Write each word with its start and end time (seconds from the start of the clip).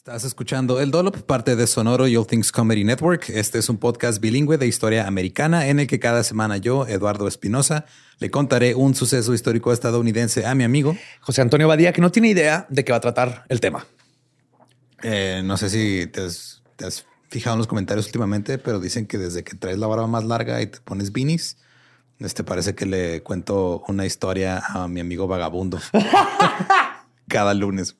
Estás 0.00 0.24
escuchando 0.24 0.80
El 0.80 0.90
Dolop, 0.90 1.14
parte 1.24 1.56
de 1.56 1.66
Sonoro 1.66 2.08
y 2.08 2.16
All 2.16 2.26
Things 2.26 2.52
Comedy 2.52 2.84
Network. 2.84 3.28
Este 3.28 3.58
es 3.58 3.68
un 3.68 3.76
podcast 3.76 4.18
bilingüe 4.18 4.56
de 4.56 4.66
historia 4.66 5.06
americana 5.06 5.68
en 5.68 5.78
el 5.78 5.86
que 5.86 6.00
cada 6.00 6.24
semana 6.24 6.56
yo, 6.56 6.86
Eduardo 6.86 7.28
Espinosa, 7.28 7.84
le 8.18 8.30
contaré 8.30 8.74
un 8.74 8.94
suceso 8.94 9.34
histórico 9.34 9.74
estadounidense 9.74 10.46
a 10.46 10.54
mi 10.54 10.64
amigo 10.64 10.96
José 11.20 11.42
Antonio 11.42 11.68
Badía, 11.68 11.92
que 11.92 12.00
no 12.00 12.10
tiene 12.10 12.28
idea 12.28 12.66
de 12.70 12.82
qué 12.82 12.92
va 12.92 12.96
a 12.96 13.02
tratar 13.02 13.44
el 13.50 13.60
tema. 13.60 13.86
Eh, 15.02 15.42
no 15.44 15.58
sé 15.58 15.68
si 15.68 16.06
te 16.06 16.22
has, 16.22 16.62
te 16.76 16.86
has 16.86 17.04
fijado 17.28 17.56
en 17.56 17.58
los 17.58 17.66
comentarios 17.66 18.06
últimamente, 18.06 18.56
pero 18.56 18.80
dicen 18.80 19.04
que 19.04 19.18
desde 19.18 19.44
que 19.44 19.54
traes 19.54 19.76
la 19.76 19.86
barba 19.86 20.06
más 20.06 20.24
larga 20.24 20.62
y 20.62 20.66
te 20.68 20.80
pones 20.80 21.12
beanies, 21.12 21.58
este 22.20 22.42
parece 22.42 22.74
que 22.74 22.86
le 22.86 23.22
cuento 23.22 23.84
una 23.86 24.06
historia 24.06 24.62
a 24.66 24.88
mi 24.88 25.00
amigo 25.00 25.26
vagabundo. 25.26 25.78
cada 27.30 27.54
lunes. 27.54 27.96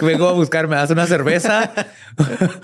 Vengo 0.00 0.28
a 0.28 0.32
buscar, 0.32 0.66
me 0.66 0.74
das 0.74 0.90
una 0.90 1.06
cerveza, 1.06 1.72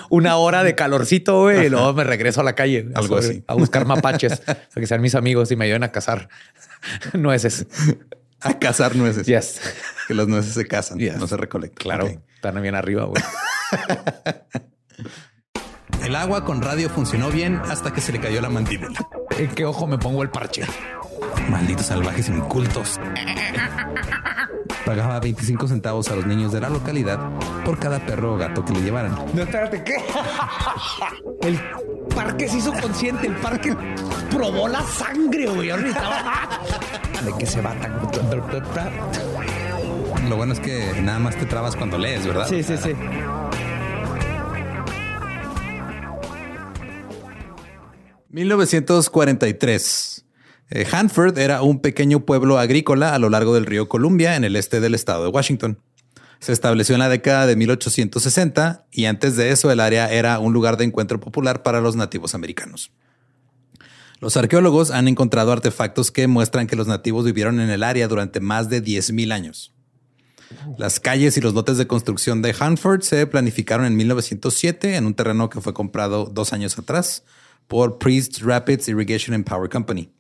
una 0.09 0.37
hora 0.37 0.65
de 0.65 0.75
calorcito, 0.75 1.43
güey, 1.43 1.67
y 1.67 1.69
luego 1.69 1.93
me 1.93 2.03
regreso 2.03 2.41
a 2.41 2.45
la 2.45 2.55
calle. 2.55 2.89
Algo 2.97 3.19
así. 3.19 3.45
A 3.47 3.55
buscar 3.55 3.87
mapaches, 3.87 4.41
para 4.41 4.59
que 4.75 4.87
sean 4.87 5.01
mis 5.01 5.15
amigos 5.15 5.53
y 5.53 5.57
me 5.57 5.67
ayuden 5.67 5.85
a 5.85 5.93
cazar 5.93 6.29
nueces. 7.13 7.67
A 8.41 8.59
cazar 8.59 8.97
nueces. 8.97 9.27
Yes. 9.27 9.61
Que 10.09 10.15
las 10.15 10.27
nueces 10.27 10.55
se 10.55 10.67
cazan, 10.67 10.99
Yes. 10.99 11.19
no 11.19 11.29
se 11.29 11.37
recolectan. 11.37 11.77
Claro, 11.79 12.09
están 12.35 12.61
bien 12.63 12.75
arriba, 12.75 13.05
güey. 13.05 13.23
El 16.05 16.17
agua 16.17 16.45
con 16.47 16.63
radio 16.63 16.89
funcionó 16.89 17.31
bien 17.31 17.61
hasta 17.69 17.93
que 17.93 18.01
se 18.01 18.11
le 18.13 18.21
cayó 18.21 18.41
la 18.41 18.49
mandíbula. 18.49 18.99
¿En 19.39 19.49
qué 19.55 19.67
ojo 19.67 19.87
me 19.87 19.99
pongo 19.99 20.23
el 20.23 20.31
parche? 20.31 20.63
Malditos 21.51 21.87
salvajes 21.87 22.29
incultos. 22.29 22.99
Pagaba 24.91 25.21
25 25.21 25.69
centavos 25.69 26.09
a 26.09 26.17
los 26.17 26.27
niños 26.27 26.51
de 26.51 26.61
la 26.61 26.69
localidad 26.69 27.21
por 27.65 27.79
cada 27.79 28.05
perro 28.05 28.35
o 28.35 28.37
gato 28.37 28.65
que 28.65 28.73
le 28.73 28.83
llevaran. 28.83 29.15
No, 29.33 29.43
espérate, 29.43 29.85
¿qué? 29.85 29.99
El 31.43 31.61
parque 32.13 32.49
se 32.49 32.59
hizo 32.59 32.73
consciente, 32.73 33.29
el 33.29 33.37
parque 33.37 33.77
probó 34.33 34.67
la 34.67 34.83
sangre, 34.83 35.47
güey. 35.47 35.69
¿De 35.69 35.85
qué 37.39 37.47
se 37.47 37.61
va 37.61 37.73
tan? 37.75 38.01
Lo 40.29 40.37
bueno 40.37 40.55
es 40.55 40.59
que 40.59 41.01
nada 41.03 41.21
más 41.21 41.37
te 41.37 41.47
trabas 41.47 41.77
cuando 41.77 41.97
lees, 41.97 42.27
¿verdad? 42.27 42.49
Sí, 42.49 42.65
sí, 42.65 42.77
sí. 42.77 42.93
1943. 48.31 50.20
Eh, 50.71 50.87
Hanford 50.91 51.37
era 51.39 51.63
un 51.63 51.81
pequeño 51.81 52.25
pueblo 52.25 52.59
agrícola 52.59 53.15
a 53.15 53.19
lo 53.19 53.29
largo 53.29 53.55
del 53.55 53.67
río 53.67 53.89
Columbia, 53.89 54.37
en 54.37 54.45
el 54.45 54.55
este 54.55 54.81
del 54.81 54.95
estado 54.95 55.25
de 55.25 55.31
Washington. 55.31 55.81
Se 56.39 56.53
estableció 56.53 56.95
en 56.95 57.01
la 57.01 57.09
década 57.09 57.47
de 57.47 57.57
1860 57.57 58.87
y 58.93 59.05
antes 59.07 59.37
de 59.37 59.51
eso 59.51 59.71
el 59.71 59.81
área 59.81 60.11
era 60.11 60.39
un 60.39 60.53
lugar 60.53 60.77
de 60.77 60.85
encuentro 60.85 61.21
popular 61.21 61.63
para 61.63 61.81
los 61.81 61.97
nativos 61.97 62.35
americanos. 62.35 62.93
Los 64.21 64.37
arqueólogos 64.37 64.91
han 64.91 65.09
encontrado 65.09 65.51
artefactos 65.51 66.11
que 66.11 66.29
muestran 66.29 66.67
que 66.67 66.77
los 66.77 66.87
nativos 66.87 67.25
vivieron 67.25 67.59
en 67.59 67.71
el 67.71 67.83
área 67.83 68.07
durante 68.07 68.41
más 68.41 68.71
de 68.71 68.83
10.000 68.83 69.33
años. 69.33 69.75
Las 70.79 71.01
calles 71.01 71.37
y 71.37 71.41
los 71.41 71.55
lotes 71.55 71.79
de 71.79 71.87
construcción 71.87 72.43
de 72.43 72.55
Hanford 72.59 73.03
se 73.03 73.27
planificaron 73.27 73.87
en 73.87 73.97
1907 73.97 74.97
en 74.97 75.07
un 75.07 75.15
terreno 75.15 75.49
que 75.49 75.61
fue 75.61 75.75
comprado 75.75 76.27
dos 76.27 76.53
años 76.53 76.79
atrás 76.79 77.25
por 77.67 77.99
Priest 77.99 78.41
Rapids 78.43 78.89
Irrigation 78.89 79.35
and 79.35 79.45
Power 79.45 79.69
Company. 79.69 80.13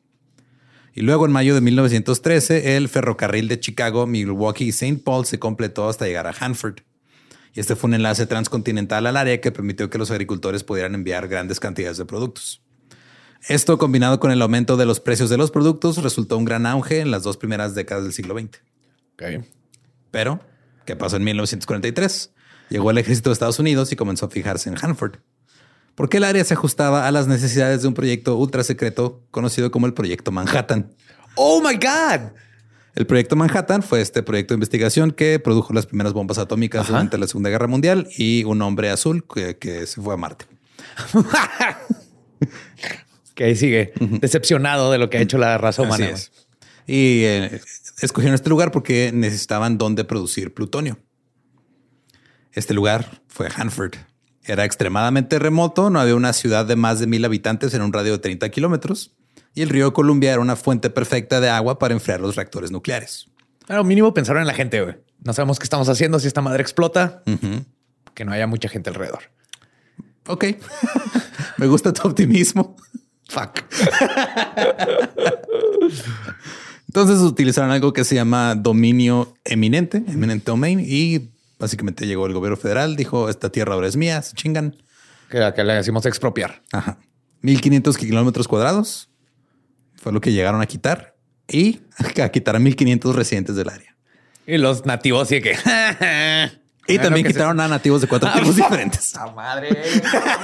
Y 0.94 1.02
luego 1.02 1.26
en 1.26 1.32
mayo 1.32 1.54
de 1.54 1.60
1913 1.60 2.76
el 2.76 2.88
ferrocarril 2.88 3.48
de 3.48 3.60
Chicago, 3.60 4.06
Milwaukee 4.06 4.66
y 4.66 4.68
St. 4.70 5.00
Paul 5.04 5.24
se 5.26 5.38
completó 5.38 5.88
hasta 5.88 6.06
llegar 6.06 6.26
a 6.26 6.34
Hanford. 6.38 6.80
Y 7.54 7.60
este 7.60 7.76
fue 7.76 7.88
un 7.88 7.94
enlace 7.94 8.26
transcontinental 8.26 9.06
al 9.06 9.16
área 9.16 9.40
que 9.40 9.52
permitió 9.52 9.90
que 9.90 9.98
los 9.98 10.10
agricultores 10.10 10.64
pudieran 10.64 10.94
enviar 10.94 11.28
grandes 11.28 11.60
cantidades 11.60 11.98
de 11.98 12.04
productos. 12.04 12.62
Esto, 13.48 13.78
combinado 13.78 14.20
con 14.20 14.30
el 14.30 14.42
aumento 14.42 14.76
de 14.76 14.86
los 14.86 15.00
precios 15.00 15.30
de 15.30 15.38
los 15.38 15.50
productos, 15.50 16.02
resultó 16.02 16.36
un 16.36 16.44
gran 16.44 16.66
auge 16.66 17.00
en 17.00 17.10
las 17.10 17.22
dos 17.22 17.36
primeras 17.36 17.74
décadas 17.74 18.04
del 18.04 18.12
siglo 18.12 18.38
XX. 18.38 18.60
Pero, 20.10 20.40
¿qué 20.84 20.94
pasó 20.94 21.16
en 21.16 21.24
1943? 21.24 22.32
Llegó 22.68 22.90
el 22.90 22.98
ejército 22.98 23.30
de 23.30 23.34
Estados 23.34 23.58
Unidos 23.58 23.90
y 23.92 23.96
comenzó 23.96 24.26
a 24.26 24.30
fijarse 24.30 24.68
en 24.68 24.76
Hanford. 24.80 25.16
Porque 25.94 26.16
el 26.16 26.24
área 26.24 26.44
se 26.44 26.54
ajustaba 26.54 27.06
a 27.06 27.10
las 27.10 27.26
necesidades 27.26 27.82
de 27.82 27.88
un 27.88 27.94
proyecto 27.94 28.36
ultra 28.36 28.64
secreto 28.64 29.22
conocido 29.30 29.70
como 29.70 29.86
el 29.86 29.94
Proyecto 29.94 30.32
Manhattan. 30.32 30.94
Oh 31.34 31.60
my 31.60 31.74
God. 31.74 32.32
El 32.94 33.06
proyecto 33.06 33.36
Manhattan 33.36 33.82
fue 33.82 34.00
este 34.00 34.22
proyecto 34.22 34.54
de 34.54 34.56
investigación 34.56 35.12
que 35.12 35.38
produjo 35.38 35.72
las 35.72 35.86
primeras 35.86 36.12
bombas 36.12 36.38
atómicas 36.38 36.88
durante 36.88 37.18
la 37.18 37.26
Segunda 37.26 37.50
Guerra 37.50 37.66
Mundial 37.66 38.08
y 38.16 38.44
un 38.44 38.60
hombre 38.62 38.90
azul 38.90 39.24
que, 39.26 39.86
se 39.86 40.00
fue 40.00 40.14
a 40.14 40.16
Marte. 40.16 40.46
que 43.34 43.44
ahí 43.44 43.56
sigue 43.56 43.92
decepcionado 44.20 44.90
de 44.90 44.98
lo 44.98 45.08
que 45.08 45.18
ha 45.18 45.20
hecho 45.20 45.38
la 45.38 45.56
raza 45.56 45.82
humana. 45.82 46.10
Y 46.86 47.22
eh, 47.24 47.60
escogieron 48.02 48.34
este 48.34 48.50
lugar 48.50 48.72
porque 48.72 49.12
necesitaban 49.14 49.78
dónde 49.78 50.04
producir 50.04 50.52
plutonio. 50.52 50.98
Este 52.52 52.74
lugar 52.74 53.22
fue 53.28 53.48
Hanford. 53.54 53.94
Era 54.44 54.64
extremadamente 54.64 55.38
remoto, 55.38 55.90
no 55.90 56.00
había 56.00 56.14
una 56.14 56.32
ciudad 56.32 56.64
de 56.66 56.76
más 56.76 56.98
de 56.98 57.06
mil 57.06 57.24
habitantes 57.24 57.74
en 57.74 57.82
un 57.82 57.92
radio 57.92 58.12
de 58.12 58.18
30 58.18 58.48
kilómetros 58.50 59.12
y 59.54 59.62
el 59.62 59.68
río 59.68 59.92
Columbia 59.92 60.32
era 60.32 60.40
una 60.40 60.56
fuente 60.56 60.90
perfecta 60.90 61.40
de 61.40 61.50
agua 61.50 61.78
para 61.78 61.94
enfriar 61.94 62.20
los 62.20 62.36
reactores 62.36 62.70
nucleares. 62.70 63.28
Claro, 63.66 63.84
mínimo 63.84 64.14
pensaron 64.14 64.40
en 64.40 64.46
la 64.46 64.54
gente. 64.54 64.80
Güey. 64.82 64.96
No 65.24 65.32
sabemos 65.32 65.58
qué 65.58 65.64
estamos 65.64 65.88
haciendo 65.88 66.18
si 66.18 66.26
esta 66.26 66.40
madre 66.40 66.62
explota, 66.62 67.22
que 68.14 68.24
no 68.24 68.32
haya 68.32 68.46
mucha 68.46 68.68
gente 68.68 68.90
alrededor. 68.90 69.22
Ok, 70.26 70.44
me 71.58 71.66
gusta 71.66 71.92
tu 71.92 72.06
optimismo. 72.08 72.76
Fuck. 73.28 73.60
Entonces 76.88 77.20
utilizaron 77.20 77.70
algo 77.70 77.92
que 77.92 78.02
se 78.02 78.16
llama 78.16 78.56
dominio 78.56 79.34
eminente, 79.44 80.02
eminent 80.08 80.44
domain, 80.44 80.80
y 80.84 81.30
básicamente 81.60 82.06
llegó 82.06 82.26
el 82.26 82.32
gobierno 82.32 82.56
federal, 82.56 82.96
dijo, 82.96 83.28
esta 83.28 83.50
tierra 83.50 83.74
ahora 83.74 83.86
es 83.86 83.96
mía, 83.96 84.22
se 84.22 84.34
chingan. 84.34 84.82
Que, 85.28 85.52
que 85.54 85.62
le 85.62 85.74
decimos 85.74 86.04
expropiar. 86.06 86.62
Ajá. 86.72 86.98
1500 87.42 87.96
kilómetros 87.96 88.48
cuadrados, 88.48 89.10
fue 89.94 90.12
lo 90.12 90.20
que 90.20 90.32
llegaron 90.32 90.60
a 90.60 90.66
quitar 90.66 91.14
y 91.46 91.82
a 92.22 92.28
quitar 92.30 92.56
a 92.56 92.58
1500 92.58 93.14
residentes 93.14 93.54
del 93.54 93.68
área. 93.68 93.96
Y 94.46 94.56
los 94.56 94.86
nativos 94.86 95.28
sí 95.28 95.40
que. 95.42 95.56
y 96.88 96.98
también 96.98 97.26
quitaron 97.26 97.60
a 97.60 97.68
nativos 97.68 98.00
de 98.00 98.08
cuatro 98.08 98.32
tipos 98.32 98.56
diferentes. 98.56 99.14
¡La 99.14 99.30
madre! 99.30 99.68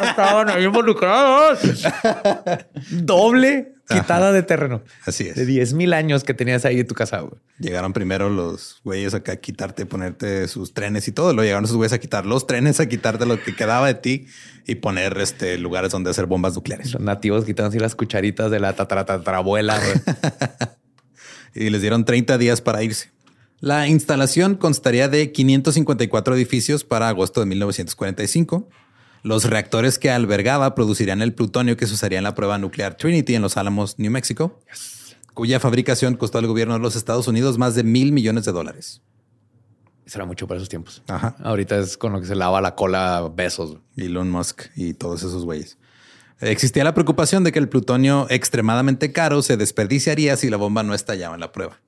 estaban 0.05 0.51
ahí 0.51 0.65
involucrados! 0.65 1.83
Doble 2.91 3.76
quitada 3.89 4.33
de 4.33 4.43
terreno. 4.43 4.83
Así 5.05 5.29
es. 5.29 5.35
De 5.37 5.47
10 5.47 5.75
mil 5.75 5.93
años 5.93 6.25
que 6.25 6.35
tenías 6.35 6.65
ahí 6.65 6.81
en 6.81 6.87
tu 6.87 6.95
casa. 6.95 7.25
Llegaron 7.59 7.93
primero 7.93 8.29
los 8.29 8.81
güeyes 8.85 9.15
acá 9.15 9.33
a 9.33 9.37
quitarte, 9.37 9.87
ponerte 9.87 10.49
sus 10.49 10.75
trenes 10.75 11.09
y 11.09 11.13
todo. 11.13 11.33
Luego 11.33 11.45
llegaron 11.45 11.65
esos 11.65 11.77
güeyes 11.77 11.93
a 11.93 11.99
quitar 11.99 12.27
los 12.27 12.47
trenes, 12.47 12.81
a 12.81 12.87
quitarte 12.87 13.27
lo 13.27 13.43
que 13.43 13.55
quedaba 13.55 13.87
de 13.87 13.95
ti 13.95 14.27
y 14.67 14.77
poner 14.77 15.19
este, 15.19 15.59
lugares 15.59 15.93
donde 15.93 16.11
hacer 16.11 16.27
bombas 16.27 16.55
nucleares. 16.55 16.93
Los 16.93 17.03
nativos 17.03 17.45
quitaron 17.45 17.71
así 17.71 17.79
las 17.79 17.95
cucharitas 17.95 18.51
de 18.51 18.61
la 18.61 18.75
tatarabuela. 18.75 19.81
y 21.55 21.71
les 21.71 21.81
dieron 21.81 22.05
30 22.05 22.39
días 22.39 22.61
para 22.61 22.83
irse. 22.83 23.11
La 23.61 23.89
instalación 23.89 24.57
constaría 24.57 25.09
de 25.09 25.33
554 25.33 26.35
edificios 26.35 26.85
para 26.85 27.09
agosto 27.09 27.41
de 27.41 27.47
1945 27.47 28.69
los 29.27 29.43
reactores 29.45 29.99
que 29.99 30.09
albergaba 30.09 30.77
producirían 30.77 31.21
el 31.21 31.35
plutonio 31.35 31.77
que 31.77 31.89
se 31.89 31.95
usaría 31.95 32.19
en 32.19 32.25
la 32.25 32.37
prueba 32.37 32.59
nuclear 32.59 32.97
Trinity 32.97 33.35
en 33.35 33.43
Los 33.43 33.57
Álamos, 33.57 33.99
New 33.99 34.13
Mexico, 34.13 34.61
cuya 35.35 35.59
fabricación 35.59 36.15
costó 36.15 36.39
al 36.39 36.47
gobierno 36.47 36.75
de 36.75 36.81
los 36.81 36.95
Estados 36.95 37.27
Unidos 37.27 37.59
más 37.59 37.75
de 37.75 37.83
mil 37.83 38.13
millones 38.13 38.45
de 38.45 38.53
dólares. 38.53 39.03
Eso 40.07 40.19
era 40.19 40.27
mucho 40.27 40.47
para 40.47 40.59
esos 40.59 40.69
tiempos. 40.69 41.03
Ajá. 41.09 41.35
Ahorita 41.43 41.77
es 41.77 41.97
con 41.97 42.13
lo 42.13 42.21
que 42.21 42.29
se 42.29 42.37
lava 42.37 42.61
la 42.61 42.77
cola 42.77 43.29
besos. 43.35 43.79
Elon 43.97 44.31
Musk 44.31 44.67
y 44.77 44.95
todos 44.95 45.25
esos 45.25 45.45
güeyes. 45.45 45.77
Existía 46.39 46.85
la 46.85 46.95
preocupación 46.95 47.43
de 47.43 47.51
que 47.51 47.59
el 47.59 47.69
plutonio 47.69 48.29
extremadamente 48.31 49.11
caro 49.11 49.43
se 49.43 49.57
desperdiciaría 49.57 50.37
si 50.37 50.51
la 50.51 50.57
bomba 50.57 50.85
no 50.85 50.95
estallaba 50.95 51.35
en 51.35 51.41
la 51.41 51.51
prueba. 51.51 51.81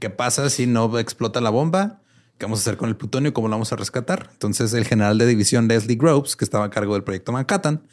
¿Qué 0.00 0.10
pasa 0.10 0.50
si 0.50 0.66
no 0.66 0.98
explota 0.98 1.40
la 1.40 1.50
bomba? 1.50 2.00
¿Qué 2.38 2.44
vamos 2.44 2.60
a 2.60 2.62
hacer 2.62 2.76
con 2.76 2.88
el 2.88 2.96
plutonio? 2.96 3.32
¿Cómo 3.32 3.48
lo 3.48 3.52
vamos 3.52 3.72
a 3.72 3.76
rescatar? 3.76 4.28
Entonces 4.32 4.74
el 4.74 4.84
general 4.84 5.16
de 5.16 5.26
división 5.26 5.68
Leslie 5.68 5.96
Groves, 5.96 6.36
que 6.36 6.44
estaba 6.44 6.66
a 6.66 6.70
cargo 6.70 6.94
del 6.94 7.02
proyecto 7.02 7.32
Manhattan, 7.32 7.86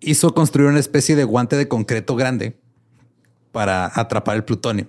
hizo 0.00 0.34
construir 0.34 0.68
una 0.68 0.80
especie 0.80 1.16
de 1.16 1.24
guante 1.24 1.56
de 1.56 1.66
concreto 1.66 2.14
grande 2.14 2.58
para 3.52 3.90
atrapar 3.94 4.36
el 4.36 4.44
plutonio. 4.44 4.86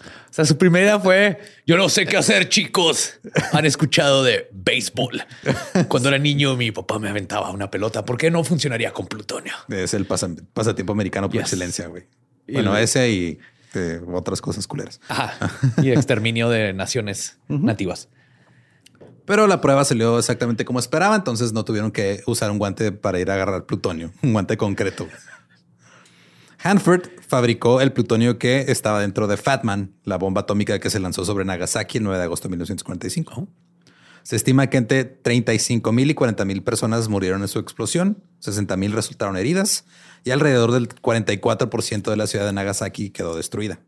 O 0.00 0.32
sea, 0.38 0.44
su 0.44 0.58
primera 0.58 1.00
fue, 1.00 1.40
yo 1.66 1.76
no 1.76 1.88
sé 1.88 2.06
qué 2.06 2.16
hacer, 2.18 2.48
chicos. 2.48 3.14
Han 3.52 3.64
escuchado 3.64 4.22
de 4.22 4.48
béisbol. 4.52 5.24
Cuando 5.88 6.10
era 6.10 6.18
niño, 6.18 6.54
mi 6.56 6.70
papá 6.70 6.98
me 6.98 7.08
aventaba 7.08 7.50
una 7.50 7.70
pelota. 7.70 8.04
¿Por 8.04 8.18
qué 8.18 8.30
no 8.30 8.44
funcionaría 8.44 8.92
con 8.92 9.06
plutonio? 9.06 9.54
Es 9.68 9.94
el 9.94 10.04
pasatiempo 10.06 10.92
americano 10.92 11.28
por 11.28 11.40
excelencia, 11.40 11.88
güey. 11.88 12.04
Bueno, 12.46 12.76
ese 12.76 13.10
y 13.10 13.38
otras 14.12 14.40
cosas 14.40 14.66
culeras. 14.66 15.00
Y 15.82 15.90
exterminio 15.90 16.48
de 16.48 16.72
naciones 16.72 17.38
nativas. 17.48 18.08
Pero 19.24 19.46
la 19.46 19.60
prueba 19.60 19.84
salió 19.84 20.18
exactamente 20.18 20.64
como 20.64 20.78
esperaba, 20.78 21.14
entonces 21.14 21.52
no 21.52 21.62
tuvieron 21.62 21.90
que 21.90 22.22
usar 22.26 22.50
un 22.50 22.58
guante 22.58 22.92
para 22.92 23.20
ir 23.20 23.30
a 23.30 23.34
agarrar 23.34 23.66
plutonio, 23.66 24.10
un 24.22 24.32
guante 24.32 24.56
concreto. 24.56 25.06
Hanford 26.60 27.02
fabricó 27.28 27.80
el 27.80 27.92
plutonio 27.92 28.38
que 28.38 28.64
estaba 28.68 29.00
dentro 29.00 29.26
de 29.26 29.36
Fatman, 29.36 29.94
la 30.04 30.16
bomba 30.16 30.40
atómica 30.40 30.78
que 30.78 30.88
se 30.90 30.98
lanzó 30.98 31.24
sobre 31.24 31.44
Nagasaki 31.44 31.98
el 31.98 32.04
9 32.04 32.18
de 32.18 32.24
agosto 32.24 32.48
de 32.48 32.52
1945. 32.52 33.48
Se 34.22 34.36
estima 34.36 34.66
que 34.68 34.78
entre 34.78 35.04
35 35.04 35.92
mil 35.92 36.10
y 36.10 36.14
40 36.14 36.44
mil 36.44 36.62
personas 36.62 37.08
murieron 37.08 37.42
en 37.42 37.48
su 37.48 37.58
explosión, 37.58 38.24
60 38.40 38.76
mil 38.76 38.92
resultaron 38.92 39.36
heridas 39.36 39.84
y 40.24 40.30
alrededor 40.30 40.72
del 40.72 40.88
44% 40.88 42.10
de 42.10 42.16
la 42.16 42.26
ciudad 42.26 42.46
de 42.46 42.52
Nagasaki 42.52 43.10
quedó 43.10 43.36
destruida. 43.36 43.80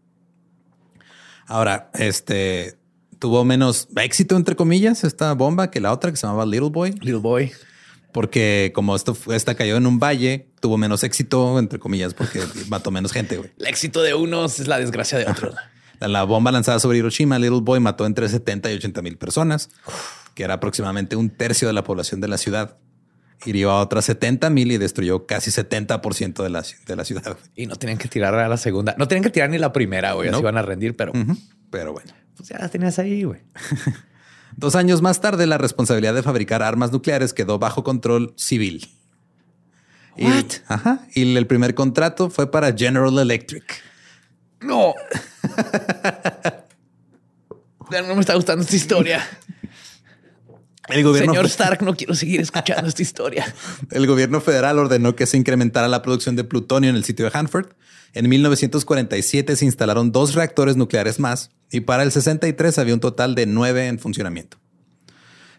Ahora, 1.46 1.90
este 1.94 2.78
tuvo 3.20 3.44
menos 3.44 3.88
éxito, 3.96 4.36
entre 4.36 4.56
comillas, 4.56 5.04
esta 5.04 5.32
bomba 5.34 5.70
que 5.70 5.80
la 5.80 5.92
otra 5.92 6.10
que 6.10 6.16
se 6.16 6.26
llamaba 6.26 6.46
Little 6.46 6.70
Boy. 6.70 6.92
Little 6.92 7.16
Boy. 7.16 7.52
Porque 8.12 8.72
como 8.74 8.96
esto, 8.96 9.16
esta 9.32 9.54
cayó 9.54 9.76
en 9.76 9.86
un 9.86 10.00
valle, 10.00 10.48
tuvo 10.60 10.76
menos 10.78 11.04
éxito, 11.04 11.58
entre 11.58 11.78
comillas, 11.78 12.14
porque 12.14 12.40
mató 12.68 12.90
menos 12.90 13.12
gente. 13.12 13.36
Güey. 13.36 13.50
El 13.58 13.66
éxito 13.66 14.02
de 14.02 14.14
unos 14.14 14.58
es 14.58 14.66
la 14.66 14.78
desgracia 14.78 15.18
de 15.18 15.26
otros. 15.26 15.54
La, 16.00 16.24
bomba 16.24 16.50
lanzada 16.50 16.80
sobre 16.80 16.96
Hiroshima, 16.96 17.38
Little 17.38 17.60
Boy, 17.60 17.78
mató 17.78 18.06
entre 18.06 18.26
70 18.26 18.72
y 18.72 18.76
80 18.76 19.02
mil 19.02 19.18
personas, 19.18 19.68
que 20.34 20.44
era 20.44 20.54
aproximadamente 20.54 21.14
un 21.14 21.28
tercio 21.28 21.68
de 21.68 21.74
la 21.74 21.84
población 21.84 22.22
de 22.22 22.28
la 22.28 22.38
ciudad 22.38 22.78
hirió 23.44 23.70
a 23.70 23.80
otras 23.80 24.04
70 24.06 24.50
mil 24.50 24.72
y 24.72 24.78
destruyó 24.78 25.26
casi 25.26 25.50
70% 25.50 26.42
de 26.42 26.50
la, 26.50 26.64
de 26.86 26.96
la 26.96 27.04
ciudad. 27.04 27.36
Y 27.56 27.66
no 27.66 27.76
tenían 27.76 27.98
que 27.98 28.08
tirar 28.08 28.34
a 28.34 28.48
la 28.48 28.56
segunda. 28.56 28.94
No 28.98 29.08
tenían 29.08 29.24
que 29.24 29.30
tirar 29.30 29.50
ni 29.50 29.58
la 29.58 29.72
primera, 29.72 30.12
güey. 30.12 30.28
Así 30.28 30.38
iban 30.38 30.56
a 30.56 30.62
rendir, 30.62 30.96
pero... 30.96 31.12
Pero 31.70 31.92
bueno. 31.92 32.12
Pues 32.36 32.48
ya 32.48 32.58
las 32.58 32.70
tenías 32.70 32.98
ahí, 32.98 33.24
güey. 33.24 33.40
Dos 34.56 34.74
años 34.74 35.02
más 35.02 35.20
tarde, 35.20 35.46
la 35.46 35.58
responsabilidad 35.58 36.14
de 36.14 36.22
fabricar 36.22 36.62
armas 36.62 36.92
nucleares 36.92 37.32
quedó 37.32 37.58
bajo 37.58 37.84
control 37.84 38.34
civil. 38.36 38.88
Y, 40.16 40.26
ajá, 40.66 41.06
y 41.14 41.36
el 41.36 41.46
primer 41.46 41.74
contrato 41.74 42.30
fue 42.30 42.50
para 42.50 42.76
General 42.76 43.16
Electric. 43.18 43.82
No. 44.60 44.94
no 47.90 48.14
me 48.14 48.20
está 48.20 48.34
gustando 48.34 48.62
esta 48.62 48.76
historia. 48.76 49.24
El 50.90 51.04
gobierno 51.04 51.32
Señor 51.32 51.46
Stark, 51.46 51.82
no 51.82 51.94
quiero 51.94 52.14
seguir 52.14 52.40
escuchando 52.40 52.88
esta 52.88 53.02
historia. 53.02 53.54
El 53.90 54.06
gobierno 54.06 54.40
federal 54.40 54.78
ordenó 54.78 55.16
que 55.16 55.26
se 55.26 55.36
incrementara 55.36 55.88
la 55.88 56.02
producción 56.02 56.36
de 56.36 56.44
plutonio 56.44 56.90
en 56.90 56.96
el 56.96 57.04
sitio 57.04 57.24
de 57.24 57.36
Hanford. 57.36 57.68
En 58.12 58.28
1947 58.28 59.56
se 59.56 59.64
instalaron 59.64 60.12
dos 60.12 60.34
reactores 60.34 60.76
nucleares 60.76 61.20
más 61.20 61.50
y 61.70 61.80
para 61.80 62.02
el 62.02 62.10
63 62.10 62.78
había 62.78 62.94
un 62.94 63.00
total 63.00 63.34
de 63.34 63.46
nueve 63.46 63.86
en 63.86 63.98
funcionamiento. 63.98 64.58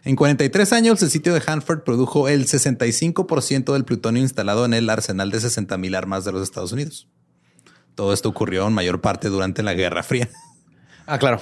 En 0.04 0.16
43 0.16 0.72
años, 0.72 1.02
el 1.02 1.10
sitio 1.10 1.32
de 1.32 1.42
Hanford 1.46 1.84
produjo 1.84 2.28
el 2.28 2.46
65% 2.46 3.72
del 3.72 3.84
plutonio 3.84 4.20
instalado 4.20 4.64
en 4.64 4.74
el 4.74 4.90
arsenal 4.90 5.30
de 5.30 5.38
60.000 5.38 5.96
armas 5.96 6.24
de 6.24 6.32
los 6.32 6.42
Estados 6.42 6.72
Unidos. 6.72 7.08
Todo 7.94 8.12
esto 8.12 8.28
ocurrió 8.28 8.66
en 8.66 8.72
mayor 8.72 9.00
parte 9.00 9.28
durante 9.28 9.62
la 9.62 9.74
Guerra 9.74 10.02
Fría. 10.02 10.28
Ah, 11.06 11.18
claro. 11.18 11.40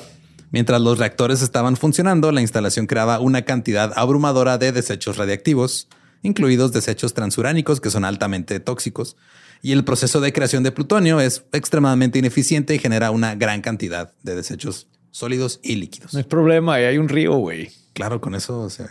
Mientras 0.50 0.80
los 0.80 0.98
reactores 0.98 1.42
estaban 1.42 1.76
funcionando, 1.76 2.32
la 2.32 2.40
instalación 2.40 2.86
creaba 2.86 3.20
una 3.20 3.42
cantidad 3.42 3.92
abrumadora 3.94 4.58
de 4.58 4.72
desechos 4.72 5.16
radiactivos, 5.16 5.88
incluidos 6.22 6.72
desechos 6.72 7.14
transuránicos 7.14 7.80
que 7.80 7.90
son 7.90 8.04
altamente 8.04 8.58
tóxicos, 8.58 9.16
y 9.62 9.72
el 9.72 9.84
proceso 9.84 10.20
de 10.20 10.32
creación 10.32 10.62
de 10.62 10.72
plutonio 10.72 11.20
es 11.20 11.44
extremadamente 11.52 12.18
ineficiente 12.18 12.74
y 12.74 12.78
genera 12.78 13.10
una 13.10 13.34
gran 13.34 13.60
cantidad 13.60 14.12
de 14.22 14.34
desechos 14.34 14.88
sólidos 15.10 15.60
y 15.62 15.76
líquidos. 15.76 16.12
No 16.14 16.18
hay 16.18 16.24
problema, 16.24 16.74
hay 16.74 16.98
un 16.98 17.08
río, 17.08 17.36
güey. 17.36 17.70
Claro, 17.92 18.20
con 18.20 18.34
eso, 18.34 18.60
o 18.60 18.70
sea, 18.70 18.88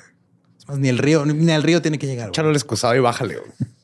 es 0.57 0.67
más, 0.67 0.77
ni 0.77 0.89
el 0.89 0.97
río, 0.97 1.25
ni 1.25 1.51
al 1.51 1.63
río 1.63 1.81
tiene 1.81 1.97
que 1.97 2.07
llegar. 2.07 2.29
Échalo 2.29 2.49
al 2.49 2.55
excusado 2.55 2.95
y 2.95 2.99
bájale. 2.99 3.35
güey. 3.37 3.51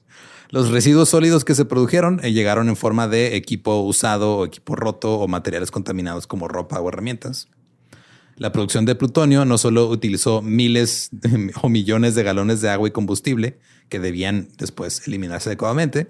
Los 0.49 0.69
residuos 0.69 1.09
sólidos 1.09 1.43
que 1.43 1.55
se 1.55 1.65
produjeron 1.65 2.21
eh, 2.23 2.31
llegaron 2.31 2.69
en 2.69 2.75
forma 2.75 3.07
de 3.07 3.35
equipo 3.35 3.79
usado 3.79 4.37
o 4.37 4.45
equipo 4.45 4.75
roto 4.75 5.15
o 5.19 5.27
materiales 5.27 5.71
contaminados 5.71 6.27
como 6.27 6.47
ropa 6.47 6.79
o 6.79 6.87
herramientas. 6.87 7.49
La 8.37 8.51
producción 8.51 8.85
de 8.85 8.95
plutonio 8.95 9.45
no 9.45 9.57
solo 9.57 9.87
utilizó 9.87 10.41
miles 10.41 11.09
o 11.61 11.69
millones 11.69 12.15
de 12.15 12.23
galones 12.23 12.61
de 12.61 12.69
agua 12.69 12.89
y 12.89 12.91
combustible 12.91 13.59
que 13.87 13.99
debían 13.99 14.49
después 14.57 15.07
eliminarse 15.07 15.49
adecuadamente, 15.49 16.07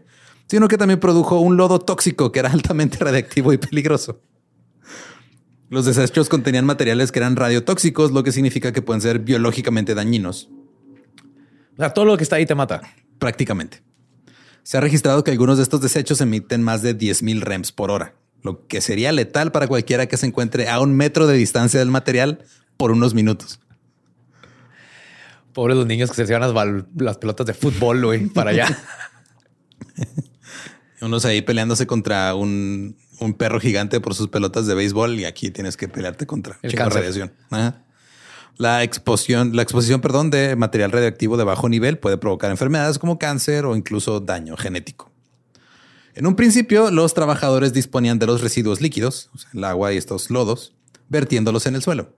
sino 0.48 0.68
que 0.68 0.78
también 0.78 1.00
produjo 1.00 1.40
un 1.40 1.58
lodo 1.58 1.80
tóxico 1.80 2.32
que 2.32 2.40
era 2.40 2.52
altamente 2.54 2.98
radiactivo 2.98 3.54
y 3.54 3.58
peligroso. 3.58 4.22
Los 5.70 5.86
desechos 5.86 6.30
contenían 6.30 6.66
materiales 6.66 7.12
que 7.12 7.20
eran 7.20 7.36
radiotóxicos, 7.36 8.12
lo 8.12 8.24
que 8.24 8.32
significa 8.32 8.72
que 8.72 8.82
pueden 8.82 9.02
ser 9.02 9.20
biológicamente 9.20 9.96
dañinos, 9.96 10.50
O 11.74 11.78
sea, 11.78 11.94
todo 11.94 12.06
lo 12.06 12.18
que 12.18 12.24
está 12.24 12.36
ahí 12.38 12.46
te 12.46 12.56
mata. 12.56 12.82
prácticamente. 13.18 13.82
Se 14.64 14.78
ha 14.78 14.82
registrado 14.82 15.24
que 15.24 15.32
algunos 15.32 15.58
de 15.58 15.64
estos 15.64 15.82
desechos 15.82 16.22
emiten 16.22 16.64
más 16.64 16.82
de 16.82 16.98
10.000 16.98 17.42
REMs 17.42 17.72
por 17.72 17.92
hora, 17.92 18.16
lo 18.46 18.68
que 18.68 18.80
sería 18.80 19.12
letal 19.12 19.52
para 19.52 19.68
cualquiera 19.68 20.06
que 20.06 20.18
se 20.18 20.28
encuentre 20.28 20.70
a 20.70 20.80
un 20.80 20.96
metro 20.96 21.26
de 21.26 21.36
distancia 21.36 21.80
del 21.80 21.90
material 21.90 22.46
por 22.78 22.92
unos 22.92 23.16
minutos. 23.16 23.60
Pobres 25.52 25.76
los 25.76 25.88
niños 25.88 26.12
que 26.12 26.16
se 26.16 26.26
llevan 26.26 26.54
las, 26.54 26.84
las 26.96 27.18
pelotas 27.18 27.48
de 27.48 27.54
fútbol, 27.54 28.06
güey, 28.06 28.28
para 28.28 28.52
allá. 28.52 28.68
Unos 31.02 31.26
ahí 31.26 31.42
peleándose 31.42 31.88
contra 31.88 32.36
un, 32.36 32.98
un 33.20 33.34
perro 33.34 33.60
gigante 33.60 34.00
por 34.00 34.16
sus 34.16 34.28
pelotas 34.28 34.68
de 34.68 34.76
béisbol 34.76 35.20
y 35.20 35.26
aquí 35.26 35.52
tienes 35.52 35.78
que 35.78 35.88
pelearte 35.88 36.26
contra 36.26 36.58
El 36.62 36.74
cáncer. 36.74 37.02
radiación. 37.02 37.34
Ajá. 37.50 37.82
La 38.58 38.84
exposición, 38.84 39.56
la 39.56 39.62
exposición, 39.62 40.02
perdón, 40.02 40.30
de 40.30 40.56
material 40.56 40.92
radioactivo 40.92 41.36
de 41.36 41.44
bajo 41.44 41.68
nivel 41.68 41.98
puede 41.98 42.18
provocar 42.18 42.52
enfermedades 42.52 43.00
como 43.00 43.20
cáncer 43.20 43.66
o 43.66 43.76
incluso 43.76 44.20
daño 44.20 44.56
genético. 44.56 45.12
En 46.16 46.26
un 46.28 46.36
principio, 46.36 46.92
los 46.92 47.14
trabajadores 47.14 47.74
disponían 47.74 48.20
de 48.20 48.26
los 48.26 48.42
residuos 48.42 48.82
líquidos, 48.82 49.30
o 49.34 49.38
sea, 49.38 49.50
el 49.54 49.64
agua 49.66 49.94
y 49.94 49.98
estos 49.98 50.30
lodos, 50.30 50.74
vertiéndolos 51.10 51.66
en 51.68 51.76
el 51.76 51.82
suelo. 51.84 52.16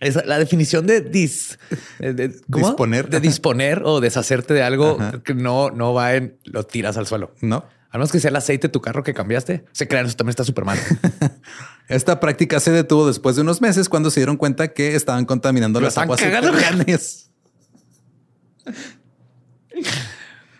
Es 0.00 0.14
la 0.26 0.38
definición 0.38 0.86
de 0.86 1.00
dis, 1.00 1.58
de- 1.98 2.14
de- 2.14 2.40
¿cómo? 2.50 2.68
Disponer. 2.68 3.10
de 3.10 3.18
disponer 3.20 3.82
o 3.84 4.00
deshacerte 4.00 4.54
de 4.54 4.62
algo 4.62 4.96
Ajá. 5.00 5.20
que 5.24 5.34
no, 5.34 5.70
no 5.70 5.92
va 5.92 6.14
en 6.14 6.38
lo 6.44 6.62
tiras 6.64 6.96
al 6.96 7.06
suelo. 7.08 7.34
No, 7.40 7.64
A 7.90 7.98
menos 7.98 8.12
que 8.12 8.20
sea 8.20 8.30
el 8.30 8.36
aceite 8.36 8.68
de 8.68 8.72
tu 8.72 8.80
carro 8.80 9.02
que 9.02 9.12
cambiaste. 9.12 9.64
Se 9.72 9.88
crean, 9.88 10.06
eso 10.06 10.14
también 10.14 10.30
está 10.30 10.44
súper 10.44 10.64
mal. 10.64 10.78
Esta 11.88 12.20
práctica 12.20 12.60
se 12.60 12.70
detuvo 12.70 13.08
después 13.08 13.34
de 13.34 13.42
unos 13.42 13.60
meses 13.60 13.88
cuando 13.88 14.10
se 14.10 14.20
dieron 14.20 14.36
cuenta 14.36 14.68
que 14.68 14.94
estaban 14.94 15.24
contaminando 15.24 15.80
las 15.80 15.98
aguas 15.98 16.20
subterráneas. 16.20 17.30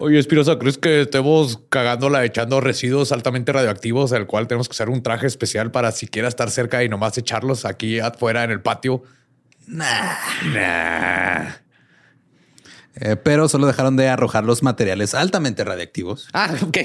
Oye, 0.00 0.18
Espirosa, 0.18 0.58
¿crees 0.60 0.78
que 0.78 1.02
estemos 1.02 1.60
cagándola 1.68 2.24
echando 2.24 2.60
residuos 2.60 3.10
altamente 3.10 3.52
radioactivos, 3.52 4.12
al 4.12 4.28
cual 4.28 4.46
tenemos 4.46 4.68
que 4.68 4.74
hacer 4.74 4.88
un 4.90 5.02
traje 5.02 5.26
especial 5.26 5.72
para 5.72 5.90
siquiera 5.90 6.28
estar 6.28 6.50
cerca 6.50 6.84
y 6.84 6.88
nomás 6.88 7.18
echarlos 7.18 7.64
aquí 7.64 7.98
afuera 7.98 8.44
en 8.44 8.52
el 8.52 8.60
patio? 8.60 9.02
Nah. 9.66 10.14
Nah. 10.54 11.50
Eh, 13.00 13.16
pero 13.16 13.48
solo 13.48 13.66
dejaron 13.66 13.96
de 13.96 14.08
arrojar 14.08 14.44
los 14.44 14.62
materiales 14.62 15.14
altamente 15.14 15.64
radiactivos. 15.64 16.28
Ah, 16.32 16.54
ok. 16.62 16.78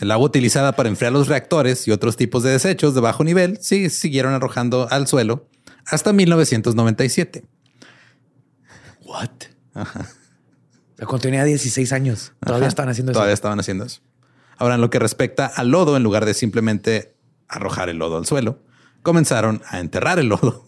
El 0.00 0.10
agua 0.10 0.26
utilizada 0.26 0.74
para 0.76 0.88
enfriar 0.88 1.12
los 1.12 1.28
reactores 1.28 1.86
y 1.86 1.90
otros 1.90 2.16
tipos 2.16 2.42
de 2.42 2.52
desechos 2.52 2.94
de 2.94 3.02
bajo 3.02 3.22
nivel 3.22 3.58
sí 3.60 3.90
siguieron 3.90 4.32
arrojando 4.32 4.88
al 4.90 5.06
suelo 5.06 5.46
hasta 5.84 6.14
1997. 6.14 7.44
What? 9.04 9.30
La 9.74 9.86
cuando 11.06 11.22
tenía 11.22 11.44
16 11.44 11.92
años. 11.92 12.32
Todavía 12.40 12.66
Ajá. 12.66 12.68
están 12.68 12.88
haciendo 12.88 13.12
Todavía 13.12 13.32
eso. 13.32 13.38
estaban 13.38 13.60
haciendo 13.60 13.84
eso. 13.84 14.00
Ahora, 14.58 14.74
en 14.74 14.80
lo 14.80 14.90
que 14.90 14.98
respecta 14.98 15.46
al 15.46 15.70
lodo, 15.70 15.96
en 15.96 16.02
lugar 16.02 16.26
de 16.26 16.34
simplemente 16.34 17.14
arrojar 17.48 17.88
el 17.88 17.98
lodo 17.98 18.18
al 18.18 18.26
suelo, 18.26 18.58
comenzaron 19.02 19.62
a 19.68 19.80
enterrar 19.80 20.18
el 20.18 20.28
lodo. 20.28 20.64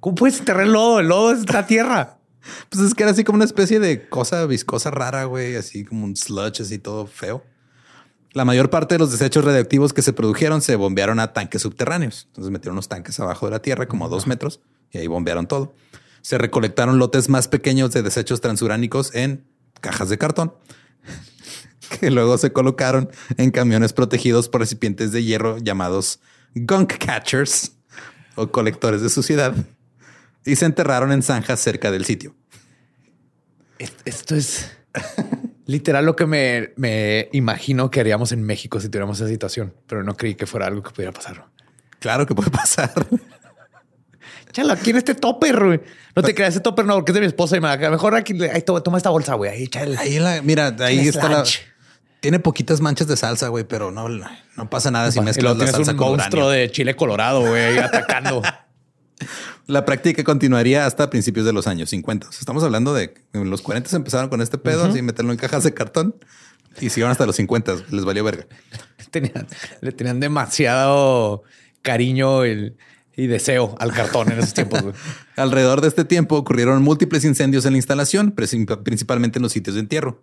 ¿Cómo 0.00 0.14
puedes 0.14 0.38
enterrar 0.38 0.64
el 0.64 0.72
lodo? 0.72 1.00
El 1.00 1.08
lodo 1.08 1.32
es 1.32 1.52
la 1.52 1.66
tierra. 1.66 2.16
Pues 2.70 2.82
es 2.82 2.94
que 2.94 3.02
era 3.02 3.12
así 3.12 3.22
como 3.22 3.36
una 3.36 3.44
especie 3.44 3.80
de 3.80 4.08
cosa 4.08 4.46
viscosa 4.46 4.90
rara, 4.90 5.24
güey, 5.24 5.56
así 5.56 5.84
como 5.84 6.06
un 6.06 6.16
sludge, 6.16 6.62
así 6.62 6.78
todo 6.78 7.06
feo. 7.06 7.44
La 8.32 8.46
mayor 8.46 8.70
parte 8.70 8.94
de 8.94 8.98
los 8.98 9.12
desechos 9.12 9.44
radioactivos 9.44 9.92
que 9.92 10.00
se 10.00 10.14
produjeron 10.14 10.62
se 10.62 10.74
bombearon 10.76 11.20
a 11.20 11.34
tanques 11.34 11.60
subterráneos. 11.60 12.24
Entonces 12.28 12.50
metieron 12.50 12.76
unos 12.76 12.88
tanques 12.88 13.20
abajo 13.20 13.44
de 13.44 13.52
la 13.52 13.58
tierra, 13.60 13.88
como 13.88 14.06
a 14.06 14.08
dos 14.08 14.26
metros, 14.26 14.60
y 14.90 14.96
ahí 14.96 15.06
bombearon 15.06 15.48
todo. 15.48 15.74
Se 16.22 16.38
recolectaron 16.38 16.98
lotes 16.98 17.28
más 17.28 17.46
pequeños 17.46 17.92
de 17.92 18.02
desechos 18.02 18.40
transuránicos 18.40 19.14
en 19.14 19.44
cajas 19.80 20.08
de 20.08 20.18
cartón, 20.18 20.54
que 22.00 22.10
luego 22.10 22.38
se 22.38 22.52
colocaron 22.52 23.10
en 23.36 23.50
camiones 23.50 23.92
protegidos 23.92 24.48
por 24.48 24.60
recipientes 24.60 25.12
de 25.12 25.24
hierro 25.24 25.58
llamados 25.58 26.20
gunk 26.54 26.94
catchers 27.04 27.72
o 28.36 28.50
colectores 28.50 29.02
de 29.02 29.10
suciedad, 29.10 29.54
y 30.44 30.56
se 30.56 30.64
enterraron 30.66 31.12
en 31.12 31.22
zanjas 31.22 31.60
cerca 31.60 31.90
del 31.90 32.04
sitio. 32.04 32.34
Es- 33.78 33.94
Esto 34.04 34.34
es 34.36 34.70
literal 35.66 36.04
lo 36.06 36.16
que 36.16 36.26
me, 36.26 36.72
me 36.76 37.28
imagino 37.32 37.90
que 37.90 38.00
haríamos 38.00 38.32
en 38.32 38.42
México 38.42 38.80
si 38.80 38.88
tuviéramos 38.88 39.18
esa 39.20 39.28
situación, 39.28 39.74
pero 39.86 40.02
no 40.02 40.16
creí 40.16 40.34
que 40.34 40.46
fuera 40.46 40.66
algo 40.66 40.82
que 40.82 40.90
pudiera 40.90 41.12
pasar. 41.12 41.46
Claro 41.98 42.26
que 42.26 42.34
puede 42.34 42.50
pasar. 42.50 42.90
Échalo 44.50 44.72
aquí 44.72 44.90
en 44.90 44.96
este 44.96 45.14
topper, 45.14 45.64
güey. 45.64 45.80
No 46.14 46.22
te 46.22 46.34
creas, 46.34 46.50
ese 46.54 46.60
topper 46.60 46.84
no, 46.84 46.94
porque 46.96 47.12
es 47.12 47.14
de 47.14 47.20
mi 47.20 47.26
esposa 47.26 47.56
y 47.56 47.60
me 47.60 47.68
la- 47.68 47.90
mejor 47.90 48.14
aquí, 48.16 48.34
ahí 48.44 48.62
toma, 48.62 48.98
esta 48.98 49.10
bolsa, 49.10 49.34
güey. 49.34 49.50
Ahí 49.50 49.62
échale. 49.64 49.96
Ahí 49.96 50.18
la, 50.18 50.42
mira, 50.42 50.74
ahí 50.80 51.06
está 51.08 51.28
la. 51.28 51.44
Tiene 52.20 52.38
poquitas 52.38 52.80
manchas 52.82 53.06
de 53.08 53.16
salsa, 53.16 53.48
güey, 53.48 53.64
pero 53.64 53.90
no, 53.90 54.08
no 54.08 54.68
pasa 54.70 54.90
nada 54.90 55.10
si 55.10 55.20
mezclas 55.20 55.56
la 55.56 55.66
salsa 55.68 55.92
un 55.92 55.96
con 55.96 56.08
monstruo 56.08 56.46
uranio. 56.48 56.60
de 56.62 56.70
chile 56.70 56.94
colorado, 56.94 57.40
güey, 57.48 57.78
atacando. 57.78 58.42
La 59.66 59.84
práctica 59.84 60.24
continuaría 60.24 60.86
hasta 60.86 61.10
principios 61.10 61.46
de 61.46 61.52
los 61.52 61.66
años 61.66 61.90
50. 61.90 62.28
O 62.28 62.32
sea, 62.32 62.40
estamos 62.40 62.64
hablando 62.64 62.92
de 62.92 63.14
en 63.32 63.50
los 63.50 63.62
40 63.62 63.88
se 63.88 63.96
empezaron 63.96 64.28
con 64.28 64.40
este 64.40 64.58
pedo, 64.58 64.84
así 64.84 65.00
meterlo 65.02 65.30
en 65.30 65.38
cajas 65.38 65.62
de 65.62 65.72
cartón 65.74 66.16
y 66.80 66.88
siguieron 66.88 67.12
hasta 67.12 67.24
los 67.26 67.36
50. 67.36 67.76
Les 67.90 68.04
valió 68.04 68.24
verga. 68.24 68.46
tenían, 69.12 69.46
le 69.80 69.92
tenían 69.92 70.18
demasiado 70.20 71.42
cariño 71.82 72.44
el- 72.44 72.76
y 73.16 73.26
deseo 73.26 73.74
al 73.78 73.92
cartón 73.92 74.30
en 74.32 74.38
esos 74.38 74.54
tiempos. 74.54 74.82
Alrededor 75.36 75.80
de 75.80 75.88
este 75.88 76.04
tiempo 76.04 76.36
ocurrieron 76.36 76.82
múltiples 76.82 77.24
incendios 77.24 77.66
en 77.66 77.72
la 77.72 77.78
instalación, 77.78 78.34
princip- 78.34 78.82
principalmente 78.82 79.38
en 79.38 79.42
los 79.42 79.52
sitios 79.52 79.74
de 79.74 79.80
entierro. 79.80 80.22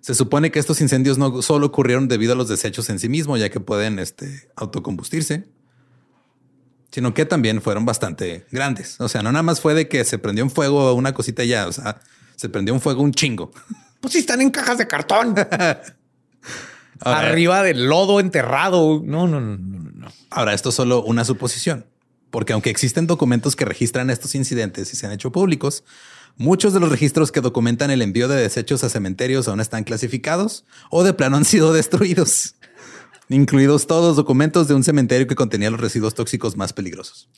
Se 0.00 0.14
supone 0.14 0.50
que 0.52 0.58
estos 0.58 0.80
incendios 0.80 1.18
no 1.18 1.42
solo 1.42 1.66
ocurrieron 1.66 2.06
debido 2.08 2.32
a 2.34 2.36
los 2.36 2.48
desechos 2.48 2.88
en 2.90 2.98
sí 3.00 3.08
mismos, 3.08 3.40
ya 3.40 3.48
que 3.50 3.58
pueden 3.60 3.98
este, 3.98 4.48
autocombustirse, 4.56 5.48
sino 6.92 7.14
que 7.14 7.24
también 7.24 7.60
fueron 7.60 7.84
bastante 7.84 8.46
grandes. 8.50 9.00
O 9.00 9.08
sea, 9.08 9.22
no 9.22 9.32
nada 9.32 9.42
más 9.42 9.60
fue 9.60 9.74
de 9.74 9.88
que 9.88 10.04
se 10.04 10.18
prendió 10.18 10.44
un 10.44 10.50
fuego 10.50 10.92
una 10.94 11.12
cosita 11.14 11.44
ya, 11.44 11.66
o 11.66 11.72
sea, 11.72 12.00
se 12.36 12.48
prendió 12.48 12.72
un 12.74 12.80
fuego 12.80 13.02
un 13.02 13.12
chingo. 13.12 13.50
Pues 14.00 14.12
sí, 14.12 14.20
están 14.20 14.40
en 14.40 14.50
cajas 14.50 14.78
de 14.78 14.86
cartón. 14.86 15.34
Ahora, 17.00 17.18
Arriba 17.30 17.64
del 17.64 17.88
lodo 17.88 18.20
enterrado. 18.20 19.02
No, 19.04 19.26
no, 19.26 19.40
no, 19.40 19.56
no, 19.56 19.90
no. 19.92 20.08
Ahora, 20.30 20.54
esto 20.54 20.68
es 20.68 20.74
solo 20.76 21.02
una 21.02 21.24
suposición, 21.24 21.84
porque 22.30 22.52
aunque 22.52 22.70
existen 22.70 23.06
documentos 23.06 23.56
que 23.56 23.64
registran 23.64 24.10
estos 24.10 24.34
incidentes 24.34 24.92
y 24.92 24.96
se 24.96 25.06
han 25.06 25.12
hecho 25.12 25.32
públicos, 25.32 25.84
muchos 26.36 26.72
de 26.72 26.80
los 26.80 26.90
registros 26.90 27.32
que 27.32 27.40
documentan 27.40 27.90
el 27.90 28.02
envío 28.02 28.28
de 28.28 28.36
desechos 28.36 28.84
a 28.84 28.88
cementerios 28.88 29.48
aún 29.48 29.60
están 29.60 29.84
clasificados 29.84 30.64
o 30.90 31.04
de 31.04 31.14
plano 31.14 31.36
han 31.36 31.44
sido 31.44 31.72
destruidos, 31.74 32.56
incluidos 33.28 33.86
todos 33.86 34.16
documentos 34.16 34.68
de 34.68 34.74
un 34.74 34.84
cementerio 34.84 35.26
que 35.26 35.34
contenía 35.34 35.70
los 35.70 35.80
residuos 35.80 36.14
tóxicos 36.14 36.56
más 36.56 36.72
peligrosos. 36.72 37.28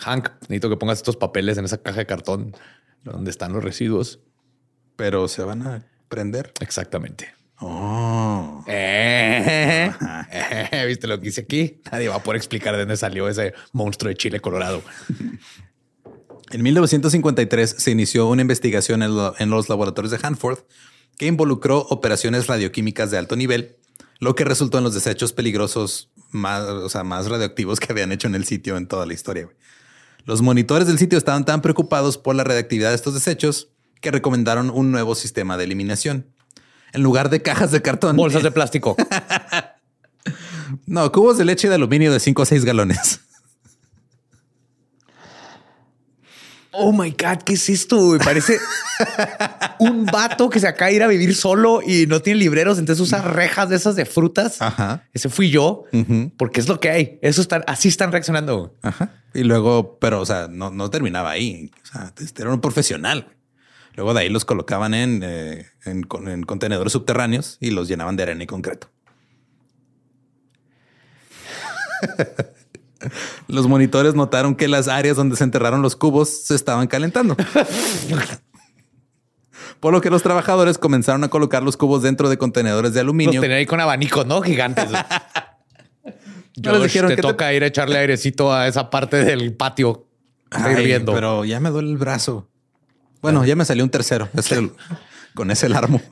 Hank, 0.00 0.28
necesito 0.42 0.68
que 0.68 0.76
pongas 0.76 0.98
estos 0.98 1.16
papeles 1.16 1.56
en 1.58 1.64
esa 1.64 1.78
caja 1.78 1.98
de 1.98 2.06
cartón 2.06 2.54
donde 3.04 3.30
están 3.30 3.52
los 3.52 3.62
residuos. 3.62 4.20
Pero 4.96 5.28
se 5.28 5.42
van 5.42 5.66
a 5.66 5.86
prender. 6.08 6.52
Exactamente. 6.60 7.34
Oh. 7.66 8.64
Eh, 8.66 9.90
eh, 10.70 10.84
¿Viste 10.86 11.06
lo 11.06 11.20
que 11.20 11.28
hice 11.28 11.40
aquí? 11.42 11.80
Nadie 11.90 12.08
va 12.08 12.16
a 12.16 12.22
poder 12.22 12.36
explicar 12.36 12.74
de 12.74 12.80
dónde 12.80 12.96
salió 12.96 13.28
ese 13.28 13.54
monstruo 13.72 14.08
de 14.10 14.16
chile 14.16 14.40
colorado. 14.40 14.82
En 16.50 16.62
1953 16.62 17.74
se 17.78 17.90
inició 17.90 18.28
una 18.28 18.42
investigación 18.42 19.02
en, 19.02 19.14
lo- 19.16 19.34
en 19.38 19.50
los 19.50 19.68
laboratorios 19.68 20.10
de 20.10 20.18
Hanford 20.22 20.58
que 21.16 21.26
involucró 21.26 21.78
operaciones 21.78 22.46
radioquímicas 22.48 23.10
de 23.10 23.18
alto 23.18 23.36
nivel, 23.36 23.76
lo 24.20 24.34
que 24.34 24.44
resultó 24.44 24.78
en 24.78 24.84
los 24.84 24.94
desechos 24.94 25.32
peligrosos 25.32 26.10
más, 26.30 26.62
o 26.62 26.88
sea, 26.88 27.04
más 27.04 27.28
radioactivos 27.28 27.80
que 27.80 27.92
habían 27.92 28.12
hecho 28.12 28.26
en 28.26 28.34
el 28.34 28.44
sitio 28.44 28.76
en 28.76 28.86
toda 28.88 29.06
la 29.06 29.14
historia. 29.14 29.48
Los 30.24 30.42
monitores 30.42 30.86
del 30.88 30.98
sitio 30.98 31.18
estaban 31.18 31.44
tan 31.44 31.62
preocupados 31.62 32.18
por 32.18 32.34
la 32.34 32.44
radioactividad 32.44 32.90
de 32.90 32.96
estos 32.96 33.14
desechos 33.14 33.68
que 34.00 34.10
recomendaron 34.10 34.70
un 34.70 34.90
nuevo 34.90 35.14
sistema 35.14 35.56
de 35.56 35.64
eliminación. 35.64 36.33
En 36.94 37.02
lugar 37.02 37.28
de 37.28 37.42
cajas 37.42 37.70
de 37.72 37.82
cartón, 37.82 38.16
Bolsas 38.16 38.42
de 38.42 38.50
plástico. 38.50 38.96
No, 40.86 41.12
cubos 41.12 41.38
de 41.38 41.44
leche 41.44 41.68
de 41.68 41.74
aluminio 41.74 42.12
de 42.12 42.18
5 42.18 42.42
o 42.42 42.44
6 42.44 42.64
galones. 42.64 43.20
Oh 46.72 46.92
my 46.92 47.10
God, 47.10 47.42
¿qué 47.44 47.52
es 47.52 47.68
esto? 47.68 48.00
Me 48.00 48.18
parece 48.18 48.58
un 49.78 50.06
vato 50.06 50.50
que 50.50 50.58
se 50.58 50.66
acaba 50.66 50.88
de 50.88 50.96
ir 50.96 51.02
a 51.04 51.06
vivir 51.06 51.36
solo 51.36 51.80
y 51.86 52.06
no 52.08 52.20
tiene 52.20 52.40
libreros, 52.40 52.78
entonces 52.78 53.00
usa 53.00 53.22
rejas 53.22 53.68
de 53.68 53.76
esas 53.76 53.94
de 53.94 54.06
frutas. 54.06 54.60
Ajá. 54.60 55.04
Ese 55.12 55.28
fui 55.28 55.50
yo, 55.50 55.84
porque 56.36 56.58
es 56.58 56.68
lo 56.68 56.80
que 56.80 56.90
hay. 56.90 57.18
Eso 57.22 57.42
están, 57.42 57.62
así 57.68 57.88
están 57.88 58.10
reaccionando. 58.10 58.74
Ajá. 58.82 59.12
Y 59.34 59.44
luego, 59.44 59.98
pero, 60.00 60.20
o 60.20 60.26
sea, 60.26 60.48
no, 60.50 60.70
no 60.70 60.90
terminaba 60.90 61.30
ahí. 61.30 61.70
O 61.84 61.86
sea, 61.86 62.12
este 62.18 62.42
era 62.42 62.52
un 62.52 62.60
profesional. 62.60 63.28
Luego 63.94 64.12
de 64.14 64.20
ahí 64.20 64.28
los 64.28 64.44
colocaban 64.44 64.92
en, 64.94 65.22
eh, 65.24 65.66
en, 65.84 66.02
con- 66.02 66.28
en 66.28 66.42
contenedores 66.42 66.92
subterráneos 66.92 67.56
y 67.60 67.70
los 67.70 67.88
llenaban 67.88 68.16
de 68.16 68.24
arena 68.24 68.42
y 68.44 68.46
concreto. 68.46 68.88
Los 73.48 73.66
monitores 73.68 74.14
notaron 74.14 74.54
que 74.54 74.66
las 74.66 74.88
áreas 74.88 75.16
donde 75.16 75.36
se 75.36 75.44
enterraron 75.44 75.82
los 75.82 75.94
cubos 75.94 76.44
se 76.46 76.54
estaban 76.54 76.86
calentando. 76.86 77.36
Por 79.80 79.92
lo 79.92 80.00
que 80.00 80.08
los 80.08 80.22
trabajadores 80.22 80.78
comenzaron 80.78 81.22
a 81.24 81.28
colocar 81.28 81.62
los 81.62 81.76
cubos 81.76 82.02
dentro 82.02 82.30
de 82.30 82.38
contenedores 82.38 82.94
de 82.94 83.00
Los 83.00 83.04
aluminio. 83.10 83.40
tenían 83.42 83.58
ahí 83.58 83.66
con 83.66 83.78
abanicos, 83.80 84.26
¿no? 84.26 84.40
Gigantes. 84.42 84.88
No 86.56 86.72
les 86.74 86.84
dijeron 86.84 87.08
te 87.10 87.16
que 87.16 87.22
te- 87.22 87.26
toca 87.28 87.52
ir 87.52 87.64
a 87.64 87.66
echarle 87.66 87.98
airecito 87.98 88.52
a 88.54 88.68
esa 88.68 88.88
parte 88.88 89.24
del 89.24 89.54
patio. 89.54 90.06
Ay, 90.52 91.02
pero 91.04 91.44
ya 91.44 91.58
me 91.58 91.68
duele 91.70 91.90
el 91.90 91.96
brazo. 91.98 92.48
Bueno, 93.24 93.44
ya 93.44 93.56
me 93.56 93.64
salió 93.64 93.82
un 93.84 93.90
tercero. 93.90 94.28
El- 94.50 94.72
con 95.34 95.50
ese 95.50 95.68
larmo. 95.68 96.00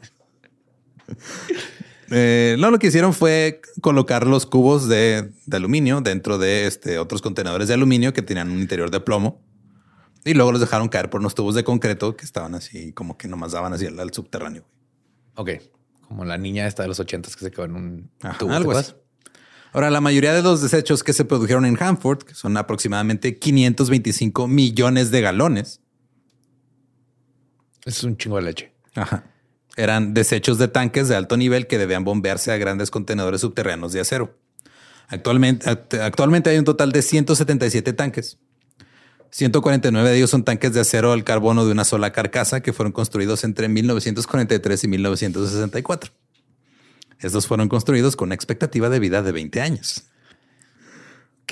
Eh, 2.15 2.57
no, 2.59 2.71
lo 2.71 2.79
que 2.79 2.89
hicieron 2.89 3.15
fue 3.15 3.63
colocar 3.81 4.27
los 4.27 4.45
cubos 4.45 4.87
de, 4.87 5.33
de 5.47 5.57
aluminio 5.57 6.03
dentro 6.03 6.37
de 6.37 6.67
este, 6.67 6.99
otros 6.99 7.23
contenedores 7.23 7.69
de 7.69 7.75
aluminio 7.75 8.13
que 8.13 8.21
tenían 8.21 8.51
un 8.51 8.61
interior 8.61 8.91
de 8.91 9.01
plomo. 9.01 9.41
Y 10.25 10.35
luego 10.35 10.53
los 10.53 10.61
dejaron 10.61 10.89
caer 10.91 11.09
por 11.09 11.21
unos 11.21 11.35
tubos 11.35 11.55
de 11.55 11.65
concreto 11.65 12.15
que 12.15 12.27
estaban 12.27 12.55
así, 12.55 12.93
como 12.93 13.17
que 13.17 13.29
nomás 13.29 13.53
daban 13.53 13.73
así 13.73 13.87
al, 13.87 13.99
al 13.99 14.13
subterráneo. 14.13 14.65
Ok. 15.37 15.51
Como 16.07 16.27
la 16.27 16.37
niña 16.37 16.67
esta 16.67 16.83
de 16.83 16.89
los 16.89 17.01
ochentas 17.01 17.35
que 17.35 17.47
se 17.47 17.51
quedó 17.51 17.65
en 17.65 17.77
un 17.77 18.11
Ajá, 18.21 18.37
tubo. 18.37 18.53
Ahora, 19.73 19.89
la 19.89 20.03
mayoría 20.03 20.35
de 20.35 20.43
los 20.43 20.61
desechos 20.61 21.03
que 21.03 21.15
se 21.15 21.25
produjeron 21.25 21.65
en 21.65 21.83
Hanford, 21.83 22.25
que 22.25 22.35
son 22.35 22.59
aproximadamente 22.59 23.39
525 23.39 24.47
millones 24.49 25.11
de 25.11 25.23
galones, 25.23 25.81
Es 27.85 28.03
un 28.05 28.17
chingo 28.17 28.37
de 28.37 28.43
leche. 28.43 28.73
Ajá. 28.95 29.25
Eran 29.77 30.13
desechos 30.15 30.59
de 30.59 30.69
tanques 30.69 31.09
de 31.09 31.17
alto 31.17 31.37
nivel 31.37 31.67
que 31.67 31.79
debían 31.79 32.05
bombearse 32.05 32.53
a 32.53 32.57
grandes 32.59 32.91
contenedores 32.91 33.41
subterráneos 33.41 33.93
de 33.93 34.01
acero. 34.01 34.39
Actualmente, 35.09 35.67
act- 35.69 35.99
actualmente 36.01 36.51
hay 36.51 36.59
un 36.59 36.65
total 36.65 36.93
de 36.93 37.03
177 37.03 37.93
tanques. 37.93 38.39
149 39.31 40.11
de 40.11 40.17
ellos 40.17 40.29
son 40.31 40.45
tanques 40.45 40.75
de 40.75 40.81
acero 40.81 41.13
al 41.13 41.25
carbono 41.25 41.65
de 41.65 41.73
una 41.73 41.85
sola 41.85 42.13
carcasa 42.13 42.61
que 42.61 42.75
fueron 42.75 42.93
construidos 42.93 43.45
entre 43.45 43.69
1943 43.69 44.85
y 44.85 44.89
1964. 44.89 46.13
Estos 47.19 47.47
fueron 47.47 47.69
construidos 47.69 48.15
con 48.15 48.29
una 48.29 48.35
expectativa 48.35 48.91
de 48.91 48.99
vida 48.99 49.23
de 49.23 49.33
20 49.33 49.61
años. 49.63 50.05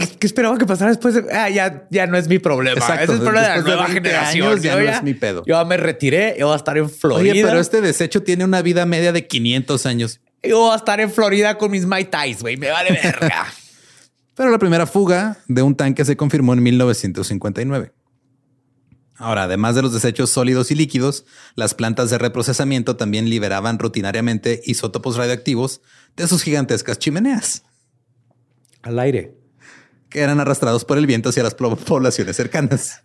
¿Qué, 0.01 0.07
qué 0.19 0.27
esperaba 0.27 0.57
que 0.57 0.65
pasara 0.65 0.91
después 0.91 1.13
de... 1.15 1.25
Ah, 1.31 1.51
ya, 1.51 1.87
ya 1.91 2.07
no 2.07 2.17
es 2.17 2.27
mi 2.27 2.39
problema. 2.39 2.79
Exacto. 2.79 3.05
Ese 3.05 3.13
es 3.13 3.19
el 3.19 3.25
problema 3.25 3.43
de 3.43 3.49
la 3.49 3.55
Después 3.57 3.65
de 3.67 3.77
nueva 3.77 3.93
20 3.93 4.09
generación. 4.09 4.49
años 4.49 4.63
ya 4.63 4.73
Yo 4.73 4.81
no 4.81 4.91
es 4.91 5.03
mi 5.03 5.15
pedo. 5.15 5.43
Yo 5.47 5.55
ya 5.55 5.65
me 5.65 5.77
retiré. 5.77 6.37
Yo 6.39 6.47
voy 6.47 6.55
a 6.55 6.57
estar 6.57 6.79
en 6.79 6.89
Florida. 6.89 7.33
Oye, 7.33 7.45
pero 7.45 7.61
este 7.61 7.83
desecho 7.83 8.23
tiene 8.23 8.45
una 8.45 8.63
vida 8.63 8.87
media 8.87 9.13
de 9.13 9.27
500 9.27 9.85
años. 9.87 10.21
Yo 10.43 10.59
voy 10.59 10.73
a 10.73 10.77
estar 10.77 11.01
en 11.01 11.11
Florida 11.11 11.59
con 11.59 11.71
mis 11.71 11.85
Mai 11.85 12.07
Tais, 12.07 12.41
güey. 12.41 12.57
Me 12.57 12.71
vale 12.71 12.99
verga. 13.03 13.47
Pero 14.35 14.51
la 14.51 14.59
primera 14.59 14.87
fuga 14.87 15.37
de 15.49 15.61
un 15.61 15.75
tanque 15.75 16.03
se 16.03 16.17
confirmó 16.17 16.55
en 16.55 16.63
1959. 16.63 17.93
Ahora, 19.17 19.43
además 19.43 19.75
de 19.75 19.83
los 19.83 19.93
desechos 19.93 20.31
sólidos 20.31 20.71
y 20.71 20.75
líquidos, 20.75 21.27
las 21.57 21.75
plantas 21.75 22.09
de 22.09 22.17
reprocesamiento 22.17 22.97
también 22.97 23.29
liberaban 23.29 23.79
rutinariamente 23.79 24.63
isótopos 24.65 25.17
radioactivos 25.19 25.83
de 26.17 26.27
sus 26.27 26.43
gigantescas 26.43 26.99
chimeneas, 26.99 27.65
Al 28.81 28.99
aire. 28.99 29.35
Que 30.11 30.21
eran 30.21 30.41
arrastrados 30.41 30.85
por 30.85 30.99
el 30.99 31.07
viento 31.07 31.29
hacia 31.31 31.43
las 31.43 31.55
poblaciones 31.55 32.37
cercanas. 32.37 33.03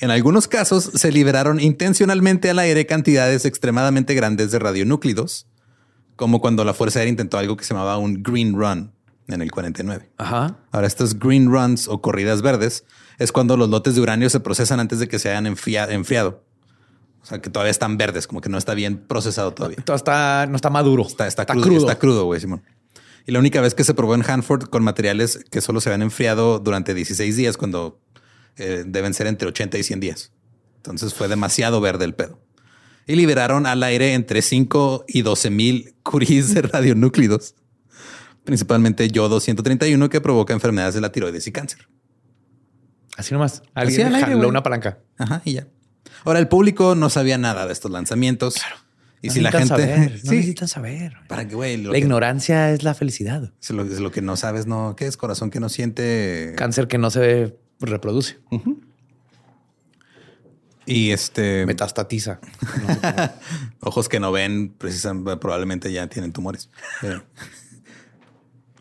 En 0.00 0.10
algunos 0.10 0.46
casos 0.48 0.90
se 0.94 1.10
liberaron 1.12 1.60
intencionalmente 1.60 2.50
al 2.50 2.58
aire 2.60 2.86
cantidades 2.86 3.44
extremadamente 3.44 4.14
grandes 4.14 4.50
de 4.52 4.58
radionúclidos, 4.58 5.46
como 6.16 6.40
cuando 6.40 6.64
la 6.64 6.72
Fuerza 6.74 7.00
Aérea 7.00 7.10
intentó 7.10 7.36
algo 7.38 7.56
que 7.56 7.64
se 7.64 7.74
llamaba 7.74 7.98
un 7.98 8.22
Green 8.22 8.54
Run 8.54 8.92
en 9.28 9.42
el 9.42 9.50
49. 9.50 10.10
Ajá. 10.16 10.56
Ahora, 10.70 10.86
estos 10.86 11.18
green 11.18 11.50
runs 11.50 11.86
o 11.88 12.00
corridas 12.00 12.42
verdes 12.42 12.84
es 13.18 13.30
cuando 13.32 13.56
los 13.56 13.68
lotes 13.68 13.94
de 13.94 14.00
uranio 14.00 14.30
se 14.30 14.40
procesan 14.40 14.80
antes 14.80 15.00
de 15.00 15.08
que 15.08 15.18
se 15.18 15.30
hayan 15.30 15.46
enfria- 15.46 15.90
enfriado. 15.90 16.44
O 17.20 17.26
sea, 17.26 17.42
que 17.42 17.50
todavía 17.50 17.72
están 17.72 17.98
verdes, 17.98 18.26
como 18.26 18.40
que 18.40 18.48
no 18.48 18.56
está 18.56 18.72
bien 18.74 18.96
procesado 19.06 19.52
todavía. 19.52 19.78
Todo 19.84 19.96
está, 19.96 20.46
no 20.48 20.56
está 20.56 20.70
maduro. 20.70 21.02
Está, 21.06 21.26
está, 21.26 21.44
crudo, 21.44 21.76
Está 21.76 21.98
crudo, 21.98 22.24
güey, 22.24 22.40
Simón. 22.40 22.62
Y 23.28 23.32
la 23.32 23.40
única 23.40 23.60
vez 23.60 23.74
que 23.74 23.84
se 23.84 23.92
probó 23.92 24.14
en 24.14 24.24
Hanford 24.26 24.70
con 24.70 24.82
materiales 24.82 25.44
que 25.50 25.60
solo 25.60 25.82
se 25.82 25.90
habían 25.90 26.00
enfriado 26.00 26.60
durante 26.60 26.94
16 26.94 27.36
días, 27.36 27.58
cuando 27.58 28.00
eh, 28.56 28.84
deben 28.86 29.12
ser 29.12 29.26
entre 29.26 29.46
80 29.48 29.76
y 29.76 29.82
100 29.82 30.00
días. 30.00 30.32
Entonces 30.76 31.12
fue 31.12 31.28
demasiado 31.28 31.82
verde 31.82 32.06
el 32.06 32.14
pedo. 32.14 32.40
Y 33.06 33.16
liberaron 33.16 33.66
al 33.66 33.82
aire 33.82 34.14
entre 34.14 34.40
5 34.40 35.04
y 35.06 35.20
12 35.20 35.50
mil 35.50 35.94
curies 36.02 36.54
de 36.54 36.62
radionúclidos, 36.62 37.54
principalmente 38.44 39.06
yodo 39.10 39.40
131, 39.40 40.08
que 40.08 40.22
provoca 40.22 40.54
enfermedades 40.54 40.94
de 40.94 41.02
la 41.02 41.12
tiroides 41.12 41.46
y 41.46 41.52
cáncer. 41.52 41.86
Así 43.18 43.34
nomás. 43.34 43.60
Así 43.74 44.00
Alguien 44.00 44.06
al 44.06 44.14
aire, 44.14 44.26
jaló 44.28 44.38
güey. 44.38 44.48
una 44.48 44.62
palanca. 44.62 45.00
Ajá, 45.18 45.42
y 45.44 45.52
ya. 45.52 45.66
Ahora, 46.24 46.38
el 46.38 46.48
público 46.48 46.94
no 46.94 47.10
sabía 47.10 47.36
nada 47.36 47.66
de 47.66 47.74
estos 47.74 47.90
lanzamientos. 47.90 48.54
Y 49.20 49.28
No 49.28 49.32
si 49.34 49.40
la 49.40 49.50
gente. 49.50 49.66
saber, 49.68 50.12
no 50.24 50.30
sí, 50.30 50.36
necesitan 50.36 50.68
saber. 50.68 51.14
para 51.28 51.46
que, 51.48 51.54
güey, 51.56 51.76
La 51.76 51.92
que- 51.92 51.98
ignorancia 51.98 52.70
es 52.72 52.82
la 52.84 52.94
felicidad. 52.94 53.52
es 53.60 53.70
lo, 53.70 53.82
es 53.82 53.98
lo 53.98 54.10
que 54.12 54.22
no 54.22 54.36
sabes, 54.36 54.66
no. 54.66 54.94
¿Qué 54.96 55.06
es 55.06 55.16
corazón 55.16 55.50
que 55.50 55.58
no 55.60 55.68
siente? 55.68 56.54
Cáncer 56.56 56.86
que 56.88 56.98
no 56.98 57.10
se 57.10 57.56
reproduce. 57.80 58.38
Y 60.86 61.10
este. 61.10 61.66
Metastatiza. 61.66 62.40
ojos 63.80 64.08
que 64.08 64.20
no 64.20 64.32
ven, 64.32 64.74
precisamente, 64.78 65.36
probablemente 65.36 65.92
ya 65.92 66.06
tienen 66.06 66.32
tumores. 66.32 66.70
Pero 67.00 67.24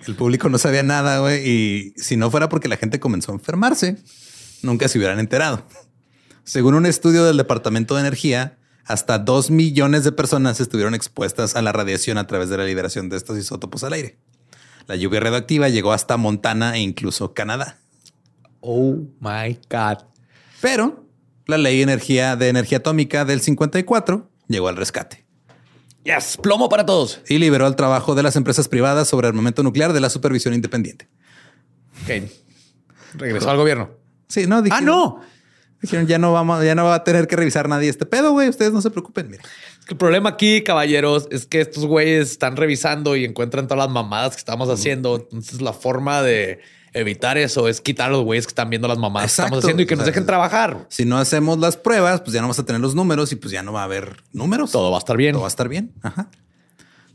el 0.07 0.15
público 0.15 0.47
no 0.49 0.57
sabía 0.57 0.83
nada, 0.83 1.19
güey. 1.19 1.47
Y 1.49 1.93
si 1.97 2.15
no 2.15 2.31
fuera 2.31 2.47
porque 2.47 2.69
la 2.69 2.77
gente 2.77 2.99
comenzó 2.99 3.31
a 3.31 3.35
enfermarse, 3.35 3.97
nunca 4.61 4.87
se 4.87 4.97
hubieran 4.99 5.19
enterado. 5.19 5.65
Según 6.45 6.75
un 6.75 6.85
estudio 6.85 7.25
del 7.25 7.35
Departamento 7.35 7.95
de 7.95 8.01
Energía, 8.01 8.57
hasta 8.87 9.19
dos 9.19 9.51
millones 9.51 10.03
de 10.03 10.11
personas 10.11 10.59
estuvieron 10.59 10.95
expuestas 10.95 11.55
a 11.55 11.61
la 11.61 11.71
radiación 11.71 12.17
a 12.17 12.25
través 12.27 12.49
de 12.49 12.57
la 12.57 12.63
liberación 12.65 13.09
de 13.09 13.17
estos 13.17 13.37
isótopos 13.37 13.83
al 13.83 13.93
aire. 13.93 14.17
La 14.87 14.95
lluvia 14.95 15.19
radioactiva 15.19 15.67
llegó 15.69 15.91
hasta 15.91 16.15
Montana 16.17 16.75
e 16.77 16.79
incluso 16.79 17.33
Canadá. 17.33 17.77
Oh 18.61 18.95
my 19.19 19.59
God. 19.69 20.03
Pero 20.61 21.05
la 21.45 21.57
ley 21.57 21.77
de 21.77 21.83
energía, 21.83 22.35
de 22.35 22.49
energía 22.49 22.79
atómica 22.79 23.25
del 23.25 23.41
54 23.41 24.29
llegó 24.47 24.67
al 24.69 24.77
rescate. 24.77 25.25
Yes, 26.03 26.37
plomo 26.41 26.69
para 26.69 26.85
todos. 26.85 27.19
y 27.27 27.37
liberó 27.37 27.65
al 27.65 27.75
trabajo 27.75 28.15
de 28.15 28.23
las 28.23 28.37
empresas 28.37 28.69
privadas 28.69 29.09
sobre 29.09 29.27
armamento 29.27 29.61
nuclear 29.61 29.91
de 29.91 29.99
la 29.99 30.09
supervisión 30.09 30.53
independiente. 30.53 31.09
Ok. 32.03 32.31
Regresó 33.15 33.49
al 33.49 33.57
gobierno. 33.57 33.89
Sí, 34.29 34.47
no, 34.47 34.57
Ah, 34.57 34.61
dijeron, 34.61 34.85
no. 34.85 35.21
Dijeron 35.81 36.07
ya 36.07 36.17
no 36.17 36.33
vamos, 36.33 36.63
ya 36.63 36.75
no 36.75 36.85
va 36.85 36.95
a 36.95 37.03
tener 37.03 37.27
que 37.27 37.35
revisar 37.35 37.69
nadie 37.69 37.89
este 37.89 38.05
pedo, 38.05 38.31
güey. 38.31 38.49
Ustedes 38.49 38.73
no 38.73 38.81
se 38.81 38.89
preocupen. 38.91 39.29
Que 39.29 39.37
El 39.89 39.97
problema 39.97 40.29
aquí, 40.29 40.63
caballeros, 40.63 41.27
es 41.31 41.45
que 41.45 41.61
estos 41.61 41.85
güeyes 41.85 42.31
están 42.31 42.57
revisando 42.57 43.15
y 43.15 43.25
encuentran 43.25 43.67
todas 43.67 43.85
las 43.85 43.93
mamadas 43.93 44.33
que 44.33 44.39
estamos 44.39 44.69
haciendo. 44.69 45.15
Entonces, 45.15 45.61
la 45.61 45.73
forma 45.73 46.21
de 46.21 46.59
evitar 46.93 47.37
eso 47.37 47.67
es 47.67 47.81
quitar 47.81 48.09
a 48.09 48.11
los 48.11 48.23
güeyes 48.23 48.45
que 48.45 48.51
están 48.51 48.69
viendo 48.69 48.87
las 48.87 48.97
mamadas 48.97 49.35
que 49.35 49.41
estamos 49.41 49.59
haciendo 49.59 49.83
y 49.83 49.85
que 49.85 49.93
O 49.93 49.97
nos 49.97 50.05
dejen 50.05 50.25
trabajar. 50.25 50.87
Si 50.89 51.05
no 51.05 51.17
hacemos 51.17 51.59
las 51.59 51.77
pruebas, 51.77 52.21
pues 52.21 52.33
ya 52.33 52.41
no 52.41 52.45
vamos 52.45 52.59
a 52.59 52.65
tener 52.65 52.81
los 52.81 52.95
números 52.95 53.31
y 53.31 53.35
pues 53.35 53.51
ya 53.51 53.63
no 53.63 53.73
va 53.73 53.81
a 53.81 53.85
haber 53.85 54.23
números. 54.33 54.71
Todo 54.71 54.91
va 54.91 54.97
a 54.97 54.99
estar 54.99 55.17
bien. 55.17 55.33
Todo 55.33 55.41
va 55.41 55.47
a 55.47 55.49
estar 55.49 55.69
bien. 55.69 55.93
Ajá. 56.01 56.29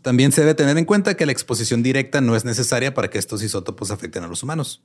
También 0.03 0.33
se 0.33 0.41
debe 0.41 0.55
tener 0.55 0.77
en 0.79 0.85
cuenta 0.85 1.15
que 1.15 1.27
la 1.27 1.33
exposición 1.33 1.83
directa 1.83 2.21
no 2.21 2.35
es 2.35 2.45
necesaria 2.45 2.93
para 2.93 3.09
que 3.09 3.19
estos 3.19 3.43
isótopos 3.43 3.93
afecten 3.93 4.25
a 4.25 4.27
los 4.27 4.43
humanos, 4.43 4.83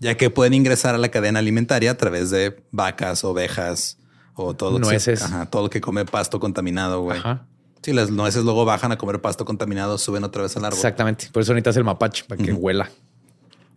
ya 0.00 0.16
que 0.16 0.30
pueden 0.30 0.54
ingresar 0.54 0.94
a 0.94 0.98
la 0.98 1.10
cadena 1.10 1.38
alimentaria 1.38 1.92
a 1.92 1.96
través 1.96 2.30
de 2.30 2.62
vacas, 2.70 3.24
ovejas 3.24 3.98
o 4.34 4.54
todo, 4.54 4.78
lo 4.78 4.88
que 4.88 4.96
ajá, 4.96 5.46
todo 5.46 5.62
lo 5.62 5.70
que 5.70 5.80
come 5.80 6.04
pasto 6.04 6.40
contaminado, 6.40 7.02
güey. 7.02 7.18
Ajá. 7.18 7.46
Si 7.82 7.92
las 7.92 8.10
nueces 8.10 8.44
luego 8.44 8.64
bajan 8.64 8.92
a 8.92 8.98
comer 8.98 9.20
pasto 9.20 9.44
contaminado, 9.44 9.98
suben 9.98 10.24
otra 10.24 10.42
vez 10.42 10.56
al 10.56 10.64
árbol. 10.64 10.78
Exactamente. 10.78 11.28
Por 11.30 11.42
eso 11.42 11.52
necesitas 11.52 11.76
el 11.76 11.84
mapache 11.84 12.24
para 12.24 12.42
que 12.42 12.52
huela. 12.52 12.90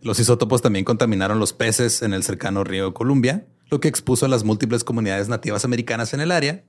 Los 0.00 0.18
isótopos 0.18 0.62
también 0.62 0.84
contaminaron 0.84 1.38
los 1.38 1.52
peces 1.52 2.02
en 2.02 2.14
el 2.14 2.22
cercano 2.22 2.64
río 2.64 2.94
Columbia, 2.94 3.46
lo 3.68 3.80
que 3.80 3.88
expuso 3.88 4.26
a 4.26 4.28
las 4.28 4.44
múltiples 4.44 4.82
comunidades 4.82 5.28
nativas 5.28 5.64
americanas 5.64 6.14
en 6.14 6.20
el 6.20 6.32
área, 6.32 6.64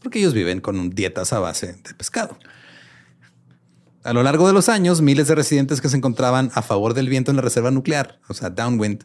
porque 0.00 0.18
ellos 0.18 0.34
viven 0.34 0.60
con 0.60 0.90
dietas 0.90 1.32
a 1.32 1.38
base 1.38 1.74
de 1.74 1.94
pescado. 1.94 2.36
A 4.02 4.12
lo 4.14 4.22
largo 4.22 4.46
de 4.46 4.54
los 4.54 4.68
años, 4.68 5.02
miles 5.02 5.28
de 5.28 5.34
residentes 5.34 5.80
que 5.80 5.88
se 5.88 5.96
encontraban 5.96 6.50
a 6.54 6.62
favor 6.62 6.94
del 6.94 7.08
viento 7.08 7.30
en 7.30 7.36
la 7.36 7.42
reserva 7.42 7.70
nuclear, 7.70 8.18
o 8.28 8.34
sea, 8.34 8.48
downwind, 8.48 9.04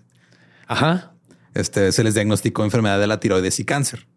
Ajá. 0.68 1.12
este, 1.54 1.92
se 1.92 2.04
les 2.04 2.14
diagnosticó 2.14 2.64
enfermedad 2.64 3.00
de 3.00 3.08
la 3.08 3.20
tiroides 3.20 3.60
y 3.60 3.66
cáncer. 3.66 4.08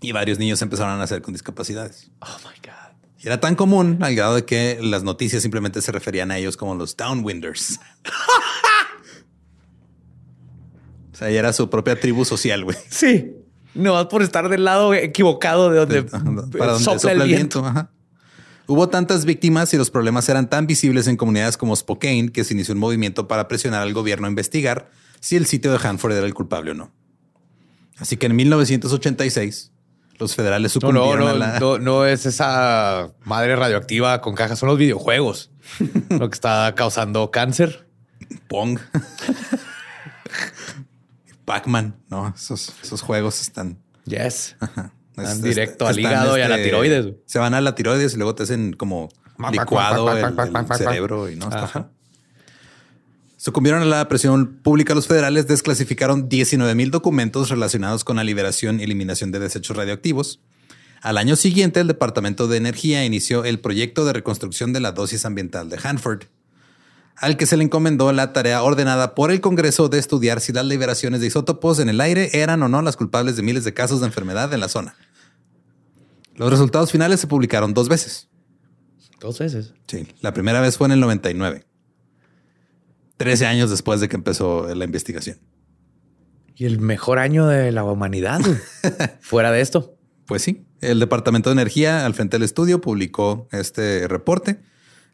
Y 0.00 0.12
varios 0.12 0.38
niños 0.38 0.62
empezaron 0.62 0.94
a 0.94 0.96
nacer 0.96 1.20
con 1.22 1.34
discapacidades. 1.34 2.10
Oh 2.20 2.36
my 2.38 2.58
God. 2.66 2.72
Y 3.18 3.26
era 3.26 3.38
tan 3.38 3.54
común 3.54 3.98
al 4.00 4.14
grado 4.16 4.34
de 4.34 4.44
que 4.44 4.78
las 4.82 5.04
noticias 5.04 5.42
simplemente 5.42 5.80
se 5.82 5.92
referían 5.92 6.30
a 6.30 6.38
ellos 6.38 6.56
como 6.56 6.74
los 6.74 6.96
downwinders. 6.96 7.78
o 11.12 11.16
sea, 11.16 11.30
ya 11.30 11.38
era 11.38 11.52
su 11.52 11.70
propia 11.70 11.98
tribu 12.00 12.24
social, 12.24 12.64
güey. 12.64 12.76
Sí. 12.88 13.36
No 13.74 14.08
por 14.08 14.22
estar 14.22 14.48
del 14.48 14.64
lado 14.64 14.92
equivocado 14.94 15.70
de 15.70 15.78
donde, 15.78 16.02
Para 16.02 16.72
donde 16.72 16.84
sopla, 16.84 17.12
el 17.12 17.22
viento. 17.22 17.64
ajá. 17.64 17.90
Hubo 18.72 18.88
tantas 18.88 19.26
víctimas 19.26 19.74
y 19.74 19.76
los 19.76 19.90
problemas 19.90 20.26
eran 20.30 20.48
tan 20.48 20.66
visibles 20.66 21.06
en 21.06 21.18
comunidades 21.18 21.58
como 21.58 21.76
Spokane 21.76 22.30
que 22.32 22.42
se 22.42 22.54
inició 22.54 22.72
un 22.72 22.80
movimiento 22.80 23.28
para 23.28 23.46
presionar 23.46 23.82
al 23.82 23.92
gobierno 23.92 24.26
a 24.26 24.30
investigar 24.30 24.90
si 25.20 25.36
el 25.36 25.44
sitio 25.44 25.70
de 25.72 25.86
Hanford 25.86 26.12
era 26.12 26.24
el 26.24 26.32
culpable 26.32 26.70
o 26.70 26.74
no. 26.74 26.90
Así 27.98 28.16
que 28.16 28.24
en 28.26 28.34
1986 28.34 29.72
los 30.18 30.34
federales 30.34 30.74
No, 30.76 30.80
sucumbieron 30.80 31.18
no, 31.20 31.28
a 31.28 31.32
no, 31.32 31.38
la... 31.38 31.60
no, 31.60 31.78
no 31.78 32.06
es 32.06 32.24
esa 32.24 33.10
madre 33.24 33.56
radioactiva 33.56 34.22
con 34.22 34.34
cajas, 34.34 34.58
son 34.58 34.70
los 34.70 34.78
videojuegos 34.78 35.50
lo 36.08 36.30
que 36.30 36.34
está 36.34 36.74
causando 36.74 37.30
cáncer. 37.30 37.86
Pong. 38.48 38.78
Pac-Man, 41.44 41.94
no, 42.08 42.32
esos, 42.34 42.72
esos 42.82 43.02
juegos 43.02 43.40
están 43.42 43.78
Yes. 44.06 44.16
Es- 44.16 44.56
Van 45.22 45.36
es- 45.36 45.42
directo 45.42 45.86
al 45.86 45.98
hígado 45.98 46.38
y 46.38 46.40
a 46.40 46.48
la 46.48 46.56
tiroides, 46.56 47.02
güey. 47.04 47.16
Se 47.26 47.38
van 47.38 47.54
a 47.54 47.60
la 47.60 47.74
tiroides 47.74 48.14
y 48.14 48.16
luego 48.16 48.34
te 48.34 48.42
hacen 48.44 48.72
como 48.72 49.08
licuado 49.50 50.10
el, 50.16 50.24
el 50.24 50.76
cerebro 50.76 51.28
y 51.30 51.36
no 51.36 51.44
está 51.46 51.64
Ajá. 51.64 51.90
Sucumbieron 53.36 53.82
a 53.82 53.86
la 53.86 54.08
presión 54.08 54.60
pública 54.62 54.94
los 54.94 55.08
federales, 55.08 55.48
desclasificaron 55.48 56.28
19 56.28 56.76
mil 56.76 56.92
documentos 56.92 57.48
relacionados 57.48 58.04
con 58.04 58.14
la 58.16 58.22
liberación 58.22 58.78
y 58.78 58.84
eliminación 58.84 59.32
de 59.32 59.40
desechos 59.40 59.76
radioactivos. 59.76 60.38
Al 61.00 61.18
año 61.18 61.34
siguiente, 61.34 61.80
el 61.80 61.88
Departamento 61.88 62.46
de 62.46 62.56
Energía 62.58 63.04
inició 63.04 63.44
el 63.44 63.58
proyecto 63.58 64.04
de 64.04 64.12
reconstrucción 64.12 64.72
de 64.72 64.78
la 64.78 64.92
dosis 64.92 65.24
ambiental 65.24 65.68
de 65.68 65.80
Hanford, 65.82 66.22
al 67.16 67.36
que 67.36 67.46
se 67.46 67.56
le 67.56 67.64
encomendó 67.64 68.12
la 68.12 68.32
tarea 68.32 68.62
ordenada 68.62 69.16
por 69.16 69.32
el 69.32 69.40
Congreso 69.40 69.88
de 69.88 69.98
estudiar 69.98 70.40
si 70.40 70.52
las 70.52 70.64
liberaciones 70.64 71.20
de 71.20 71.26
isótopos 71.26 71.80
en 71.80 71.88
el 71.88 72.00
aire 72.00 72.30
eran 72.40 72.62
o 72.62 72.68
no 72.68 72.80
las 72.82 72.96
culpables 72.96 73.34
de 73.34 73.42
miles 73.42 73.64
de 73.64 73.74
casos 73.74 73.98
de 74.00 74.06
enfermedad 74.06 74.52
en 74.54 74.60
la 74.60 74.68
zona. 74.68 74.94
Los 76.42 76.50
resultados 76.50 76.90
finales 76.90 77.20
se 77.20 77.28
publicaron 77.28 77.72
dos 77.72 77.88
veces. 77.88 78.28
Dos 79.20 79.38
veces. 79.38 79.74
Sí, 79.86 80.08
la 80.22 80.34
primera 80.34 80.60
vez 80.60 80.76
fue 80.76 80.88
en 80.88 80.92
el 80.92 81.00
99. 81.00 81.64
13 83.16 83.46
años 83.46 83.70
después 83.70 84.00
de 84.00 84.08
que 84.08 84.16
empezó 84.16 84.74
la 84.74 84.84
investigación. 84.84 85.38
Y 86.56 86.64
el 86.64 86.80
mejor 86.80 87.20
año 87.20 87.46
de 87.46 87.70
la 87.70 87.84
humanidad. 87.84 88.40
Fuera 89.20 89.52
de 89.52 89.60
esto. 89.60 89.96
Pues 90.26 90.42
sí, 90.42 90.66
el 90.80 90.98
Departamento 90.98 91.50
de 91.50 91.54
Energía 91.54 92.04
al 92.04 92.14
frente 92.14 92.38
del 92.38 92.42
estudio 92.42 92.80
publicó 92.80 93.46
este 93.52 94.08
reporte. 94.08 94.58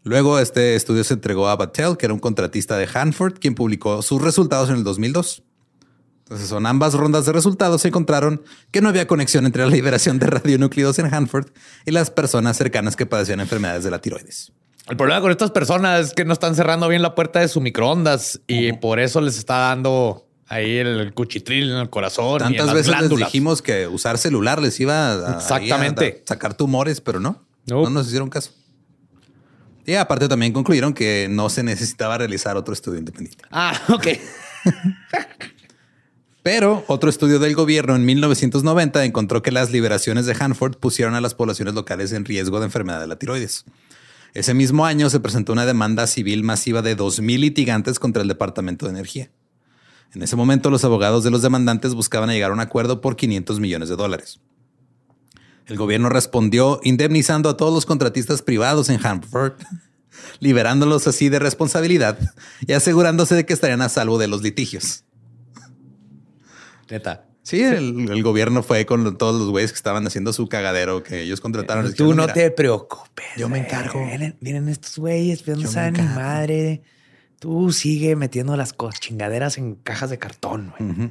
Luego 0.05 0.39
este 0.39 0.77
estudio 0.77 1.05
se 1.05 1.13
entregó 1.13 1.49
a 1.49 1.57
Battelle, 1.57 1.99
que 1.99 2.07
era 2.07 2.15
un 2.15 2.21
contratista 2.21 2.79
de 2.79 2.89
Hanford, 2.91 3.35
quien 3.39 3.55
publicó 3.55 4.01
sus 4.01 4.23
resultados 4.23 4.71
en 4.71 4.77
el 4.77 4.85
2002. 4.85 5.43
Entonces, 6.29 6.49
son 6.51 6.67
ambas 6.67 6.93
rondas 6.93 7.25
de 7.25 7.33
resultados 7.33 7.81
se 7.81 7.89
encontraron 7.89 8.43
que 8.71 8.83
no 8.83 8.91
había 8.91 9.07
conexión 9.07 9.47
entre 9.47 9.65
la 9.65 9.71
liberación 9.71 10.19
de 10.19 10.27
radionúclidos 10.27 10.99
en 10.99 11.13
Hanford 11.13 11.47
y 11.87 11.91
las 11.91 12.11
personas 12.11 12.55
cercanas 12.59 12.97
que 12.97 13.07
padecían 13.07 13.41
enfermedades 13.41 13.83
de 13.85 13.91
la 13.91 13.99
tiroides. 14.01 14.53
El 14.89 14.99
problema 14.99 15.23
con 15.23 15.31
estas 15.31 15.51
personas 15.53 16.09
es 16.09 16.13
que 16.13 16.27
no 16.27 16.35
están 16.35 16.55
cerrando 16.55 16.87
bien 16.87 17.01
la 17.01 17.15
puerta 17.15 17.41
de 17.41 17.49
su 17.49 17.63
microondas 17.63 18.41
y 18.47 18.75
por 18.75 19.01
eso 19.01 19.23
les 19.23 19.39
está 19.39 19.57
dando 19.57 20.27
ahí 20.49 20.77
el 20.77 21.15
cuchitril 21.15 21.71
en 21.71 21.79
el 21.79 21.89
corazón. 21.89 22.43
y 22.43 22.45
en 22.45 22.57
Tantas 22.59 22.67
las 22.67 22.75
veces 22.75 23.01
les 23.01 23.19
dijimos 23.19 23.63
que 23.63 23.87
usar 23.87 24.19
celular 24.19 24.61
les 24.61 24.79
iba 24.81 25.13
a, 25.13 25.37
Exactamente. 25.39 26.05
ahí 26.05 26.11
a 26.25 26.29
sacar 26.29 26.53
tumores, 26.53 27.01
pero 27.01 27.21
no, 27.21 27.43
Nope. 27.65 27.85
no 27.85 27.91
nos 27.91 28.07
hicieron 28.09 28.29
caso. 28.29 28.51
Y 29.87 29.95
aparte 29.95 30.29
también 30.29 30.53
concluyeron 30.53 30.93
que 30.93 31.27
no 31.31 31.49
se 31.49 31.63
necesitaba 31.63 32.19
realizar 32.19 32.55
otro 32.59 32.75
estudio 32.75 32.99
independiente. 32.99 33.45
Ah, 33.51 33.73
ok. 33.89 34.07
Pero 36.43 36.85
otro 36.87 37.11
estudio 37.11 37.39
del 37.39 37.55
gobierno 37.55 37.97
en 37.97 38.05
1990 38.05 39.05
encontró 39.05 39.43
que 39.43 39.53
las 39.53 39.71
liberaciones 39.71 40.27
de 40.27 40.37
Hanford 40.39 40.77
pusieron 40.77 41.15
a 41.15 41.21
las 41.21 41.35
poblaciones 41.35 41.75
locales 41.75 42.13
en 42.13 42.25
riesgo 42.25 42.61
de 42.61 42.67
enfermedad 42.67 43.01
de 43.01 43.07
la 43.07 43.19
tiroides. 43.19 43.65
Ese 44.35 44.55
mismo 44.55 44.87
año 44.87 45.11
se 45.11 45.21
presentó 45.21 45.53
una 45.53 45.67
demanda 45.67 46.07
civil 46.07 46.45
masiva 46.45 46.83
de 46.83 46.97
2.000 46.97 47.39
litigantes 47.39 47.99
contra 47.99 48.23
el 48.23 48.29
Departamento 48.29 48.87
de 48.87 48.93
Energía. 48.93 49.31
En 50.15 50.23
ese 50.23 50.37
momento 50.37 50.71
los 50.71 50.85
abogados 50.85 51.25
de 51.25 51.31
los 51.31 51.43
demandantes 51.43 51.95
buscaban 51.95 52.31
llegar 52.31 52.51
a 52.51 52.55
un 52.55 52.61
acuerdo 52.61 53.01
por 53.01 53.17
500 53.17 53.61
millones 53.61 53.89
de 53.89 53.97
dólares. 53.97 54.41
El 55.67 55.77
gobierno 55.77 56.09
respondió 56.09 56.81
indemnizando 56.83 57.51
a 57.51 57.57
todos 57.57 57.75
los 57.75 57.85
contratistas 57.85 58.41
privados 58.41 58.89
en 58.89 59.05
Hanford, 59.05 59.55
liberándolos 60.41 61.07
así 61.07 61.29
de 61.29 61.39
responsabilidad 61.39 62.19
y 62.67 62.73
asegurándose 62.73 63.35
de 63.35 63.45
que 63.45 63.53
estarían 63.53 63.83
a 63.83 63.89
salvo 63.89 64.19
de 64.19 64.29
los 64.29 64.43
litigios. 64.43 65.05
Neta. 66.91 67.25
Sí, 67.43 67.63
el, 67.63 68.11
el 68.11 68.23
gobierno 68.23 68.63
fue 68.63 68.85
con 68.85 69.17
todos 69.17 69.41
los 69.41 69.49
güeyes 69.51 69.73
que 69.73 69.77
estaban 69.77 70.07
haciendo 70.07 70.33
su 70.35 70.49
cagadero 70.49 71.03
que 71.03 71.23
ellos 71.23 71.41
contrataron. 71.41 71.85
Tú 71.87 71.91
dijeron, 71.93 72.17
no 72.17 72.23
"Mira, 72.25 72.35
te 72.35 72.51
preocupes. 72.51 73.25
yo 73.39 73.49
me 73.49 73.59
encargo. 73.61 74.05
Miren, 74.05 74.37
miren 74.41 74.69
estos 74.69 74.99
güeyes, 74.99 75.43
pero 75.43 75.57
no 75.57 75.67
saben 75.69 75.95
ni 75.95 76.03
madre. 76.03 76.83
Tú 77.39 77.73
sigue 77.73 78.17
metiendo 78.17 78.55
las 78.57 78.75
chingaderas 79.01 79.57
en 79.57 79.77
cajas 79.77 80.11
de 80.11 80.19
cartón. 80.19 80.75
güey. 80.79 81.11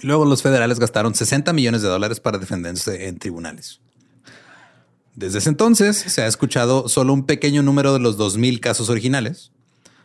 Luego 0.00 0.24
los 0.24 0.42
federales 0.42 0.80
gastaron 0.80 1.14
60 1.14 1.52
millones 1.52 1.82
de 1.82 1.88
dólares 1.88 2.18
para 2.18 2.38
defenderse 2.38 3.06
en 3.06 3.18
tribunales. 3.18 3.80
Desde 5.14 5.38
ese 5.38 5.50
entonces 5.50 5.96
se 5.98 6.22
ha 6.22 6.26
escuchado 6.26 6.88
solo 6.88 7.12
un 7.12 7.26
pequeño 7.26 7.62
número 7.62 7.92
de 7.92 8.00
los 8.00 8.18
2.000 8.18 8.58
casos 8.60 8.88
originales. 8.88 9.52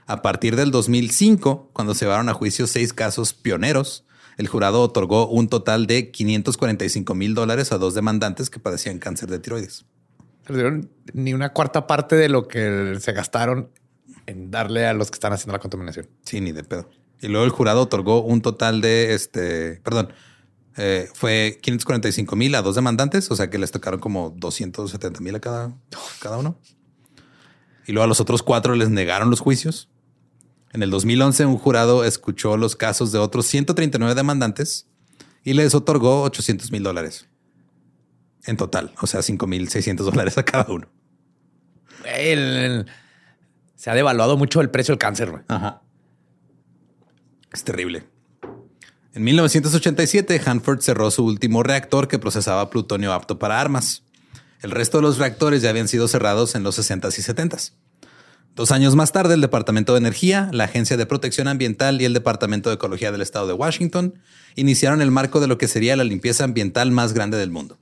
A 0.05 0.21
partir 0.21 0.55
del 0.55 0.69
2005, 0.71 1.69
cuando 1.73 1.93
se 1.95 2.05
llevaron 2.05 2.29
a 2.29 2.33
juicio 2.33 2.67
seis 2.67 2.93
casos 2.93 3.33
pioneros, 3.33 4.05
el 4.37 4.47
jurado 4.47 4.81
otorgó 4.81 5.27
un 5.27 5.49
total 5.49 5.87
de 5.87 6.11
545 6.11 7.15
mil 7.15 7.33
dólares 7.33 7.71
a 7.71 7.77
dos 7.77 7.95
demandantes 7.95 8.49
que 8.49 8.59
padecían 8.59 8.99
cáncer 8.99 9.29
de 9.29 9.39
tiroides. 9.39 9.85
Pero 10.45 10.57
dieron 10.57 10.89
ni 11.13 11.33
una 11.33 11.53
cuarta 11.53 11.87
parte 11.87 12.15
de 12.15 12.29
lo 12.29 12.47
que 12.47 12.97
se 12.99 13.11
gastaron 13.11 13.69
en 14.27 14.51
darle 14.51 14.85
a 14.85 14.93
los 14.93 15.09
que 15.09 15.15
están 15.15 15.33
haciendo 15.33 15.53
la 15.53 15.59
contaminación. 15.59 16.07
Sí, 16.23 16.39
ni 16.39 16.51
de 16.51 16.63
pedo. 16.63 16.89
Y 17.19 17.27
luego 17.27 17.45
el 17.45 17.51
jurado 17.51 17.81
otorgó 17.81 18.21
un 18.21 18.41
total 18.41 18.79
de 18.79 19.13
este, 19.15 19.81
perdón, 19.83 20.13
eh, 20.77 21.09
fue 21.15 21.57
545 21.61 22.35
mil 22.35 22.53
a 22.53 22.61
dos 22.61 22.75
demandantes, 22.75 23.31
o 23.31 23.35
sea 23.35 23.49
que 23.49 23.57
les 23.57 23.71
tocaron 23.71 23.99
como 23.99 24.29
270 24.37 25.19
mil 25.21 25.35
a 25.35 25.39
cada, 25.39 25.73
cada 26.21 26.37
uno. 26.37 26.59
Y 27.87 27.93
luego 27.93 28.03
a 28.03 28.07
los 28.07 28.19
otros 28.19 28.43
cuatro 28.43 28.75
les 28.75 28.89
negaron 28.89 29.31
los 29.31 29.39
juicios. 29.39 29.89
En 30.73 30.83
el 30.83 30.89
2011 30.91 31.45
un 31.45 31.57
jurado 31.57 32.03
escuchó 32.03 32.57
los 32.57 32.75
casos 32.75 33.11
de 33.11 33.19
otros 33.19 33.45
139 33.47 34.13
demandantes 34.15 34.87
y 35.43 35.53
les 35.53 35.73
otorgó 35.75 36.23
800 36.23 36.71
mil 36.71 36.83
dólares 36.83 37.27
en 38.45 38.57
total, 38.57 38.93
o 39.01 39.07
sea 39.07 39.21
5 39.21 39.45
mil 39.47 39.69
600 39.69 40.05
dólares 40.05 40.37
a 40.37 40.43
cada 40.43 40.71
uno. 40.71 40.87
El- 42.05 42.39
el- 42.57 42.85
se 43.75 43.89
ha 43.89 43.93
devaluado 43.93 44.37
mucho 44.37 44.61
el 44.61 44.69
precio 44.69 44.93
del 44.93 44.99
cáncer. 44.99 45.29
güey. 45.31 45.43
Ajá. 45.47 45.81
Es 47.53 47.63
terrible. 47.63 48.05
En 49.13 49.23
1987, 49.23 50.41
Hanford 50.45 50.81
cerró 50.81 51.09
su 51.11 51.25
último 51.25 51.63
reactor 51.63 52.07
que 52.07 52.19
procesaba 52.19 52.69
plutonio 52.69 53.13
apto 53.13 53.39
para 53.39 53.59
armas. 53.59 54.03
El 54.61 54.71
resto 54.71 54.97
de 54.97 55.03
los 55.03 55.17
reactores 55.17 55.61
ya 55.61 55.69
habían 55.69 55.87
sido 55.87 56.07
cerrados 56.07 56.55
en 56.55 56.63
los 56.63 56.77
60s 56.77 57.17
y 57.17 57.21
70s. 57.21 57.73
Dos 58.57 58.71
años 58.71 58.95
más 58.95 59.11
tarde, 59.11 59.35
el 59.35 59.41
Departamento 59.41 59.93
de 59.93 59.99
Energía, 59.99 60.49
la 60.51 60.63
Agencia 60.63 60.97
de 60.97 61.05
Protección 61.05 61.47
Ambiental 61.47 62.01
y 62.01 62.05
el 62.05 62.13
Departamento 62.15 62.71
de 62.71 62.77
Ecología 62.77 63.11
del 63.11 63.21
Estado 63.21 63.45
de 63.45 63.53
Washington 63.53 64.15
iniciaron 64.55 65.03
el 65.03 65.11
marco 65.11 65.39
de 65.39 65.45
lo 65.45 65.59
que 65.59 65.67
sería 65.67 65.95
la 65.95 66.03
limpieza 66.03 66.43
ambiental 66.43 66.89
más 66.89 67.13
grande 67.13 67.37
del 67.37 67.51
mundo. 67.51 67.77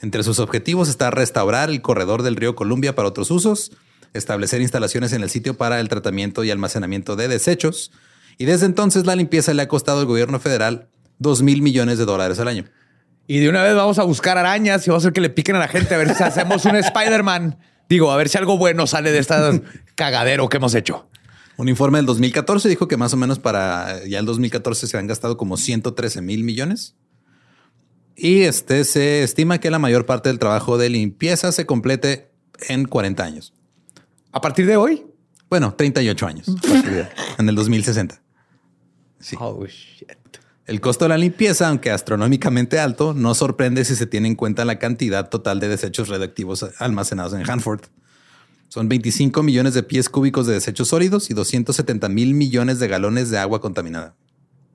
Entre 0.00 0.22
sus 0.22 0.38
objetivos 0.38 0.88
está 0.88 1.10
restaurar 1.10 1.68
el 1.68 1.82
corredor 1.82 2.22
del 2.22 2.36
río 2.36 2.56
Columbia 2.56 2.94
para 2.94 3.08
otros 3.08 3.30
usos, 3.30 3.72
establecer 4.14 4.62
instalaciones 4.62 5.12
en 5.12 5.22
el 5.22 5.28
sitio 5.28 5.52
para 5.58 5.78
el 5.80 5.90
tratamiento 5.90 6.44
y 6.44 6.50
almacenamiento 6.50 7.14
de 7.14 7.28
desechos, 7.28 7.92
y 8.38 8.46
desde 8.46 8.64
entonces 8.64 9.04
la 9.04 9.16
limpieza 9.16 9.52
le 9.52 9.60
ha 9.60 9.68
costado 9.68 10.00
al 10.00 10.06
gobierno 10.06 10.40
federal 10.40 10.88
2 11.18 11.42
mil 11.42 11.60
millones 11.60 11.98
de 11.98 12.06
dólares 12.06 12.40
al 12.40 12.48
año. 12.48 12.64
Y 13.26 13.40
de 13.40 13.50
una 13.50 13.62
vez 13.62 13.74
vamos 13.74 13.98
a 13.98 14.04
buscar 14.04 14.38
arañas 14.38 14.86
y 14.86 14.90
vamos 14.90 15.04
a 15.04 15.08
hacer 15.08 15.12
que 15.12 15.20
le 15.20 15.28
piquen 15.28 15.56
a 15.56 15.58
la 15.58 15.68
gente 15.68 15.94
a 15.94 15.98
ver 15.98 16.14
si 16.14 16.22
hacemos 16.22 16.64
un 16.64 16.76
Spider-Man. 16.76 17.58
Digo, 17.88 18.10
a 18.10 18.16
ver 18.16 18.28
si 18.28 18.38
algo 18.38 18.58
bueno 18.58 18.86
sale 18.86 19.12
de 19.12 19.18
este 19.18 19.34
cagadero 19.94 20.48
que 20.48 20.56
hemos 20.56 20.74
hecho. 20.74 21.08
Un 21.56 21.68
informe 21.68 21.98
del 21.98 22.06
2014 22.06 22.68
dijo 22.68 22.88
que 22.88 22.96
más 22.96 23.14
o 23.14 23.16
menos 23.16 23.38
para 23.38 24.04
ya 24.06 24.18
el 24.18 24.26
2014 24.26 24.86
se 24.86 24.98
han 24.98 25.06
gastado 25.06 25.36
como 25.36 25.56
113 25.56 26.20
mil 26.20 26.42
millones. 26.42 26.96
Y 28.16 28.42
este 28.42 28.84
se 28.84 29.22
estima 29.22 29.58
que 29.58 29.70
la 29.70 29.78
mayor 29.78 30.06
parte 30.06 30.28
del 30.28 30.38
trabajo 30.38 30.78
de 30.78 30.88
limpieza 30.88 31.52
se 31.52 31.66
complete 31.66 32.30
en 32.68 32.86
40 32.86 33.22
años. 33.22 33.52
A 34.32 34.40
partir 34.40 34.66
de 34.66 34.76
hoy. 34.76 35.06
Bueno, 35.48 35.74
38 35.74 36.26
años. 36.26 36.46
en 37.38 37.48
el 37.48 37.54
2060. 37.54 38.20
Sí. 39.20 39.36
Oh, 39.38 39.64
shit. 39.66 40.08
El 40.66 40.80
costo 40.80 41.04
de 41.04 41.10
la 41.10 41.18
limpieza, 41.18 41.68
aunque 41.68 41.90
astronómicamente 41.90 42.78
alto, 42.78 43.12
no 43.12 43.34
sorprende 43.34 43.84
si 43.84 43.96
se 43.96 44.06
tiene 44.06 44.28
en 44.28 44.34
cuenta 44.34 44.64
la 44.64 44.78
cantidad 44.78 45.28
total 45.28 45.60
de 45.60 45.68
desechos 45.68 46.08
radioactivos 46.08 46.64
almacenados 46.78 47.34
en 47.34 47.48
Hanford. 47.48 47.82
Son 48.68 48.88
25 48.88 49.42
millones 49.42 49.74
de 49.74 49.82
pies 49.82 50.08
cúbicos 50.08 50.46
de 50.46 50.54
desechos 50.54 50.88
sólidos 50.88 51.30
y 51.30 51.34
270 51.34 52.08
mil 52.08 52.34
millones 52.34 52.78
de 52.78 52.88
galones 52.88 53.30
de 53.30 53.38
agua 53.38 53.60
contaminada. 53.60 54.14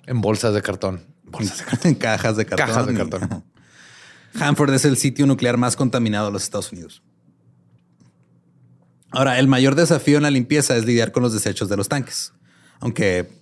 En 0.05 0.21
bolsas 0.21 0.53
de 0.53 0.61
cartón. 0.61 1.03
Bolsas 1.23 1.57
de 1.57 1.65
cartón. 1.65 1.91
En 1.91 1.95
cajas 1.99 2.37
de 2.37 2.45
cartón. 2.45 2.67
Cajas 2.67 2.87
de 2.87 2.93
cartón. 2.93 3.43
Hanford 4.39 4.73
es 4.75 4.85
el 4.85 4.95
sitio 4.95 5.25
nuclear 5.25 5.57
más 5.57 5.75
contaminado 5.75 6.27
de 6.27 6.33
los 6.33 6.43
Estados 6.43 6.71
Unidos. 6.71 7.01
Ahora, 9.11 9.39
el 9.39 9.47
mayor 9.47 9.73
desafío 9.73 10.17
en 10.17 10.23
la 10.23 10.29
limpieza 10.29 10.77
es 10.77 10.85
lidiar 10.85 11.11
con 11.11 11.23
los 11.23 11.33
desechos 11.33 11.67
de 11.67 11.77
los 11.77 11.89
tanques. 11.89 12.33
Aunque, 12.79 13.38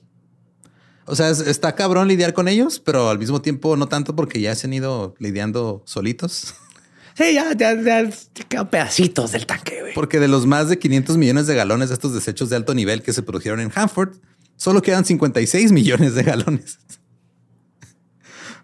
o 1.08 1.15
sea, 1.15 1.30
es- 1.30 1.39
está 1.39 1.74
cabrón 1.76 2.08
lidiar 2.08 2.34
con 2.34 2.48
ellos, 2.48 2.80
pero 2.80 3.10
al 3.10 3.17
mismo 3.17 3.41
tiempo 3.41 3.76
no 3.76 3.88
tanto 3.88 4.15
porque 4.15 4.39
ya 4.39 4.54
se 4.56 4.67
han 4.67 4.74
ido 4.74 5.15
lidiando 5.20 5.82
solitos. 5.86 6.54
Sí, 7.17 7.34
ya, 7.34 7.52
ya, 7.58 7.74
ya 7.74 8.10
quedan 8.48 8.70
pedacitos 8.70 9.32
del 9.32 9.48
tanque, 9.48 9.82
güey. 9.82 9.93
Porque 9.96 10.20
de 10.20 10.28
los 10.28 10.46
más 10.46 10.70
de 10.70 10.78
500 10.78 11.17
millones 11.17 11.48
de 11.48 11.56
galones 11.56 11.89
de 11.89 11.96
estos 11.96 12.13
desechos 12.13 12.50
de 12.52 12.56
alto 12.58 12.76
nivel 12.76 13.02
que 13.02 13.12
se 13.12 13.24
produjeron 13.24 13.60
en 13.60 13.72
Hanford, 13.74 14.17
solo 14.56 14.84
quedan 14.84 15.04
56 15.04 15.72
millones 15.72 16.13
de 16.13 16.22
galones. 16.22 16.78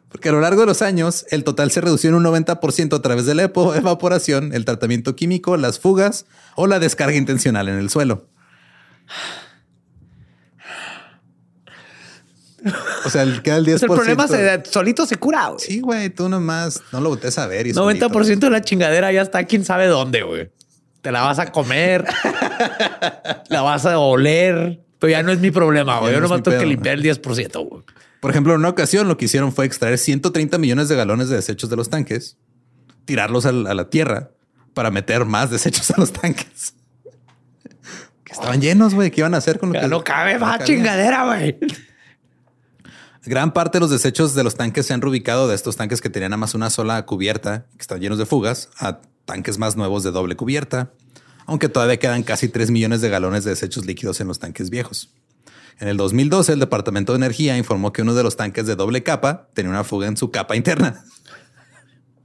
Porque 0.10 0.30
a 0.30 0.32
lo 0.32 0.42
largo 0.42 0.62
de 0.62 0.68
los 0.68 0.84
años, 0.84 1.26
el 1.32 1.44
total 1.44 1.72
se 1.72 1.82
redució 1.82 2.10
en 2.12 2.16
un 2.16 2.24
90% 2.24 2.96
a 2.96 3.02
través 3.02 3.26
de 3.26 3.34
la 3.34 3.44
evaporación, 3.46 4.54
el 4.54 4.66
tratamiento 4.66 5.16
químico, 5.16 5.58
las 5.58 5.80
fugas 5.80 6.28
o 6.56 6.68
la 6.68 6.78
descarga 6.78 7.16
intencional 7.18 7.68
en 7.70 7.80
el 7.80 7.90
suelo. 7.90 8.28
O 13.06 13.10
sea, 13.10 13.24
el- 13.24 13.42
queda 13.42 13.58
el 13.58 13.66
10%. 13.66 13.82
el 13.84 13.88
problema 13.88 14.28
se, 14.28 14.64
solito 14.66 15.06
se 15.06 15.18
cura, 15.18 15.48
güey. 15.48 15.60
Sí, 15.60 15.80
güey, 15.80 16.10
tú 16.10 16.30
nomás 16.30 16.82
no 16.92 17.02
lo 17.02 17.10
botes 17.10 17.38
a 17.38 17.48
ver. 17.48 17.68
Y 17.68 17.74
90% 17.74 18.40
de 18.40 18.50
la 18.50 18.62
chingadera 18.62 19.12
ya 19.12 19.22
está 19.22 19.44
quién 19.46 19.66
sabe 19.66 19.88
dónde, 19.88 20.24
güey. 20.24 20.52
Te 21.02 21.12
la 21.12 21.22
vas 21.22 21.40
a 21.40 21.52
comer, 21.52 22.06
la 23.50 23.62
vas 23.62 23.86
a 23.86 24.00
oler, 24.00 24.80
pero 25.00 25.12
ya 25.12 25.22
no 25.24 25.32
es 25.34 25.40
mi 25.40 25.52
problema, 25.52 26.00
güey. 26.00 26.14
Yo 26.14 26.20
no 26.22 26.28
nomás 26.28 26.44
tengo 26.44 26.58
que 26.58 26.66
limpiar 26.66 26.96
el 26.96 27.04
10%, 27.04 27.68
güey. 27.68 27.84
Por 28.22 28.32
ejemplo, 28.32 28.54
en 28.54 28.60
una 28.60 28.70
ocasión 28.70 29.10
lo 29.10 29.18
que 29.18 29.26
hicieron 29.26 29.52
fue 29.52 29.66
extraer 29.66 29.98
130 29.98 30.58
millones 30.58 30.88
de 30.88 30.96
galones 30.96 31.28
de 31.28 31.36
desechos 31.36 31.70
de 31.70 31.76
los 31.76 31.90
tanques, 31.90 32.38
tirarlos 33.04 33.46
a 33.46 33.52
la 33.52 33.90
tierra 33.90 34.32
para 34.74 34.92
meter 34.92 35.26
más 35.26 35.52
desechos 35.52 35.92
a 35.92 35.96
los 36.00 36.14
tanques. 36.14 36.76
Que 38.24 38.32
estaban 38.32 38.62
llenos, 38.62 38.94
güey. 38.96 39.12
¿Qué 39.12 39.20
iban 39.20 39.34
a 39.34 39.38
hacer 39.38 39.60
con 39.60 39.70
lo 39.70 39.76
Ya 39.76 39.82
que 39.82 39.88
no 39.90 40.02
cabe 40.04 40.40
más 40.40 40.64
chingadera, 40.64 41.26
güey. 41.26 41.58
Gran 43.26 43.54
parte 43.54 43.78
de 43.78 43.80
los 43.80 43.90
desechos 43.90 44.36
de 44.36 44.44
los 44.44 44.56
tanques 44.56 44.86
se 44.86 44.94
han 44.94 45.02
reubicado 45.02 45.48
de 45.48 45.56
estos 45.56 45.78
tanques 45.78 46.02
que 46.02 46.10
tenían 46.10 46.32
nada 46.32 46.40
más 46.40 46.56
una 46.56 46.70
sola 46.70 47.06
cubierta, 47.06 47.66
que 47.78 47.82
están 47.82 48.02
llenos 48.02 48.18
de 48.18 48.26
fugas, 48.26 48.70
a 48.78 49.00
tanques 49.24 49.58
más 49.58 49.78
nuevos 49.78 50.04
de 50.04 50.12
doble 50.12 50.36
cubierta, 50.36 50.92
aunque 51.46 51.70
todavía 51.70 51.98
quedan 51.98 52.24
casi 52.24 52.50
3 52.50 52.70
millones 52.72 53.00
de 53.00 53.10
galones 53.10 53.46
de 53.46 53.52
desechos 53.52 53.86
líquidos 53.86 54.20
en 54.20 54.28
los 54.28 54.40
tanques 54.40 54.70
viejos. 54.70 55.14
En 55.80 55.88
el 55.88 55.96
2012, 55.96 56.54
el 56.54 56.60
Departamento 56.60 57.14
de 57.14 57.18
Energía 57.18 57.58
informó 57.58 57.94
que 57.94 58.02
uno 58.02 58.14
de 58.14 58.24
los 58.24 58.36
tanques 58.36 58.68
de 58.68 58.76
doble 58.76 59.04
capa 59.04 59.48
tenía 59.54 59.72
una 59.72 59.86
fuga 59.86 60.08
en 60.08 60.18
su 60.18 60.30
capa 60.30 60.58
interna. 60.58 61.06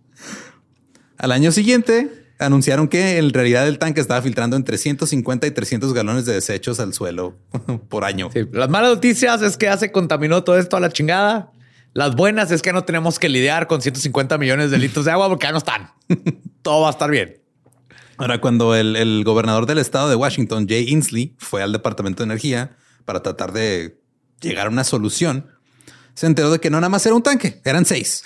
Al 1.17 1.31
año 1.31 1.53
siguiente, 1.53 2.28
anunciaron 2.39 2.89
que 2.89 3.19
en 3.19 3.33
realidad 3.33 3.67
el 3.67 3.79
tanque 3.79 4.01
estaba 4.01 4.23
filtrando 4.23 4.57
entre 4.57 4.79
150 4.79 5.47
y 5.47 5.51
300 5.51 5.93
galones 5.93 6.25
de 6.27 6.35
desechos 6.35 6.81
al 6.81 6.95
suelo 6.95 7.37
por 7.89 8.05
año. 8.05 8.31
Sí, 8.33 8.41
las 8.53 8.69
malas 8.69 8.95
noticias 8.95 9.43
es 9.43 9.57
que 9.57 9.67
ya 9.67 9.77
se 9.77 9.93
contaminó 9.93 10.45
todo 10.45 10.59
esto 10.59 10.77
a 10.77 10.81
la 10.81 10.91
chingada. 10.91 11.53
Las 11.95 12.15
buenas 12.15 12.51
es 12.51 12.63
que 12.63 12.73
no 12.73 12.85
tenemos 12.85 13.19
que 13.19 13.29
lidiar 13.29 13.67
con 13.67 13.83
150 13.83 14.39
millones 14.39 14.71
de 14.71 14.79
litros 14.79 15.05
de 15.05 15.11
agua 15.11 15.29
porque 15.29 15.47
ya 15.47 15.53
no 15.53 15.59
están. 15.59 15.91
todo 16.63 16.83
va 16.83 16.89
a 16.89 16.93
estar 16.93 17.11
bien. 17.11 17.41
Ahora, 18.19 18.41
cuando 18.41 18.75
el, 18.75 18.97
el 18.97 19.23
gobernador 19.25 19.67
del 19.67 19.79
estado 19.79 20.09
de 20.09 20.17
Washington, 20.17 20.67
Jay 20.69 20.89
Inslee, 20.89 21.35
fue 21.39 21.63
al 21.63 21.73
Departamento 21.73 22.23
de 22.23 22.25
Energía 22.25 22.77
para 23.05 23.23
tratar 23.23 23.53
de 23.53 24.01
llegar 24.41 24.67
a 24.67 24.71
una 24.71 24.85
solución, 24.85 25.47
se 26.15 26.27
enteró 26.27 26.51
de 26.51 26.59
que 26.59 26.69
no 26.69 26.79
nada 26.81 26.89
más 26.89 27.07
era 27.07 27.15
un 27.15 27.23
tanque, 27.23 27.61
eran 27.65 27.85
seis. 27.85 28.25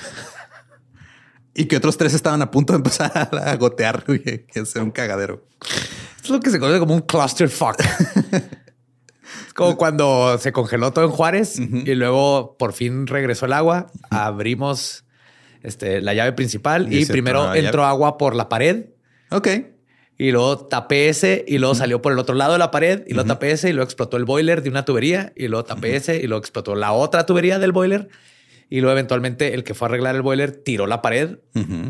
Y 1.55 1.67
que 1.67 1.77
otros 1.77 1.97
tres 1.97 2.15
estaban 2.15 2.43
a 2.43 2.51
punto 2.51 2.73
de 2.73 2.79
empezar 2.79 3.31
a 3.33 3.57
gotear 3.57 4.05
y 4.09 4.21
que 4.21 4.61
hacer 4.61 4.83
un 4.83 4.91
cagadero. 4.91 5.45
Es 6.23 6.31
lo 6.31 6.41
que 6.41 6.51
se 6.51 6.59
conoce 6.59 6.79
como 6.79 6.95
un 6.95 7.03
clusterfuck. 7.03 7.81
es 9.47 9.55
como 9.55 9.77
cuando 9.77 10.39
se 10.39 10.53
congeló 10.53 10.93
todo 10.93 11.05
en 11.05 11.11
Juárez 11.11 11.59
y 11.59 11.95
luego 11.95 12.57
por 12.59 12.73
fin 12.73 13.07
regresó 13.07 13.47
el 13.47 13.53
agua. 13.53 13.89
Abrimos 14.11 15.05
este, 15.63 16.01
la 16.01 16.15
llave 16.15 16.33
principal 16.33 16.93
Y 16.93 17.07
primero 17.07 17.55
entró 17.55 17.85
agua 17.85 18.19
por 18.19 18.35
la 18.35 18.49
pared 18.49 18.87
Ok. 19.31 19.49
y 20.19 20.31
luego 20.33 20.67
tapé 20.67 21.09
ese 21.09 21.45
y 21.47 21.59
luego 21.59 21.75
salió 21.75 22.03
por 22.03 22.13
el 22.13 22.19
otro 22.19 22.35
lado 22.35 22.53
de 22.53 22.59
la 22.59 22.71
pared 22.71 23.03
y 23.07 23.15
luego 23.15 23.29
tapé 23.29 23.53
ese 23.53 23.71
y 23.71 23.73
luego 23.73 23.85
explotó 23.85 24.17
el 24.17 24.25
boiler 24.25 24.63
de 24.63 24.71
una 24.71 24.85
tubería 24.85 25.33
y 25.37 25.49
luego 25.49 25.65
tapé 25.65 25.97
ese 25.97 26.17
y 26.17 26.27
luego 26.27 26.41
explotó 26.41 26.75
la 26.75 26.93
otra 26.93 27.27
tubería 27.27 27.59
del 27.59 27.73
boiler 27.73 28.09
y 28.73 28.81
luego 28.81 28.93
eventualmente 28.93 29.53
el 29.53 29.65
que 29.65 29.75
fue 29.75 29.85
a 29.85 29.89
arreglar 29.91 30.17
el 30.17 30.23
boiler 30.23 30.51
tiró 30.51 30.87
la 30.87 31.03
pared 31.03 31.41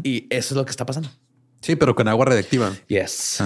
y 0.02 0.26
eso 0.30 0.52
es 0.52 0.56
lo 0.56 0.64
que 0.64 0.72
está 0.72 0.84
pasando. 0.84 1.10
Sí, 1.60 1.76
pero 1.76 1.94
con 1.94 2.08
agua 2.08 2.24
radiactiva. 2.24 2.72
Yes. 2.88 3.40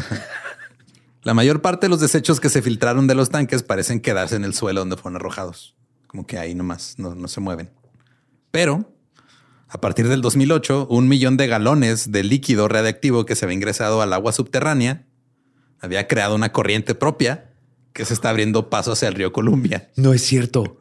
La 1.23 1.35
mayor 1.35 1.61
parte 1.61 1.85
de 1.85 1.91
los 1.91 2.01
desechos 2.01 2.41
que 2.41 2.49
se 2.49 2.63
filtraron 2.63 3.07
de 3.07 3.15
los 3.15 3.29
tanques 3.29 3.63
parecen 3.63 4.01
quedarse 4.01 4.37
en 4.37 4.45
el 4.45 4.55
suelo 4.55 4.81
donde 4.81 4.97
fueron 4.97 5.17
arrojados. 5.17 5.77
Como 6.07 6.27
que 6.27 6.39
ahí 6.39 6.55
nomás 6.55 6.95
no, 6.97 7.15
no 7.15 7.29
se 7.29 7.41
mueven. 7.41 7.69
Pero 8.53 8.91
a 9.69 9.83
partir 9.83 10.09
del 10.09 10.23
2008, 10.23 10.87
un 10.89 11.07
millón 11.07 11.37
de 11.37 11.47
galones 11.47 12.11
de 12.11 12.25
líquido 12.25 12.69
radiactivo 12.69 13.27
que 13.27 13.35
se 13.35 13.45
había 13.45 13.57
ingresado 13.57 14.01
al 14.01 14.15
agua 14.15 14.33
subterránea 14.33 15.05
había 15.79 16.09
creado 16.09 16.35
una 16.37 16.53
corriente 16.53 16.95
propia 16.95 17.53
que 17.93 18.07
se 18.07 18.15
está 18.15 18.31
abriendo 18.31 18.71
paso 18.71 18.93
hacia 18.93 19.09
el 19.09 19.15
río 19.15 19.35
Columbia, 19.35 19.91
no 19.95 20.15
es 20.15 20.23
cierto. 20.23 20.81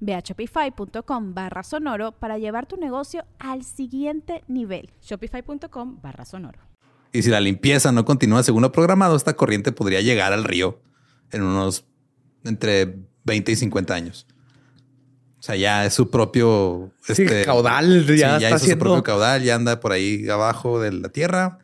Ve 0.00 0.14
a 0.14 0.20
shopify.com 0.20 1.34
barra 1.34 1.62
sonoro 1.62 2.12
para 2.12 2.38
llevar 2.38 2.66
tu 2.66 2.76
negocio 2.76 3.24
al 3.38 3.64
siguiente 3.64 4.42
nivel. 4.48 4.90
Shopify.com 5.02 6.00
barra 6.02 6.24
sonoro. 6.24 6.58
Y 7.12 7.22
si 7.22 7.30
la 7.30 7.40
limpieza 7.40 7.90
no 7.92 8.04
continúa 8.04 8.42
según 8.42 8.62
lo 8.62 8.72
programado, 8.72 9.16
esta 9.16 9.34
corriente 9.34 9.72
podría 9.72 10.00
llegar 10.00 10.32
al 10.32 10.44
río 10.44 10.80
en 11.32 11.42
unos 11.42 11.84
entre 12.44 12.96
20 13.24 13.52
y 13.52 13.56
50 13.56 13.94
años. 13.94 14.26
O 15.38 15.42
sea, 15.42 15.56
ya 15.56 15.86
es 15.86 15.94
su 15.94 16.10
propio 16.10 16.92
Sí, 17.02 17.24
caudal, 17.44 18.04
ya 18.06 18.12
sí, 18.14 18.18
ya 18.20 18.34
está 18.36 18.48
hizo 18.48 18.58
su 18.58 18.64
haciendo- 18.64 18.84
propio 18.84 19.02
caudal, 19.02 19.42
ya 19.42 19.54
anda 19.54 19.80
por 19.80 19.92
ahí 19.92 20.28
abajo 20.28 20.80
de 20.80 20.92
la 20.92 21.08
tierra, 21.08 21.58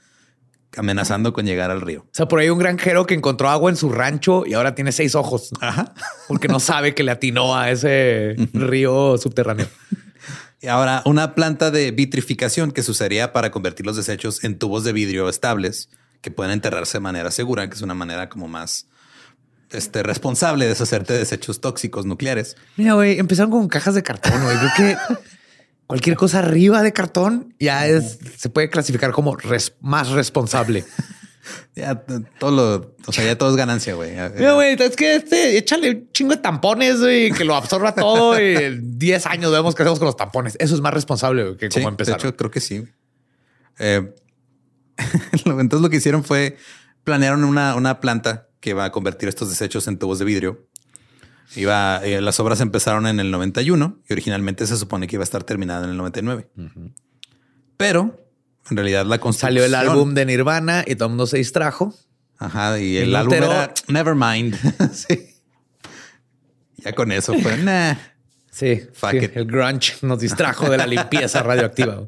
amenazando 0.77 1.33
con 1.33 1.47
llegar 1.47 1.71
al 1.71 1.81
río. 1.81 2.03
O 2.03 2.11
sea, 2.13 2.29
por 2.29 2.39
ahí 2.39 2.51
un 2.51 2.59
granjero 2.59 3.07
que 3.07 3.15
encontró 3.15 3.49
agua 3.49 3.71
en 3.71 3.77
su 3.77 3.91
rancho 3.91 4.45
y 4.47 4.55
ahora 4.55 4.75
tiene 4.75 4.93
seis 4.93 5.15
ojos 5.15 5.51
Ajá. 5.61 5.95
porque 6.29 6.49
no 6.49 6.61
sabe 6.61 6.95
que 6.95 7.03
le 7.03 7.13
atinó 7.13 7.57
a 7.57 7.71
ese 7.71 8.37
río 8.53 9.19
subterráneo. 9.19 9.67
Y 10.61 10.69
ahora, 10.69 11.03
una 11.05 11.35
planta 11.35 11.71
de 11.71 11.91
vitrificación 11.91 12.73
que 12.73 12.83
se 12.83 12.91
usaría 12.91 13.33
para 13.33 13.51
convertir 13.51 13.85
los 13.85 13.97
desechos 13.97 14.43
en 14.43 14.59
tubos 14.59 14.85
de 14.85 14.93
vidrio 14.93 15.29
estables 15.29 15.91
que 16.23 16.31
pueden 16.31 16.53
enterrarse 16.53 16.99
de 16.99 17.03
manera 17.03 17.31
segura, 17.31 17.69
que 17.69 17.75
es 17.75 17.83
una 17.83 17.95
manera 17.95 18.29
como 18.29 18.49
más 18.49 18.87
este, 19.71 20.03
responsable 20.03 20.65
de 20.65 20.71
deshacerte 20.71 21.13
de 21.13 21.19
desechos 21.21 21.61
tóxicos 21.61 22.07
nucleares. 22.07 22.57
Mira, 22.77 22.95
güey, 22.95 23.19
empezaron 23.19 23.51
con 23.51 23.69
cajas 23.69 23.95
de 23.95 24.03
cartón, 24.03 24.43
güey. 24.43 24.57
Creo 24.57 24.71
que 24.77 24.97
cualquier 25.87 26.17
cosa 26.17 26.41
arriba 26.41 26.83
de 26.83 26.93
cartón 26.93 27.55
ya 27.59 27.87
es, 27.87 28.19
se 28.37 28.49
puede 28.49 28.69
clasificar 28.71 29.13
como 29.13 29.37
res- 29.37 29.75
más 29.81 30.11
responsable. 30.11 30.85
Ya 31.77 32.03
todo 32.41 32.51
lo, 32.51 32.97
o 33.07 33.13
sea, 33.13 33.25
ya 33.25 33.39
todo 33.39 33.51
es 33.51 33.57
ganancia, 33.57 33.95
güey. 33.95 34.17
Ya- 34.17 34.31
Mira, 34.31 34.55
güey, 34.55 34.75
es 34.81 34.97
que 34.97 35.15
este, 35.15 35.57
échale 35.57 35.91
un 35.91 36.11
chingo 36.13 36.33
de 36.35 36.39
tampones, 36.39 36.99
güey, 36.99 37.31
que 37.31 37.45
lo 37.45 37.55
absorba 37.55 37.95
todo 37.95 38.41
y 38.41 38.57
en 38.57 38.99
10 38.99 39.27
años 39.27 39.53
vemos 39.53 39.77
qué 39.77 39.83
hacemos 39.83 40.01
con 40.01 40.07
los 40.07 40.17
tampones. 40.17 40.57
Eso 40.59 40.75
es 40.75 40.81
más 40.81 40.93
responsable 40.93 41.45
güey, 41.45 41.57
que 41.57 41.71
Sí, 41.71 41.75
como 41.79 41.91
empezar. 41.91 42.21
De 42.21 42.27
hecho, 42.29 42.37
creo 42.37 42.51
que 42.51 42.61
sí. 42.61 42.83
Eh, 43.79 44.13
entonces 45.45 45.81
lo 45.81 45.89
que 45.91 45.97
hicieron 45.99 46.25
fue 46.25 46.57
planearon 47.05 47.45
una, 47.45 47.77
una 47.77 48.01
planta 48.01 48.49
que 48.59 48.75
va 48.75 48.87
a 48.87 48.91
convertir 48.91 49.29
estos 49.29 49.49
desechos 49.49 49.87
en 49.87 49.99
tubos 49.99 50.19
de 50.19 50.25
vidrio. 50.25 50.66
Iba, 51.55 52.05
eh, 52.05 52.21
las 52.21 52.39
obras 52.41 52.61
empezaron 52.61 53.07
en 53.07 53.21
el 53.21 53.31
91 53.31 53.99
y 54.09 54.13
originalmente 54.13 54.67
se 54.67 54.77
supone 54.77 55.07
que 55.07 55.17
iba 55.17 55.23
a 55.23 55.25
estar 55.25 55.45
terminada 55.45 55.85
en 55.85 55.91
el 55.93 55.97
99. 55.97 56.49
Pero 57.77 58.21
en 58.71 58.77
realidad 58.77 59.07
la 59.07 59.19
construcción 59.19 59.49
Salió 59.49 59.65
el 59.65 59.75
álbum 59.75 60.15
de 60.15 60.27
Nirvana 60.27 60.85
y 60.87 60.97
todo 60.97 61.07
el 61.07 61.11
mundo 61.11 61.27
se 61.27 61.39
distrajo. 61.39 61.95
Ajá, 62.39 62.79
y 62.81 62.97
el 62.99 63.15
álbum 63.15 63.33
alteró- 63.35 63.51
era 63.53 63.73
Nevermind. 63.89 64.57
sí. 64.93 65.35
Ya 66.79 66.93
con 66.93 67.13
eso 67.13 67.33
fue 67.35 67.57
nah. 67.59 67.95
Sí, 68.51 68.83
Fuck 68.95 69.11
sí, 69.13 69.17
it. 69.19 69.37
el 69.37 69.45
grunge 69.47 69.95
nos 70.03 70.19
distrajo 70.21 70.69
de 70.71 70.79
la 70.79 70.87
limpieza 70.87 71.43
radioactiva. 71.43 72.07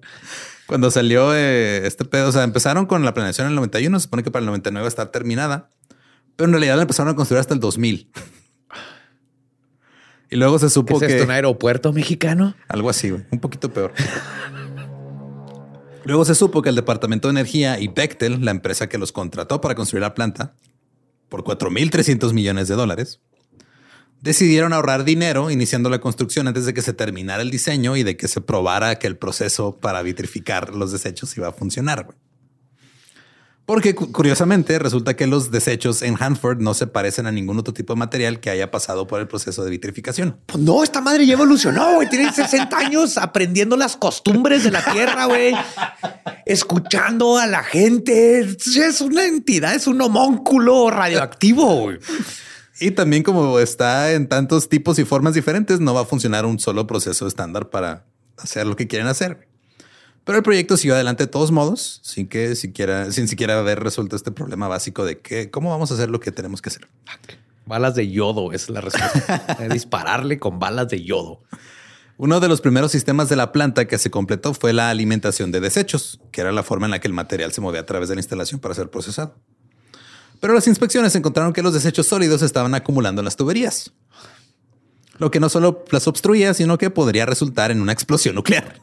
Cuando 0.66 0.90
salió 0.90 1.34
eh, 1.34 1.86
este 1.86 2.04
pedo, 2.04 2.28
o 2.28 2.32
sea, 2.32 2.42
empezaron 2.44 2.86
con 2.86 3.04
la 3.04 3.14
planeación 3.14 3.46
en 3.46 3.50
el 3.52 3.56
91, 3.56 3.98
se 4.00 4.04
supone 4.04 4.22
que 4.22 4.30
para 4.30 4.40
el 4.40 4.46
99 4.46 4.82
va 4.82 4.86
a 4.86 4.88
estar 4.88 5.08
terminada, 5.08 5.70
pero 6.36 6.46
en 6.46 6.52
realidad 6.52 6.76
la 6.76 6.82
empezaron 6.82 7.12
a 7.12 7.16
construir 7.16 7.40
hasta 7.40 7.54
el 7.54 7.60
2000. 7.60 8.10
Y 10.30 10.36
luego 10.36 10.58
se 10.58 10.66
¿Qué 10.66 10.70
supo 10.70 10.94
es 10.94 11.06
que 11.06 11.12
esto? 11.14 11.24
¿Un 11.24 11.30
aeropuerto 11.30 11.92
mexicano? 11.92 12.54
algo 12.68 12.90
así, 12.90 13.10
güey, 13.10 13.24
un 13.30 13.40
poquito 13.40 13.72
peor. 13.72 13.92
Luego 16.04 16.24
se 16.24 16.34
supo 16.34 16.62
que 16.62 16.70
el 16.70 16.74
Departamento 16.74 17.28
de 17.28 17.32
Energía 17.32 17.78
y 17.78 17.88
Bechtel, 17.88 18.44
la 18.44 18.50
empresa 18.50 18.88
que 18.88 18.98
los 18.98 19.12
contrató 19.12 19.60
para 19.60 19.74
construir 19.74 20.02
la 20.02 20.14
planta, 20.14 20.54
por 21.28 21.44
4.300 21.44 22.32
millones 22.32 22.68
de 22.68 22.74
dólares, 22.74 23.20
decidieron 24.20 24.72
ahorrar 24.72 25.04
dinero 25.04 25.50
iniciando 25.50 25.90
la 25.90 26.00
construcción 26.00 26.48
antes 26.48 26.66
de 26.66 26.74
que 26.74 26.82
se 26.82 26.92
terminara 26.92 27.42
el 27.42 27.50
diseño 27.50 27.96
y 27.96 28.02
de 28.02 28.16
que 28.16 28.28
se 28.28 28.40
probara 28.40 28.98
que 28.98 29.06
el 29.06 29.16
proceso 29.16 29.76
para 29.76 30.02
vitrificar 30.02 30.74
los 30.74 30.92
desechos 30.92 31.36
iba 31.36 31.48
a 31.48 31.52
funcionar. 31.52 32.04
güey. 32.04 32.16
Porque 33.68 33.94
cu- 33.94 34.10
curiosamente 34.10 34.78
resulta 34.78 35.14
que 35.14 35.26
los 35.26 35.50
desechos 35.50 36.00
en 36.00 36.16
Hanford 36.18 36.58
no 36.60 36.72
se 36.72 36.86
parecen 36.86 37.26
a 37.26 37.32
ningún 37.32 37.58
otro 37.58 37.74
tipo 37.74 37.92
de 37.92 37.98
material 37.98 38.40
que 38.40 38.48
haya 38.48 38.70
pasado 38.70 39.06
por 39.06 39.20
el 39.20 39.28
proceso 39.28 39.62
de 39.62 39.70
vitrificación. 39.70 40.38
Pues 40.46 40.58
no, 40.58 40.82
esta 40.82 41.02
madre 41.02 41.26
ya 41.26 41.34
evolucionó, 41.34 41.96
güey. 41.96 42.08
Tiene 42.08 42.32
60 42.32 42.76
años 42.78 43.18
aprendiendo 43.18 43.76
las 43.76 43.96
costumbres 43.98 44.64
de 44.64 44.70
la 44.70 44.82
tierra, 44.90 45.26
güey. 45.26 45.52
Escuchando 46.46 47.36
a 47.38 47.46
la 47.46 47.62
gente. 47.62 48.40
Es 48.40 49.00
una 49.00 49.26
entidad, 49.26 49.74
es 49.74 49.86
un 49.86 50.00
homónculo 50.00 50.90
radioactivo, 50.90 51.80
güey. 51.82 51.98
Y 52.80 52.92
también 52.92 53.22
como 53.22 53.58
está 53.58 54.12
en 54.12 54.28
tantos 54.28 54.68
tipos 54.68 54.98
y 54.98 55.04
formas 55.04 55.34
diferentes, 55.34 55.80
no 55.80 55.94
va 55.94 56.02
a 56.02 56.04
funcionar 56.06 56.46
un 56.46 56.58
solo 56.60 56.86
proceso 56.86 57.26
estándar 57.26 57.70
para 57.70 58.06
hacer 58.38 58.66
lo 58.66 58.76
que 58.76 58.86
quieren 58.86 59.08
hacer. 59.08 59.47
Pero 60.24 60.38
el 60.38 60.44
proyecto 60.44 60.76
siguió 60.76 60.94
adelante 60.94 61.24
de 61.24 61.28
todos 61.28 61.50
modos, 61.50 62.00
sin 62.02 62.28
que 62.28 62.54
siquiera, 62.54 63.10
sin 63.12 63.28
siquiera 63.28 63.58
haber 63.58 63.80
resuelto 63.80 64.14
este 64.14 64.30
problema 64.30 64.68
básico 64.68 65.04
de 65.04 65.20
que 65.20 65.50
cómo 65.50 65.70
vamos 65.70 65.90
a 65.90 65.94
hacer 65.94 66.10
lo 66.10 66.20
que 66.20 66.32
tenemos 66.32 66.60
que 66.60 66.68
hacer. 66.68 66.86
Balas 67.66 67.94
de 67.94 68.10
yodo 68.10 68.52
es 68.52 68.70
la 68.70 68.80
respuesta. 68.80 69.68
Dispararle 69.72 70.38
con 70.38 70.58
balas 70.58 70.88
de 70.88 71.02
yodo. 71.04 71.42
Uno 72.16 72.40
de 72.40 72.48
los 72.48 72.60
primeros 72.60 72.90
sistemas 72.90 73.28
de 73.28 73.36
la 73.36 73.52
planta 73.52 73.86
que 73.86 73.96
se 73.96 74.10
completó 74.10 74.52
fue 74.52 74.72
la 74.72 74.90
alimentación 74.90 75.52
de 75.52 75.60
desechos, 75.60 76.20
que 76.32 76.40
era 76.40 76.50
la 76.50 76.64
forma 76.64 76.86
en 76.86 76.90
la 76.90 77.00
que 77.00 77.06
el 77.06 77.14
material 77.14 77.52
se 77.52 77.60
movía 77.60 77.80
a 77.80 77.86
través 77.86 78.08
de 78.08 78.16
la 78.16 78.20
instalación 78.20 78.60
para 78.60 78.74
ser 78.74 78.90
procesado. 78.90 79.36
Pero 80.40 80.52
las 80.52 80.66
inspecciones 80.66 81.14
encontraron 81.14 81.52
que 81.52 81.62
los 81.62 81.74
desechos 81.74 82.06
sólidos 82.06 82.42
estaban 82.42 82.74
acumulando 82.74 83.20
en 83.20 83.24
las 83.24 83.36
tuberías, 83.36 83.92
lo 85.18 85.30
que 85.30 85.38
no 85.38 85.48
solo 85.48 85.84
las 85.90 86.08
obstruía, 86.08 86.54
sino 86.54 86.76
que 86.76 86.90
podría 86.90 87.26
resultar 87.26 87.70
en 87.70 87.80
una 87.80 87.92
explosión 87.92 88.34
nuclear. 88.34 88.80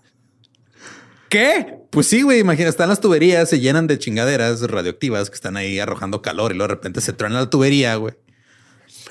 ¿Qué? 1.29 1.79
Pues 1.89 2.07
sí, 2.07 2.21
güey, 2.21 2.39
imagina, 2.39 2.69
están 2.69 2.89
las 2.89 2.99
tuberías, 3.01 3.49
se 3.49 3.59
llenan 3.59 3.87
de 3.87 3.97
chingaderas 3.97 4.61
radioactivas 4.61 5.29
que 5.29 5.35
están 5.35 5.57
ahí 5.57 5.79
arrojando 5.79 6.21
calor 6.21 6.51
y 6.51 6.55
luego 6.55 6.69
de 6.69 6.75
repente 6.75 7.01
se 7.01 7.13
truena 7.13 7.39
la 7.39 7.49
tubería, 7.49 7.95
güey. 7.95 8.13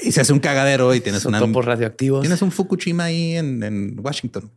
Y 0.00 0.12
se 0.12 0.20
hace 0.20 0.32
un 0.32 0.40
cagadero 0.40 0.94
y 0.94 1.00
tienes 1.00 1.22
Son 1.22 1.30
una... 1.34 1.40
topos 1.40 1.64
radioactivos. 1.64 2.20
Tienes 2.22 2.42
un 2.42 2.52
Fukushima 2.52 3.04
ahí 3.04 3.36
en, 3.36 3.62
en 3.62 3.96
Washington. 3.98 4.50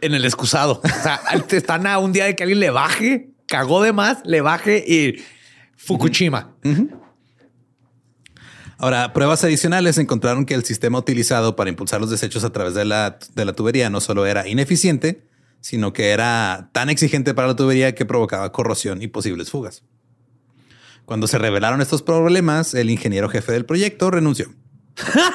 en 0.00 0.14
el 0.14 0.24
excusado. 0.24 0.80
O 0.84 1.02
sea, 1.02 1.20
están 1.50 1.86
a 1.86 1.98
un 1.98 2.12
día 2.12 2.24
de 2.24 2.34
que 2.36 2.42
alguien 2.42 2.60
le 2.60 2.70
baje, 2.70 3.30
cagó 3.46 3.82
de 3.82 3.92
más, 3.92 4.18
le 4.24 4.40
baje 4.40 4.84
y 4.86 5.22
Fukushima. 5.76 6.54
Ahora, 8.78 9.12
pruebas 9.12 9.44
adicionales 9.44 9.98
encontraron 9.98 10.44
que 10.44 10.54
el 10.54 10.64
sistema 10.64 10.98
utilizado 10.98 11.54
para 11.54 11.70
impulsar 11.70 12.00
los 12.00 12.10
desechos 12.10 12.42
a 12.44 12.50
través 12.50 12.74
de 12.74 12.84
la, 12.84 13.18
de 13.34 13.44
la 13.44 13.52
tubería 13.52 13.90
no 13.90 14.00
solo 14.00 14.26
era 14.26 14.48
ineficiente, 14.48 15.22
sino 15.62 15.94
que 15.94 16.10
era 16.10 16.68
tan 16.72 16.90
exigente 16.90 17.32
para 17.32 17.48
la 17.48 17.56
tubería 17.56 17.94
que 17.94 18.04
provocaba 18.04 18.52
corrosión 18.52 19.00
y 19.00 19.06
posibles 19.06 19.50
fugas. 19.50 19.82
Cuando 21.06 21.26
se 21.26 21.38
revelaron 21.38 21.80
estos 21.80 22.02
problemas, 22.02 22.74
el 22.74 22.90
ingeniero 22.90 23.30
jefe 23.30 23.52
del 23.52 23.64
proyecto 23.64 24.10
renunció. 24.10 24.52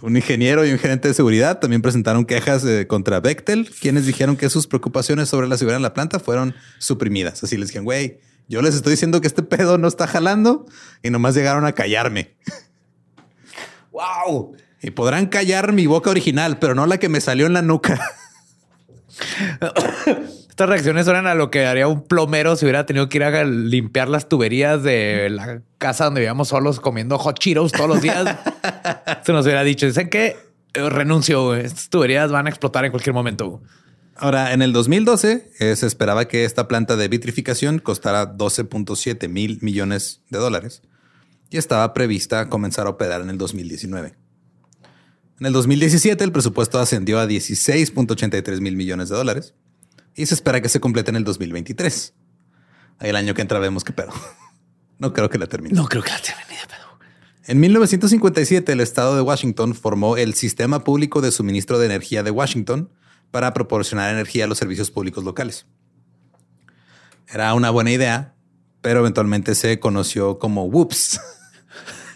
Un 0.00 0.16
ingeniero 0.16 0.66
y 0.66 0.72
un 0.72 0.78
gerente 0.80 1.06
de 1.06 1.14
seguridad 1.14 1.60
también 1.60 1.80
presentaron 1.80 2.24
quejas 2.24 2.64
eh, 2.64 2.88
contra 2.88 3.20
Bechtel, 3.20 3.70
quienes 3.70 4.04
dijeron 4.04 4.36
que 4.36 4.50
sus 4.50 4.66
preocupaciones 4.66 5.28
sobre 5.28 5.46
la 5.46 5.56
seguridad 5.56 5.76
en 5.76 5.84
la 5.84 5.94
planta 5.94 6.18
fueron 6.18 6.56
suprimidas. 6.78 7.44
Así 7.44 7.56
les 7.56 7.68
dijeron, 7.68 7.84
güey, 7.84 8.18
yo 8.48 8.62
les 8.62 8.74
estoy 8.74 8.94
diciendo 8.94 9.20
que 9.20 9.28
este 9.28 9.44
pedo 9.44 9.78
no 9.78 9.86
está 9.86 10.08
jalando 10.08 10.66
y 11.04 11.10
nomás 11.10 11.36
llegaron 11.36 11.64
a 11.64 11.72
callarme. 11.72 12.34
Wow. 13.92 14.56
Y 14.82 14.90
podrán 14.90 15.26
callar 15.26 15.72
mi 15.72 15.86
boca 15.86 16.10
original, 16.10 16.58
pero 16.58 16.74
no 16.74 16.86
la 16.86 16.98
que 16.98 17.08
me 17.08 17.20
salió 17.20 17.46
en 17.46 17.52
la 17.52 17.62
nuca. 17.62 18.00
Estas 20.48 20.68
reacciones 20.68 21.04
suenan 21.06 21.26
a 21.26 21.34
lo 21.34 21.50
que 21.50 21.64
haría 21.66 21.88
un 21.88 22.02
plomero 22.02 22.56
si 22.56 22.66
hubiera 22.66 22.84
tenido 22.84 23.08
que 23.08 23.18
ir 23.18 23.24
a 23.24 23.44
limpiar 23.44 24.08
las 24.08 24.28
tuberías 24.28 24.82
de 24.82 25.30
la 25.30 25.62
casa 25.78 26.04
donde 26.04 26.20
vivíamos 26.20 26.48
solos 26.48 26.78
comiendo 26.78 27.16
hot 27.16 27.38
Cheetos 27.38 27.72
todos 27.72 27.88
los 27.88 28.02
días. 28.02 28.36
Se 29.24 29.32
nos 29.32 29.46
hubiera 29.46 29.64
dicho, 29.64 29.86
dicen 29.86 30.10
que 30.10 30.36
eh, 30.74 30.90
renuncio, 30.90 31.54
estas 31.54 31.88
tuberías 31.88 32.30
van 32.30 32.46
a 32.46 32.50
explotar 32.50 32.84
en 32.84 32.90
cualquier 32.90 33.14
momento. 33.14 33.62
Ahora, 34.16 34.52
en 34.52 34.62
el 34.62 34.72
2012 34.72 35.52
eh, 35.58 35.76
se 35.76 35.86
esperaba 35.86 36.28
que 36.28 36.44
esta 36.44 36.68
planta 36.68 36.96
de 36.96 37.08
vitrificación 37.08 37.78
costara 37.78 38.36
12.7 38.36 39.28
mil 39.28 39.58
millones 39.62 40.20
de 40.28 40.38
dólares 40.38 40.82
y 41.50 41.56
estaba 41.56 41.94
prevista 41.94 42.48
comenzar 42.48 42.86
a 42.86 42.90
operar 42.90 43.22
en 43.22 43.30
el 43.30 43.38
2019. 43.38 44.21
En 45.42 45.46
el 45.46 45.54
2017 45.54 46.22
el 46.22 46.30
presupuesto 46.30 46.78
ascendió 46.78 47.18
a 47.18 47.26
16.83 47.26 48.60
mil 48.60 48.76
millones 48.76 49.08
de 49.08 49.16
dólares 49.16 49.54
y 50.14 50.26
se 50.26 50.34
espera 50.34 50.60
que 50.60 50.68
se 50.68 50.78
complete 50.78 51.10
en 51.10 51.16
el 51.16 51.24
2023. 51.24 52.14
Ahí 53.00 53.10
el 53.10 53.16
año 53.16 53.34
que 53.34 53.42
entra 53.42 53.58
vemos 53.58 53.82
qué 53.82 53.92
pedo. 53.92 54.12
No 55.00 55.12
creo 55.12 55.28
que 55.28 55.38
la 55.38 55.48
termine. 55.48 55.74
No 55.74 55.88
creo 55.88 56.00
que 56.00 56.10
la 56.10 56.20
termine 56.20 56.60
pedo. 56.68 56.96
En 57.46 57.58
1957, 57.58 58.70
el 58.70 58.80
estado 58.80 59.16
de 59.16 59.22
Washington 59.22 59.74
formó 59.74 60.16
el 60.16 60.34
Sistema 60.34 60.84
Público 60.84 61.20
de 61.20 61.32
Suministro 61.32 61.80
de 61.80 61.86
Energía 61.86 62.22
de 62.22 62.30
Washington 62.30 62.88
para 63.32 63.52
proporcionar 63.52 64.12
energía 64.12 64.44
a 64.44 64.46
los 64.46 64.58
servicios 64.58 64.92
públicos 64.92 65.24
locales. 65.24 65.66
Era 67.26 67.52
una 67.54 67.70
buena 67.70 67.90
idea, 67.90 68.36
pero 68.80 69.00
eventualmente 69.00 69.56
se 69.56 69.80
conoció 69.80 70.38
como 70.38 70.66
Whoops. 70.66 71.20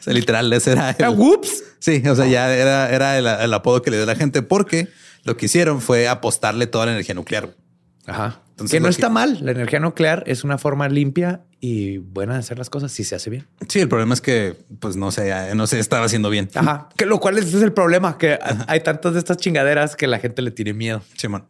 sea, 0.07 0.15
literal, 0.15 0.53
ese 0.53 0.73
era 0.73 0.91
el, 0.91 1.09
Whoops. 1.11 1.63
Sí, 1.79 2.03
o 2.09 2.15
sea, 2.17 2.27
ya 2.27 2.53
era, 2.55 2.91
era 2.91 3.19
el, 3.19 3.27
el 3.27 3.55
apodo 3.55 3.83
que 3.83 3.91
le 3.91 3.99
dio 3.99 4.07
la 4.07 4.17
gente 4.17 4.43
porque 4.43 4.89
lo 5.25 5.37
que 5.37 5.47
hicieron 5.47 5.81
fue 5.81 6.09
apostarle 6.09 6.67
toda 6.67 6.87
la 6.87 6.93
energía 6.93 7.15
nuclear. 7.15 7.51
Ajá. 8.07 8.41
Entonces, 8.51 8.73
que 8.77 8.81
no 8.81 8.89
está 8.89 9.09
que- 9.09 9.13
mal. 9.13 9.39
La 9.43 9.51
energía 9.51 9.81
nuclear 9.81 10.23
es 10.27 10.43
una 10.45 10.57
forma 10.57 10.89
limpia 10.89 11.43
y 11.61 11.99
buena 11.99 12.35
de 12.35 12.39
hacer 12.39 12.57
las 12.57 12.71
cosas 12.71 12.91
si 12.93 13.05
se 13.05 13.15
hace 13.15 13.29
bien. 13.29 13.47
Sí, 13.69 13.81
el 13.81 13.89
problema 13.89 14.15
es 14.15 14.21
que 14.21 14.57
pues 14.81 14.97
no 14.97 15.11
se, 15.11 15.55
no 15.55 15.67
se 15.67 15.79
estaba 15.79 16.07
haciendo 16.07 16.31
bien. 16.31 16.49
Ajá. 16.55 16.89
Que 16.97 17.05
lo 17.05 17.21
cual 17.21 17.37
es, 17.37 17.53
es 17.53 17.63
el 17.63 17.73
problema, 17.73 18.17
que 18.17 18.39
hay 18.67 18.81
tantas 18.81 19.13
de 19.13 19.19
estas 19.19 19.37
chingaderas 19.37 19.95
que 19.97 20.07
la 20.07 20.19
gente 20.21 20.41
le 20.41 20.53
tiene 20.53 20.73
miedo. 20.73 21.03
Simón. 21.17 21.47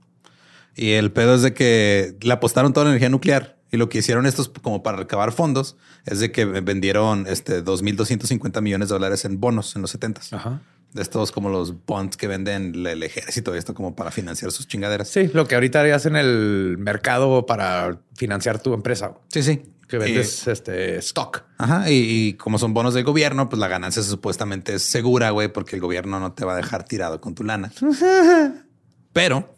Y 0.74 0.92
el 0.92 1.12
pedo 1.12 1.34
es 1.36 1.42
de 1.42 1.54
que 1.54 2.16
le 2.20 2.32
apostaron 2.32 2.72
toda 2.72 2.84
la 2.84 2.90
energía 2.90 3.08
nuclear 3.08 3.55
y 3.70 3.76
lo 3.76 3.88
que 3.88 3.98
hicieron 3.98 4.26
estos 4.26 4.48
como 4.48 4.82
para 4.82 4.96
recabar 4.98 5.32
fondos 5.32 5.76
es 6.04 6.20
de 6.20 6.30
que 6.30 6.44
vendieron 6.44 7.26
este 7.26 7.64
2.250 7.64 8.60
millones 8.62 8.88
de 8.88 8.94
dólares 8.94 9.24
en 9.24 9.40
bonos 9.40 9.74
en 9.76 9.82
los 9.82 9.90
70 9.90 10.22
Ajá. 10.32 10.62
De 10.92 11.02
estos 11.02 11.32
como 11.32 11.50
los 11.50 11.84
bonds 11.84 12.16
que 12.16 12.26
venden 12.26 12.74
el, 12.74 12.86
el 12.86 13.02
ejército 13.02 13.54
y 13.54 13.58
esto 13.58 13.74
como 13.74 13.94
para 13.94 14.10
financiar 14.10 14.50
sus 14.52 14.66
chingaderas. 14.66 15.08
Sí, 15.08 15.28
lo 15.34 15.46
que 15.46 15.54
ahorita 15.56 15.80
harías 15.80 16.06
en 16.06 16.16
el 16.16 16.76
mercado 16.78 17.44
para 17.44 17.98
financiar 18.14 18.62
tu 18.62 18.72
empresa. 18.72 19.12
Sí, 19.28 19.42
sí. 19.42 19.62
Que 19.88 19.98
vendes 19.98 20.46
este 20.48 20.96
stock. 20.98 21.42
Ajá. 21.58 21.90
Y, 21.90 21.94
y 22.28 22.32
como 22.34 22.58
son 22.58 22.72
bonos 22.72 22.94
del 22.94 23.04
gobierno, 23.04 23.48
pues 23.48 23.60
la 23.60 23.68
ganancia 23.68 24.02
supuestamente 24.02 24.74
es 24.74 24.82
segura, 24.82 25.30
güey, 25.30 25.48
porque 25.48 25.76
el 25.76 25.82
gobierno 25.82 26.18
no 26.18 26.32
te 26.32 26.44
va 26.44 26.54
a 26.54 26.56
dejar 26.56 26.84
tirado 26.84 27.20
con 27.20 27.34
tu 27.34 27.44
lana. 27.44 27.70
Pero 29.12 29.55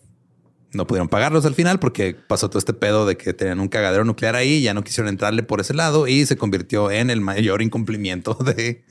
no 0.73 0.87
pudieron 0.87 1.09
pagarlos 1.09 1.47
al 1.47 1.55
final 1.55 1.79
porque 1.79 2.15
pasó 2.15 2.49
todo 2.49 2.59
este 2.59 2.75
pedo 2.75 3.07
de 3.07 3.17
que 3.17 3.33
tenían 3.33 3.61
un 3.61 3.69
cagadero 3.69 4.05
nuclear 4.05 4.37
ahí, 4.37 4.61
ya 4.63 4.75
no 4.75 4.85
quisieron 4.85 5.09
entrarle 5.09 5.43
por 5.43 5.61
ese 5.61 5.75
lado 5.75 6.07
y 6.07 6.27
se 6.27 6.37
convirtió 6.37 6.91
en 6.91 7.11
el 7.11 7.21
mayor 7.21 7.63
incumplimiento 7.63 8.35
de 8.45 8.85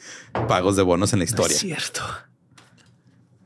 pagos 0.47 0.75
de 0.75 0.83
bonos 0.83 1.13
en 1.13 1.19
la 1.19 1.25
historia. 1.25 1.55
Es 1.55 1.61
cierto. 1.61 2.01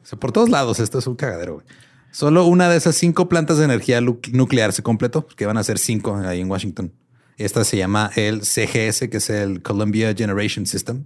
O 0.01 0.05
sea, 0.05 0.19
por 0.19 0.31
todos 0.31 0.49
lados, 0.49 0.79
esto 0.79 0.99
es 0.99 1.07
un 1.07 1.15
cagadero. 1.15 1.55
güey. 1.55 1.65
Solo 2.11 2.45
una 2.45 2.69
de 2.69 2.77
esas 2.77 2.95
cinco 2.95 3.29
plantas 3.29 3.57
de 3.57 3.65
energía 3.65 4.01
nuclear 4.01 4.73
se 4.73 4.83
completó, 4.83 5.25
porque 5.25 5.45
van 5.45 5.57
a 5.57 5.63
ser 5.63 5.77
cinco 5.77 6.15
ahí 6.17 6.41
en 6.41 6.49
Washington. 6.49 6.93
Esta 7.37 7.63
se 7.63 7.77
llama 7.77 8.11
el 8.15 8.41
CGS, 8.41 9.09
que 9.09 9.17
es 9.17 9.29
el 9.29 9.61
Columbia 9.61 10.13
Generation 10.13 10.65
System, 10.65 11.05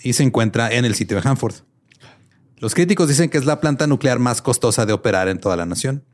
y 0.00 0.12
se 0.14 0.24
encuentra 0.24 0.72
en 0.72 0.84
el 0.84 0.94
sitio 0.94 1.20
de 1.20 1.28
Hanford. 1.28 1.54
Los 2.58 2.74
críticos 2.74 3.08
dicen 3.08 3.30
que 3.30 3.38
es 3.38 3.44
la 3.44 3.60
planta 3.60 3.86
nuclear 3.86 4.18
más 4.18 4.42
costosa 4.42 4.86
de 4.86 4.92
operar 4.92 5.28
en 5.28 5.38
toda 5.38 5.56
la 5.56 5.66
nación. 5.66 6.04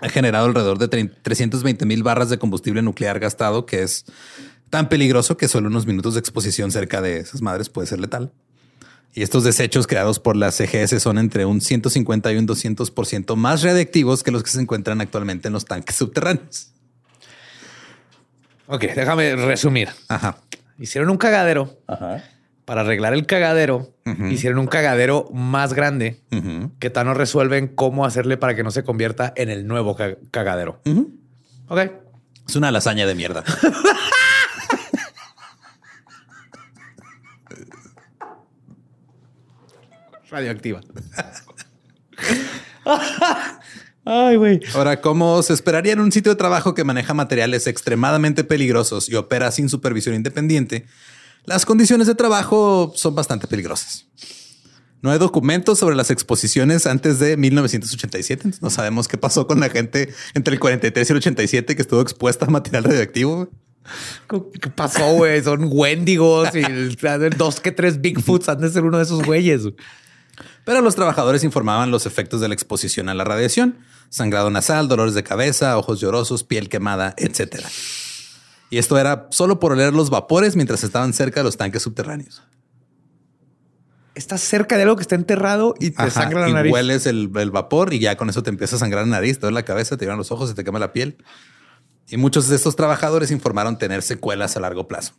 Ha 0.00 0.08
generado 0.08 0.46
alrededor 0.46 0.78
de 0.78 0.88
30 0.88 1.16
320 1.22 1.86
mil 1.86 2.02
barras 2.02 2.30
de 2.30 2.38
combustible 2.38 2.82
nuclear 2.82 3.20
gastado, 3.20 3.66
que 3.66 3.82
es 3.82 4.04
tan 4.70 4.88
peligroso 4.88 5.36
que 5.36 5.48
solo 5.48 5.68
unos 5.68 5.86
minutos 5.86 6.14
de 6.14 6.20
exposición 6.20 6.70
cerca 6.70 7.00
de 7.00 7.18
esas 7.18 7.42
madres 7.42 7.68
puede 7.68 7.86
ser 7.86 8.00
letal. 8.00 8.32
Y 9.12 9.22
estos 9.22 9.42
desechos 9.42 9.86
creados 9.86 10.20
por 10.20 10.36
la 10.36 10.52
CGS 10.52 11.02
son 11.02 11.18
entre 11.18 11.44
un 11.44 11.60
150 11.60 12.32
y 12.32 12.36
un 12.36 12.46
200% 12.46 13.34
más 13.34 13.62
radiactivos 13.62 14.22
que 14.22 14.30
los 14.30 14.44
que 14.44 14.50
se 14.50 14.60
encuentran 14.60 15.00
actualmente 15.00 15.48
en 15.48 15.54
los 15.54 15.64
tanques 15.64 15.96
subterráneos. 15.96 16.72
Ok, 18.68 18.84
déjame 18.94 19.34
resumir. 19.34 19.88
Ajá. 20.08 20.38
Hicieron 20.78 21.10
un 21.10 21.16
cagadero. 21.16 21.76
Para 22.70 22.82
arreglar 22.82 23.14
el 23.14 23.26
cagadero, 23.26 23.96
hicieron 24.30 24.60
un 24.60 24.68
cagadero 24.68 25.28
más 25.32 25.72
grande 25.74 26.20
Ujú. 26.30 26.70
que 26.78 26.88
tal 26.88 27.06
no 27.06 27.14
resuelven 27.14 27.66
cómo 27.66 28.06
hacerle 28.06 28.36
para 28.36 28.54
que 28.54 28.62
no 28.62 28.70
se 28.70 28.84
convierta 28.84 29.32
en 29.34 29.50
el 29.50 29.66
nuevo 29.66 29.96
ca- 29.96 30.14
cagadero. 30.30 30.80
Ujú. 30.86 31.10
Ok. 31.66 31.80
Es 32.48 32.54
una 32.54 32.70
lasaña 32.70 33.08
de 33.08 33.16
mierda. 33.16 33.42
Radioactiva. 40.30 40.80
Ay, 44.04 44.36
güey. 44.36 44.60
Ahora, 44.74 45.00
como 45.00 45.42
se 45.42 45.52
esperaría 45.52 45.92
en 45.92 46.00
un 46.00 46.12
sitio 46.12 46.32
de 46.32 46.36
trabajo 46.36 46.74
que 46.74 46.84
maneja 46.84 47.14
materiales 47.14 47.66
extremadamente 47.66 48.44
peligrosos 48.44 49.08
y 49.08 49.14
opera 49.16 49.50
sin 49.50 49.68
supervisión 49.68 50.14
independiente, 50.14 50.86
las 51.44 51.66
condiciones 51.66 52.06
de 52.06 52.14
trabajo 52.14 52.92
son 52.94 53.14
bastante 53.14 53.46
peligrosas. 53.46 54.06
No 55.02 55.10
hay 55.10 55.18
documentos 55.18 55.78
sobre 55.78 55.96
las 55.96 56.10
exposiciones 56.10 56.86
antes 56.86 57.18
de 57.18 57.36
1987. 57.36 58.42
entonces 58.42 58.62
No 58.62 58.68
sabemos 58.68 59.08
qué 59.08 59.16
pasó 59.16 59.46
con 59.46 59.60
la 59.60 59.70
gente 59.70 60.12
entre 60.34 60.54
el 60.54 60.60
43 60.60 61.08
y 61.08 61.12
el 61.12 61.16
87 61.16 61.74
que 61.76 61.82
estuvo 61.82 62.02
expuesta 62.02 62.46
a 62.46 62.50
material 62.50 62.84
radioactivo. 62.84 63.48
¿Qué 64.60 64.68
pasó, 64.70 65.14
güey? 65.14 65.42
Son 65.42 65.68
Wendigos 65.70 66.54
y 66.54 66.62
dos 67.36 67.60
que 67.60 67.72
tres 67.72 68.00
Bigfoots 68.00 68.48
han 68.50 68.60
de 68.60 68.70
ser 68.70 68.84
uno 68.84 68.98
de 68.98 69.04
esos 69.04 69.24
güeyes. 69.24 69.62
Pero 70.64 70.82
los 70.82 70.94
trabajadores 70.94 71.44
informaban 71.44 71.90
los 71.90 72.06
efectos 72.06 72.40
de 72.40 72.48
la 72.48 72.54
exposición 72.54 73.08
a 73.08 73.14
la 73.14 73.24
radiación, 73.24 73.78
sangrado 74.10 74.50
nasal, 74.50 74.88
dolores 74.88 75.14
de 75.14 75.22
cabeza, 75.22 75.76
ojos 75.78 76.00
llorosos, 76.00 76.44
piel 76.44 76.68
quemada, 76.68 77.14
etc. 77.16 77.64
Y 78.70 78.78
esto 78.78 78.96
era 78.98 79.26
solo 79.30 79.58
por 79.58 79.72
oler 79.72 79.92
los 79.92 80.10
vapores 80.10 80.54
mientras 80.56 80.84
estaban 80.84 81.12
cerca 81.12 81.40
de 81.40 81.44
los 81.44 81.56
tanques 81.56 81.82
subterráneos. 81.82 82.42
Estás 84.14 84.40
cerca 84.42 84.76
de 84.76 84.82
algo 84.82 84.96
que 84.96 85.02
está 85.02 85.14
enterrado 85.14 85.74
y 85.78 85.90
te 85.90 86.02
Ajá, 86.02 86.10
sangra 86.10 86.40
la 86.42 86.48
y 86.48 86.52
nariz. 86.52 86.72
hueles 86.72 87.06
el, 87.06 87.30
el 87.36 87.50
vapor 87.50 87.94
y 87.94 88.00
ya 88.00 88.16
con 88.16 88.28
eso 88.28 88.42
te 88.42 88.50
empieza 88.50 88.76
a 88.76 88.78
sangrar 88.78 89.04
la 89.06 89.10
nariz, 89.10 89.36
te 89.38 89.42
duele 89.42 89.54
la 89.54 89.64
cabeza, 89.64 89.96
te 89.96 90.04
llevan 90.04 90.18
los 90.18 90.30
ojos, 90.32 90.48
se 90.48 90.54
te 90.54 90.64
quema 90.64 90.78
la 90.78 90.92
piel. 90.92 91.16
Y 92.08 92.16
muchos 92.16 92.48
de 92.48 92.56
estos 92.56 92.74
trabajadores 92.76 93.30
informaron 93.30 93.78
tener 93.78 94.02
secuelas 94.02 94.56
a 94.56 94.60
largo 94.60 94.88
plazo. 94.88 95.14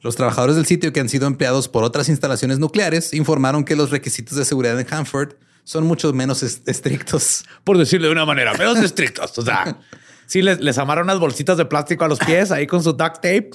Los 0.00 0.14
trabajadores 0.14 0.54
del 0.54 0.66
sitio 0.66 0.92
que 0.92 1.00
han 1.00 1.08
sido 1.08 1.26
empleados 1.26 1.68
por 1.68 1.82
otras 1.82 2.08
instalaciones 2.08 2.60
nucleares 2.60 3.12
informaron 3.12 3.64
que 3.64 3.74
los 3.74 3.90
requisitos 3.90 4.38
de 4.38 4.44
seguridad 4.44 4.78
en 4.78 4.86
Hanford 4.88 5.34
son 5.64 5.84
mucho 5.84 6.12
menos 6.12 6.44
es- 6.44 6.62
estrictos. 6.66 7.44
Por 7.64 7.76
decirlo 7.76 8.06
de 8.06 8.12
una 8.12 8.24
manera, 8.24 8.54
menos 8.54 8.78
estrictos. 8.78 9.36
O 9.36 9.42
sea, 9.42 9.76
sí 10.28 10.42
les, 10.42 10.60
les 10.60 10.78
amaron 10.78 11.04
unas 11.06 11.18
bolsitas 11.18 11.56
de 11.56 11.64
plástico 11.64 12.04
a 12.04 12.08
los 12.08 12.20
pies 12.20 12.52
ahí 12.52 12.68
con 12.68 12.82
su 12.84 12.92
duct 12.92 13.16
tape. 13.16 13.50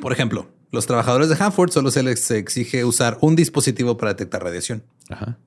Por 0.00 0.12
ejemplo, 0.12 0.48
los 0.70 0.86
trabajadores 0.86 1.28
de 1.28 1.36
Hanford 1.36 1.70
solo 1.70 1.90
se 1.90 2.02
les 2.02 2.30
exige 2.30 2.84
usar 2.84 3.18
un 3.20 3.36
dispositivo 3.36 3.96
para 3.96 4.12
detectar 4.12 4.42
radiación, 4.42 4.84
Ajá. 5.10 5.38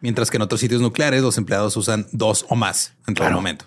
mientras 0.00 0.30
que 0.30 0.36
en 0.36 0.42
otros 0.42 0.60
sitios 0.60 0.80
nucleares 0.80 1.22
los 1.22 1.38
empleados 1.38 1.76
usan 1.76 2.06
dos 2.12 2.44
o 2.48 2.56
más 2.56 2.94
en 3.06 3.14
todo 3.14 3.24
Claro. 3.26 3.36
momento. 3.36 3.66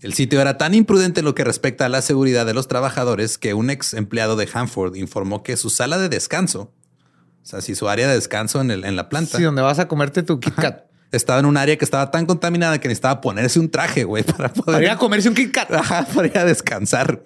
El 0.00 0.14
sitio 0.14 0.40
era 0.40 0.56
tan 0.56 0.72
imprudente 0.74 1.20
en 1.20 1.26
lo 1.26 1.34
que 1.34 1.44
respecta 1.44 1.84
a 1.84 1.88
la 1.90 2.00
seguridad 2.00 2.46
de 2.46 2.54
los 2.54 2.68
trabajadores 2.68 3.36
que 3.36 3.52
un 3.52 3.68
ex 3.68 3.92
empleado 3.92 4.34
de 4.36 4.48
Hanford 4.52 4.96
informó 4.96 5.42
que 5.42 5.58
su 5.58 5.68
sala 5.68 5.98
de 5.98 6.08
descanso, 6.08 6.72
o 7.42 7.46
sea, 7.46 7.60
si 7.60 7.74
su 7.74 7.86
área 7.88 8.08
de 8.08 8.14
descanso 8.14 8.62
en, 8.62 8.70
el- 8.70 8.84
en 8.86 8.96
la 8.96 9.10
planta, 9.10 9.36
Sí, 9.36 9.42
donde 9.44 9.60
vas 9.60 9.78
a 9.78 9.88
comerte 9.88 10.22
tu 10.22 10.40
Kit 10.40 10.54
Kat. 10.54 10.84
Estaba 11.12 11.40
en 11.40 11.46
un 11.46 11.56
área 11.56 11.76
que 11.76 11.84
estaba 11.84 12.10
tan 12.10 12.26
contaminada 12.26 12.78
que 12.78 12.88
necesitaba 12.88 13.20
ponerse 13.20 13.58
un 13.58 13.70
traje, 13.70 14.04
güey, 14.04 14.22
para 14.36 14.48
poder 14.52 14.74
Para 14.74 14.82
ir 14.84 14.90
a 14.90 14.96
comerse 14.96 15.28
un 15.28 15.34
Kit 15.34 15.52
Kat. 15.52 15.70
Ajá, 15.74 16.06
para 16.14 16.28
ir 16.28 16.38
a 16.38 16.44
descansar. 16.44 17.22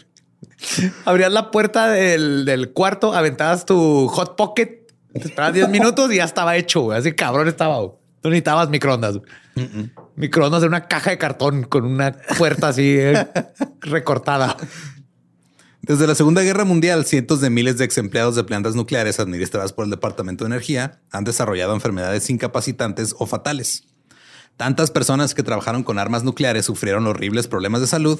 Abrías 1.04 1.32
la 1.32 1.50
puerta 1.50 1.88
del, 1.88 2.44
del 2.44 2.72
cuarto, 2.72 3.14
aventabas 3.14 3.66
tu 3.66 4.08
Hot 4.08 4.36
Pocket, 4.36 4.84
te 5.12 5.28
esperabas 5.28 5.54
10 5.54 5.68
minutos 5.70 6.12
y 6.12 6.16
ya 6.16 6.24
estaba 6.24 6.56
hecho. 6.56 6.82
güey. 6.82 6.98
Así 6.98 7.12
cabrón 7.12 7.48
estaba. 7.48 7.78
güey. 7.78 7.92
Tú 8.20 8.30
necesitabas 8.30 8.70
microondas. 8.70 9.18
Microondas 10.16 10.62
de 10.62 10.66
una 10.68 10.88
caja 10.88 11.10
de 11.10 11.18
cartón 11.18 11.64
con 11.64 11.84
una 11.84 12.12
puerta 12.38 12.68
así 12.68 12.96
eh, 12.98 13.26
recortada. 13.80 14.56
Desde 15.86 16.06
la 16.06 16.14
Segunda 16.14 16.40
Guerra 16.40 16.64
Mundial, 16.64 17.04
cientos 17.04 17.42
de 17.42 17.50
miles 17.50 17.76
de 17.76 17.84
ex 17.84 17.98
empleados 17.98 18.34
de 18.36 18.44
plantas 18.44 18.74
nucleares 18.74 19.20
administradas 19.20 19.74
por 19.74 19.84
el 19.84 19.90
Departamento 19.90 20.44
de 20.44 20.48
Energía 20.48 21.02
han 21.10 21.24
desarrollado 21.24 21.74
enfermedades 21.74 22.30
incapacitantes 22.30 23.14
o 23.18 23.26
fatales. 23.26 23.84
Tantas 24.56 24.90
personas 24.90 25.34
que 25.34 25.42
trabajaron 25.42 25.82
con 25.82 25.98
armas 25.98 26.24
nucleares 26.24 26.64
sufrieron 26.64 27.06
horribles 27.06 27.48
problemas 27.48 27.82
de 27.82 27.86
salud 27.86 28.18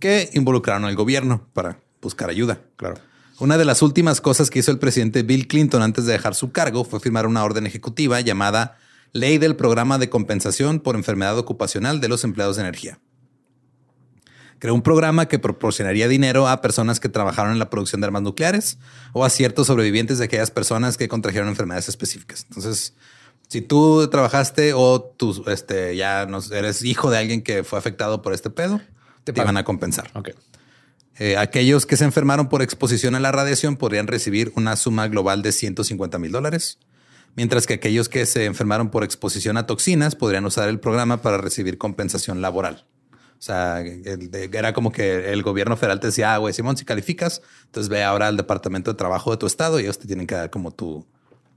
que 0.00 0.30
involucraron 0.32 0.84
al 0.84 0.96
gobierno 0.96 1.48
para 1.52 1.78
buscar 2.02 2.28
ayuda. 2.28 2.62
Claro. 2.74 2.96
Una 3.38 3.56
de 3.56 3.66
las 3.66 3.82
últimas 3.82 4.20
cosas 4.20 4.50
que 4.50 4.58
hizo 4.58 4.72
el 4.72 4.80
presidente 4.80 5.22
Bill 5.22 5.46
Clinton 5.46 5.82
antes 5.82 6.06
de 6.06 6.12
dejar 6.12 6.34
su 6.34 6.50
cargo 6.50 6.82
fue 6.82 6.98
firmar 6.98 7.28
una 7.28 7.44
orden 7.44 7.66
ejecutiva 7.66 8.20
llamada 8.20 8.78
Ley 9.12 9.38
del 9.38 9.54
Programa 9.54 9.98
de 9.98 10.10
Compensación 10.10 10.80
por 10.80 10.96
Enfermedad 10.96 11.38
Ocupacional 11.38 12.00
de 12.00 12.08
los 12.08 12.24
Empleados 12.24 12.56
de 12.56 12.62
Energía. 12.62 12.98
Creó 14.58 14.74
un 14.74 14.82
programa 14.82 15.26
que 15.26 15.38
proporcionaría 15.38 16.08
dinero 16.08 16.48
a 16.48 16.60
personas 16.62 17.00
que 17.00 17.08
trabajaron 17.08 17.52
en 17.52 17.58
la 17.58 17.68
producción 17.68 18.00
de 18.00 18.06
armas 18.06 18.22
nucleares 18.22 18.78
o 19.12 19.24
a 19.24 19.30
ciertos 19.30 19.66
sobrevivientes 19.66 20.18
de 20.18 20.24
aquellas 20.24 20.50
personas 20.50 20.96
que 20.96 21.08
contrajeron 21.08 21.48
enfermedades 21.48 21.88
específicas. 21.88 22.46
Entonces, 22.48 22.94
si 23.48 23.60
tú 23.60 24.08
trabajaste 24.08 24.72
o 24.74 25.00
tú 25.00 25.44
este, 25.48 25.96
ya 25.96 26.26
no 26.26 26.40
eres 26.52 26.82
hijo 26.82 27.10
de 27.10 27.18
alguien 27.18 27.42
que 27.42 27.64
fue 27.64 27.78
afectado 27.78 28.22
por 28.22 28.32
este 28.32 28.50
pedo, 28.50 28.80
te, 29.24 29.32
van 29.32 29.56
a 29.56 29.64
compensar. 29.64 30.10
Ok. 30.14 30.30
Eh, 31.18 31.36
aquellos 31.36 31.86
que 31.86 31.96
se 31.96 32.04
enfermaron 32.04 32.48
por 32.48 32.62
exposición 32.62 33.14
a 33.14 33.20
la 33.20 33.32
radiación 33.32 33.76
podrían 33.76 34.06
recibir 34.06 34.52
una 34.56 34.76
suma 34.76 35.08
global 35.08 35.42
de 35.42 35.52
150 35.52 36.18
mil 36.18 36.32
dólares, 36.32 36.78
mientras 37.36 37.66
que 37.66 37.74
aquellos 37.74 38.08
que 38.08 38.26
se 38.26 38.44
enfermaron 38.44 38.90
por 38.90 39.02
exposición 39.02 39.56
a 39.56 39.66
toxinas 39.66 40.14
podrían 40.14 40.44
usar 40.44 40.68
el 40.68 40.78
programa 40.78 41.22
para 41.22 41.38
recibir 41.38 41.78
compensación 41.78 42.42
laboral. 42.42 42.86
O 43.38 43.42
sea, 43.46 43.80
el 43.80 44.30
de- 44.30 44.50
era 44.52 44.72
como 44.72 44.90
que 44.90 45.32
el 45.32 45.42
gobierno 45.42 45.76
federal 45.76 46.00
te 46.00 46.08
decía, 46.08 46.34
ah, 46.34 46.38
güey, 46.38 46.54
Simón, 46.54 46.76
si 46.76 46.84
calificas, 46.84 47.42
entonces 47.66 47.88
ve 47.88 48.02
ahora 48.02 48.28
al 48.28 48.36
departamento 48.36 48.90
de 48.92 48.96
trabajo 48.96 49.30
de 49.30 49.36
tu 49.36 49.46
estado 49.46 49.78
y 49.78 49.82
ellos 49.84 49.98
te 49.98 50.06
tienen 50.06 50.26
que 50.26 50.34
dar 50.34 50.50
como 50.50 50.70
tu, 50.72 51.06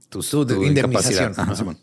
tu, 0.08 0.20
Tu 0.22 0.46
tu 0.46 0.64
incapacidad. 0.64 1.30
Ajá, 1.32 1.42
Ajá. 1.42 1.56
Simón. 1.56 1.78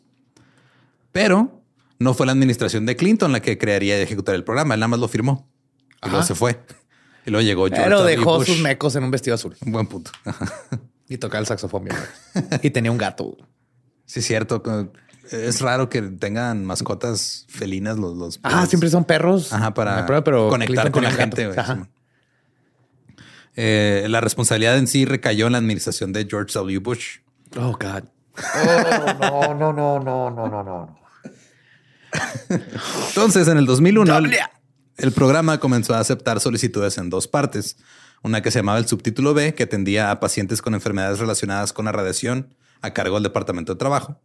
Pero 1.11 1.61
no 1.99 2.13
fue 2.13 2.25
la 2.25 2.31
administración 2.33 2.85
de 2.85 2.95
Clinton 2.95 3.31
la 3.31 3.41
que 3.41 3.57
crearía 3.57 3.97
y 3.99 4.01
ejecutar 4.03 4.35
el 4.35 4.43
programa. 4.43 4.73
Él 4.75 4.79
nada 4.79 4.87
más 4.89 4.99
lo 4.99 5.07
firmó 5.07 5.49
y 6.05 6.09
luego 6.09 6.23
se 6.23 6.35
fue. 6.35 6.59
Y 7.25 7.29
luego 7.29 7.45
llegó 7.45 7.65
George 7.67 7.83
Pero 7.83 8.03
dejó 8.05 8.37
Bush. 8.37 8.45
sus 8.47 8.61
mecos 8.61 8.95
en 8.95 9.03
un 9.03 9.11
vestido 9.11 9.35
azul 9.35 9.53
Un 9.65 9.73
buen 9.73 9.85
punto. 9.87 10.11
y 11.09 11.17
tocaba 11.17 11.41
el 11.41 11.45
saxofón. 11.45 11.89
y 12.63 12.69
tenía 12.69 12.89
un 12.89 12.97
gato. 12.97 13.35
Sí, 14.05 14.21
cierto. 14.21 14.63
Es 15.31 15.61
raro 15.61 15.89
que 15.89 16.01
tengan 16.01 16.65
mascotas 16.65 17.45
felinas 17.49 17.97
los, 17.97 18.15
los 18.15 18.39
Ah, 18.43 18.49
perros. 18.49 18.69
siempre 18.69 18.89
son 18.89 19.05
perros. 19.05 19.51
Ajá, 19.53 19.73
para 19.73 19.97
Me 19.97 20.03
prueba, 20.03 20.23
pero 20.23 20.49
conectar 20.49 20.83
Clinton 20.85 20.91
con 20.91 21.03
la 21.03 21.11
gente. 21.11 21.45
Ajá. 21.57 21.87
Eh, 23.55 24.05
la 24.09 24.21
responsabilidad 24.21 24.77
en 24.77 24.87
sí 24.87 25.05
recayó 25.05 25.47
en 25.47 25.53
la 25.53 25.57
administración 25.57 26.13
de 26.13 26.25
George 26.29 26.53
W. 26.53 26.77
Bush. 26.79 27.17
Oh, 27.57 27.71
God. 27.71 28.03
no, 29.19 29.53
no, 29.55 29.73
no, 29.73 29.99
no, 29.99 30.29
no, 30.29 30.49
no, 30.49 30.63
no. 30.63 30.99
Entonces, 33.09 33.47
en 33.47 33.57
el 33.57 33.65
2001, 33.65 34.17
el, 34.17 34.23
Doble 34.23 34.41
A. 34.41 34.51
El 34.97 35.11
programa 35.11 35.59
comenzó 35.59 35.95
a 35.95 35.99
aceptar 35.99 36.39
solicitudes 36.39 36.97
en 36.97 37.09
dos 37.09 37.27
partes. 37.27 37.77
Una 38.23 38.41
que 38.41 38.51
se 38.51 38.59
llamaba 38.59 38.79
el 38.79 38.87
subtítulo 38.87 39.33
B, 39.33 39.53
que 39.53 39.63
atendía 39.63 40.11
a 40.11 40.19
pacientes 40.19 40.61
con 40.61 40.73
enfermedades 40.73 41.19
relacionadas 41.19 41.73
con 41.73 41.85
la 41.85 41.91
radiación 41.91 42.55
a 42.81 42.91
cargo 42.93 43.15
del 43.15 43.23
Departamento 43.23 43.73
de 43.73 43.79
Trabajo. 43.79 44.19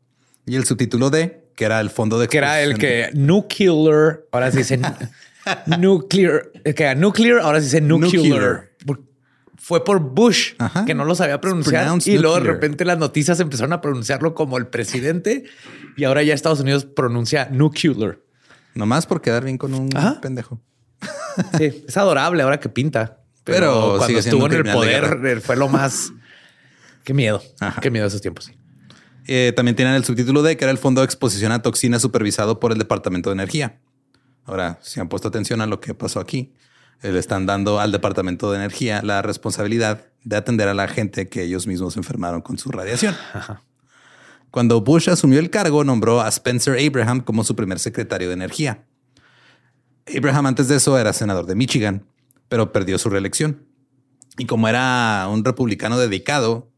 Y 0.47 0.57
el 0.57 0.65
subtítulo 0.65 1.11
D, 1.11 1.45
que 1.55 1.65
era 1.65 1.81
el 1.81 1.91
fondo 1.91 2.19
de 2.19 2.29
Que 2.29 2.39
era 2.39 2.61
el 2.61 2.77
que 2.79 3.11
nuclear, 3.15 4.23
ahora 4.33 4.51
se 4.51 4.59
dice 4.59 4.81
nuclear, 5.79 6.51
el 6.65 6.75
que 6.75 6.83
era 6.83 6.95
nuclear, 6.95 7.41
ahora 7.41 7.59
se 7.61 7.65
dice 7.67 7.81
nuclear. 7.81 8.71
Fue 9.57 9.85
por 9.85 10.01
Bush 10.01 10.55
Ajá. 10.59 10.85
que 10.85 10.93
no 10.93 11.05
lo 11.05 11.15
sabía 11.15 11.41
pronunciar 11.41 11.87
y 12.05 12.19
luego 12.19 12.35
de 12.41 12.43
repente 12.43 12.85
las 12.85 12.99
noticias 12.99 13.39
empezaron 13.39 13.73
a 13.73 13.81
pronunciarlo 13.81 14.35
como 14.35 14.59
el 14.59 14.67
presidente 14.67 15.45
y 15.97 16.03
ahora 16.03 16.25
ya 16.25 16.35
Estados 16.35 16.59
Unidos 16.59 16.85
pronuncia 16.85 17.49
nuclear. 17.49 18.19
Nomás 18.75 19.07
por 19.07 19.21
quedar 19.21 19.45
bien 19.45 19.59
con 19.59 19.75
un 19.75 19.89
Ajá. 19.97 20.21
pendejo. 20.21 20.61
Sí, 21.57 21.85
es 21.89 21.97
adorable 21.97 22.43
ahora 22.43 22.61
que 22.61 22.69
pinta. 22.69 23.21
Pero, 23.45 23.57
Pero 23.59 23.99
cuando 23.99 24.19
estuvo 24.19 24.47
en 24.47 24.53
el 24.53 24.63
de 24.65 24.73
poder 24.73 25.21
eh, 25.25 25.41
fue 25.41 25.57
lo 25.57 25.67
más. 25.69 26.13
Qué 27.05 27.15
miedo. 27.15 27.43
Ajá. 27.59 27.81
Qué 27.81 27.91
miedo 27.91 28.07
esos 28.07 28.21
tiempos. 28.21 28.53
Eh, 29.27 29.53
también 29.55 29.77
tienen 29.77 29.95
el 29.95 30.05
subtítulo 30.05 30.43
D, 30.43 30.57
que 30.57 30.65
era 30.65 30.73
el 30.73 30.79
Fondo 30.79 31.01
de 31.01 31.05
Exposición 31.05 31.53
a 31.53 31.63
Toxinas 31.63 32.03
supervisado 32.03 32.59
por 32.61 32.73
el 32.73 32.79
Departamento 32.79 33.31
de 33.31 33.35
Energía. 33.35 33.79
Ahora, 34.45 34.79
si 34.83 35.01
han 35.01 35.09
puesto 35.09 35.29
atención 35.29 35.61
a 35.61 35.67
lo 35.67 35.81
que 35.81 35.95
pasó 35.95 36.19
aquí, 36.19 36.53
eh, 37.03 37.13
le 37.13 37.19
están 37.19 37.47
dando 37.47 37.81
al 37.81 37.93
Departamento 37.93 38.51
de 38.51 38.59
Energía 38.59 39.01
la 39.03 39.23
responsabilidad 39.23 40.07
de 40.25 40.37
atender 40.37 40.69
a 40.69 40.75
la 40.75 40.89
gente 40.89 41.29
que 41.29 41.43
ellos 41.43 41.67
mismos 41.67 41.97
enfermaron 41.97 42.43
con 42.43 42.59
su 42.59 42.71
radiación. 42.71 43.15
Cuando 44.51 44.81
Bush 44.83 45.09
asumió 45.09 45.39
el 45.39 45.51
cargo, 45.51 45.83
nombró 45.83 46.21
a 46.21 46.29
Spencer 46.29 46.77
Abraham 46.79 47.21
como 47.21 47.43
su 47.43 47.57
primer 47.57 47.79
secretario 47.79 48.29
de 48.29 48.35
Energía. 48.35 48.85
Abraham 50.15 50.47
antes 50.47 50.69
de 50.69 50.77
eso 50.77 50.99
era 50.99 51.13
senador 51.13 51.47
de 51.47 51.55
Michigan, 51.55 52.07
pero 52.49 52.73
perdió 52.73 52.99
su 52.99 53.09
reelección. 53.09 53.65
Y 54.37 54.47
como 54.47 54.69
era 54.69 55.27
un 55.31 55.45
republicano 55.45 55.99
dedicado, 55.99 56.72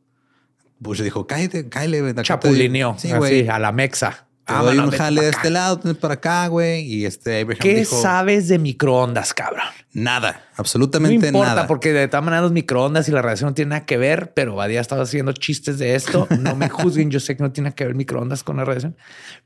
Bush 0.78 1.02
dijo, 1.02 1.26
cállate, 1.26 1.68
cállate. 1.68 2.22
Chapulineó. 2.22 2.96
Sí, 2.98 3.08
así, 3.10 3.18
güey. 3.18 3.48
a 3.48 3.58
la 3.58 3.72
mexa. 3.72 4.26
Te 4.46 4.52
doy 4.52 4.76
Vámonos, 4.76 4.92
un 4.92 4.98
jale 4.98 5.22
de 5.22 5.28
este 5.30 5.48
lado, 5.48 5.80
para 5.98 6.14
acá, 6.14 6.46
güey. 6.48 6.82
Y 6.82 7.06
este 7.06 7.40
Abraham 7.40 7.60
¿Qué 7.62 7.76
dijo, 7.76 7.98
sabes 8.02 8.46
de 8.48 8.58
microondas, 8.58 9.32
cabrón? 9.32 9.64
Nada, 9.94 10.32
No 10.32 10.38
absolutamente 10.58 11.28
importa, 11.28 11.48
nada. 11.54 11.66
porque 11.66 11.94
de 11.94 12.08
todas 12.08 12.22
maneras 12.24 12.42
los 12.42 12.52
microondas 12.52 13.08
y 13.08 13.12
la 13.12 13.22
radiación 13.22 13.50
no 13.50 13.54
tienen 13.54 13.70
nada 13.70 13.86
que 13.86 13.96
ver, 13.96 14.34
pero 14.34 14.54
Badía 14.54 14.82
estaba 14.82 15.04
haciendo 15.04 15.32
chistes 15.32 15.78
de 15.78 15.94
esto. 15.94 16.28
No 16.40 16.56
me 16.56 16.68
juzguen, 16.68 17.10
yo 17.10 17.20
sé 17.20 17.38
que 17.38 17.42
no 17.42 17.52
tiene 17.52 17.74
que 17.74 17.86
ver 17.86 17.94
microondas 17.94 18.44
con 18.44 18.58
la 18.58 18.66
radiación, 18.66 18.96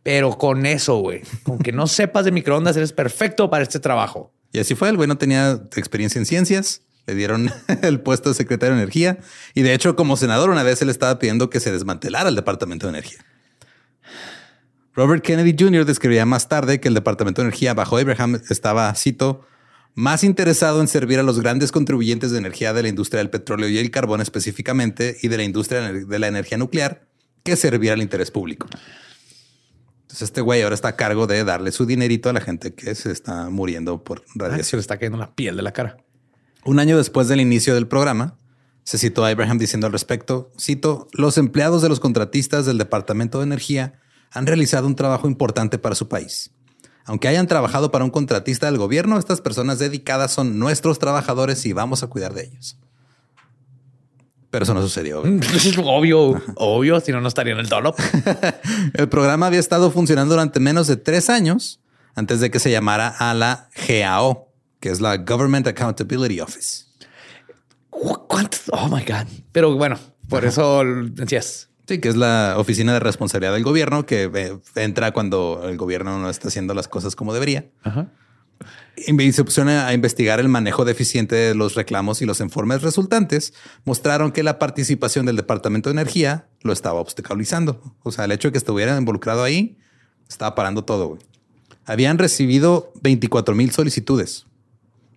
pero 0.02 0.36
con 0.36 0.66
eso, 0.66 0.96
güey, 0.98 1.22
con 1.44 1.58
que 1.58 1.70
no 1.70 1.86
sepas 1.86 2.24
de 2.24 2.32
microondas, 2.32 2.76
eres 2.76 2.92
perfecto 2.92 3.48
para 3.50 3.62
este 3.62 3.78
trabajo. 3.78 4.32
Y 4.52 4.58
así 4.58 4.74
fue, 4.74 4.88
el 4.88 4.96
güey 4.96 5.06
no 5.06 5.16
tenía 5.16 5.60
experiencia 5.76 6.18
en 6.18 6.26
ciencias. 6.26 6.82
Le 7.08 7.14
dieron 7.14 7.50
el 7.82 8.00
puesto 8.00 8.28
de 8.28 8.34
secretario 8.34 8.76
de 8.76 8.82
energía. 8.82 9.18
Y 9.54 9.62
de 9.62 9.74
hecho, 9.74 9.96
como 9.96 10.16
senador, 10.16 10.50
una 10.50 10.62
vez 10.62 10.80
él 10.82 10.90
estaba 10.90 11.18
pidiendo 11.18 11.50
que 11.50 11.58
se 11.58 11.72
desmantelara 11.72 12.28
el 12.28 12.36
Departamento 12.36 12.86
de 12.86 12.90
Energía. 12.90 13.24
Robert 14.94 15.24
Kennedy 15.24 15.56
Jr. 15.58 15.84
describía 15.84 16.26
más 16.26 16.48
tarde 16.48 16.80
que 16.80 16.88
el 16.88 16.94
Departamento 16.94 17.40
de 17.40 17.48
Energía 17.48 17.72
bajo 17.72 17.96
Abraham 17.96 18.40
estaba, 18.50 18.94
cito, 18.94 19.46
más 19.94 20.22
interesado 20.22 20.80
en 20.80 20.88
servir 20.88 21.18
a 21.18 21.22
los 21.22 21.40
grandes 21.40 21.72
contribuyentes 21.72 22.30
de 22.30 22.38
energía 22.38 22.72
de 22.72 22.82
la 22.82 22.88
industria 22.88 23.18
del 23.18 23.30
petróleo 23.30 23.68
y 23.68 23.78
el 23.78 23.90
carbón 23.90 24.20
específicamente 24.20 25.16
y 25.22 25.28
de 25.28 25.36
la 25.36 25.44
industria 25.44 25.92
de 25.92 26.18
la 26.18 26.28
energía 26.28 26.58
nuclear 26.58 27.08
que 27.42 27.56
servir 27.56 27.90
al 27.90 28.02
interés 28.02 28.30
público. 28.30 28.68
Entonces 30.08 30.22
este 30.22 30.40
güey 30.40 30.62
ahora 30.62 30.74
está 30.74 30.88
a 30.88 30.96
cargo 30.96 31.26
de 31.26 31.44
darle 31.44 31.70
su 31.70 31.84
dinerito 31.84 32.30
a 32.30 32.32
la 32.32 32.40
gente 32.40 32.74
que 32.74 32.94
se 32.94 33.12
está 33.12 33.50
muriendo 33.50 34.02
por 34.02 34.20
se 34.20 34.38
radiación. 34.38 34.78
le 34.78 34.80
está 34.80 34.96
cayendo 34.96 35.18
la 35.18 35.34
piel 35.34 35.56
de 35.56 35.62
la 35.62 35.72
cara. 35.72 35.98
Un 36.64 36.78
año 36.78 36.96
después 36.96 37.28
del 37.28 37.40
inicio 37.40 37.74
del 37.74 37.86
programa, 37.86 38.36
se 38.84 38.98
citó 38.98 39.24
a 39.24 39.28
Abraham 39.28 39.58
diciendo 39.58 39.86
al 39.86 39.92
respecto, 39.92 40.50
cito, 40.58 41.08
los 41.12 41.36
empleados 41.36 41.82
de 41.82 41.90
los 41.90 42.00
contratistas 42.00 42.64
del 42.64 42.78
Departamento 42.78 43.38
de 43.38 43.44
Energía 43.44 44.00
han 44.30 44.46
realizado 44.46 44.86
un 44.86 44.96
trabajo 44.96 45.28
importante 45.28 45.78
para 45.78 45.94
su 45.94 46.08
país. 46.08 46.52
Aunque 47.04 47.28
hayan 47.28 47.46
trabajado 47.46 47.90
para 47.90 48.04
un 48.04 48.10
contratista 48.10 48.66
del 48.66 48.78
gobierno, 48.78 49.18
estas 49.18 49.40
personas 49.40 49.78
dedicadas 49.78 50.32
son 50.32 50.58
nuestros 50.58 50.98
trabajadores 50.98 51.64
y 51.64 51.72
vamos 51.72 52.02
a 52.02 52.06
cuidar 52.06 52.34
de 52.34 52.44
ellos. 52.44 52.78
Pero 54.50 54.62
eso 54.64 54.74
no 54.74 54.82
sucedió. 54.82 55.20
güey. 55.20 55.38
obvio, 55.84 56.42
obvio, 56.56 57.00
si 57.00 57.12
no, 57.12 57.20
no 57.20 57.28
estaría 57.28 57.52
en 57.52 57.60
el 57.60 57.68
dolop. 57.68 57.98
El 58.94 59.08
programa 59.08 59.46
había 59.46 59.60
estado 59.60 59.90
funcionando 59.90 60.34
durante 60.34 60.60
menos 60.60 60.86
de 60.86 60.96
tres 60.96 61.28
años 61.28 61.80
antes 62.14 62.40
de 62.40 62.50
que 62.50 62.58
se 62.58 62.70
llamara 62.70 63.08
a 63.08 63.34
la 63.34 63.68
GAO, 63.86 64.47
que 64.80 64.90
es 64.90 65.00
la 65.00 65.16
Government 65.16 65.66
Accountability 65.66 66.40
Office. 66.40 66.86
¿Cuántos? 67.90 68.62
Oh 68.70 68.88
my 68.88 69.02
God. 69.02 69.26
Pero 69.52 69.74
bueno, 69.74 69.98
por 70.28 70.44
eso 70.44 70.84
decías. 70.84 71.68
Sí, 71.88 71.98
que 71.98 72.10
es 72.10 72.16
la 72.16 72.54
oficina 72.58 72.92
de 72.92 73.00
responsabilidad 73.00 73.54
del 73.54 73.64
gobierno 73.64 74.04
que 74.04 74.30
eh, 74.32 74.58
entra 74.74 75.12
cuando 75.12 75.62
el 75.64 75.78
gobierno 75.78 76.18
no 76.18 76.28
está 76.28 76.48
haciendo 76.48 76.74
las 76.74 76.86
cosas 76.86 77.16
como 77.16 77.32
debería. 77.32 77.70
Y 79.06 79.32
se 79.32 79.44
pusieron 79.44 79.72
a 79.72 79.92
investigar 79.94 80.38
el 80.38 80.48
manejo 80.48 80.84
deficiente 80.84 81.34
de 81.34 81.54
los 81.54 81.76
reclamos 81.76 82.20
y 82.20 82.26
los 82.26 82.40
informes 82.40 82.82
resultantes 82.82 83.54
mostraron 83.84 84.32
que 84.32 84.42
la 84.42 84.58
participación 84.58 85.24
del 85.24 85.36
Departamento 85.36 85.88
de 85.88 85.94
Energía 85.94 86.48
lo 86.62 86.72
estaba 86.72 87.00
obstaculizando. 87.00 87.94
O 88.02 88.12
sea, 88.12 88.24
el 88.26 88.32
hecho 88.32 88.48
de 88.48 88.52
que 88.52 88.58
estuviera 88.58 88.96
involucrado 88.96 89.42
ahí 89.42 89.78
estaba 90.28 90.54
parando 90.54 90.84
todo. 90.84 91.18
Habían 91.86 92.18
recibido 92.18 92.92
24 93.00 93.54
mil 93.54 93.70
solicitudes, 93.70 94.46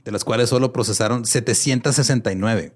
de 0.04 0.12
las 0.12 0.24
cuales 0.24 0.50
solo 0.50 0.74
procesaron 0.74 1.26
769. 1.26 2.74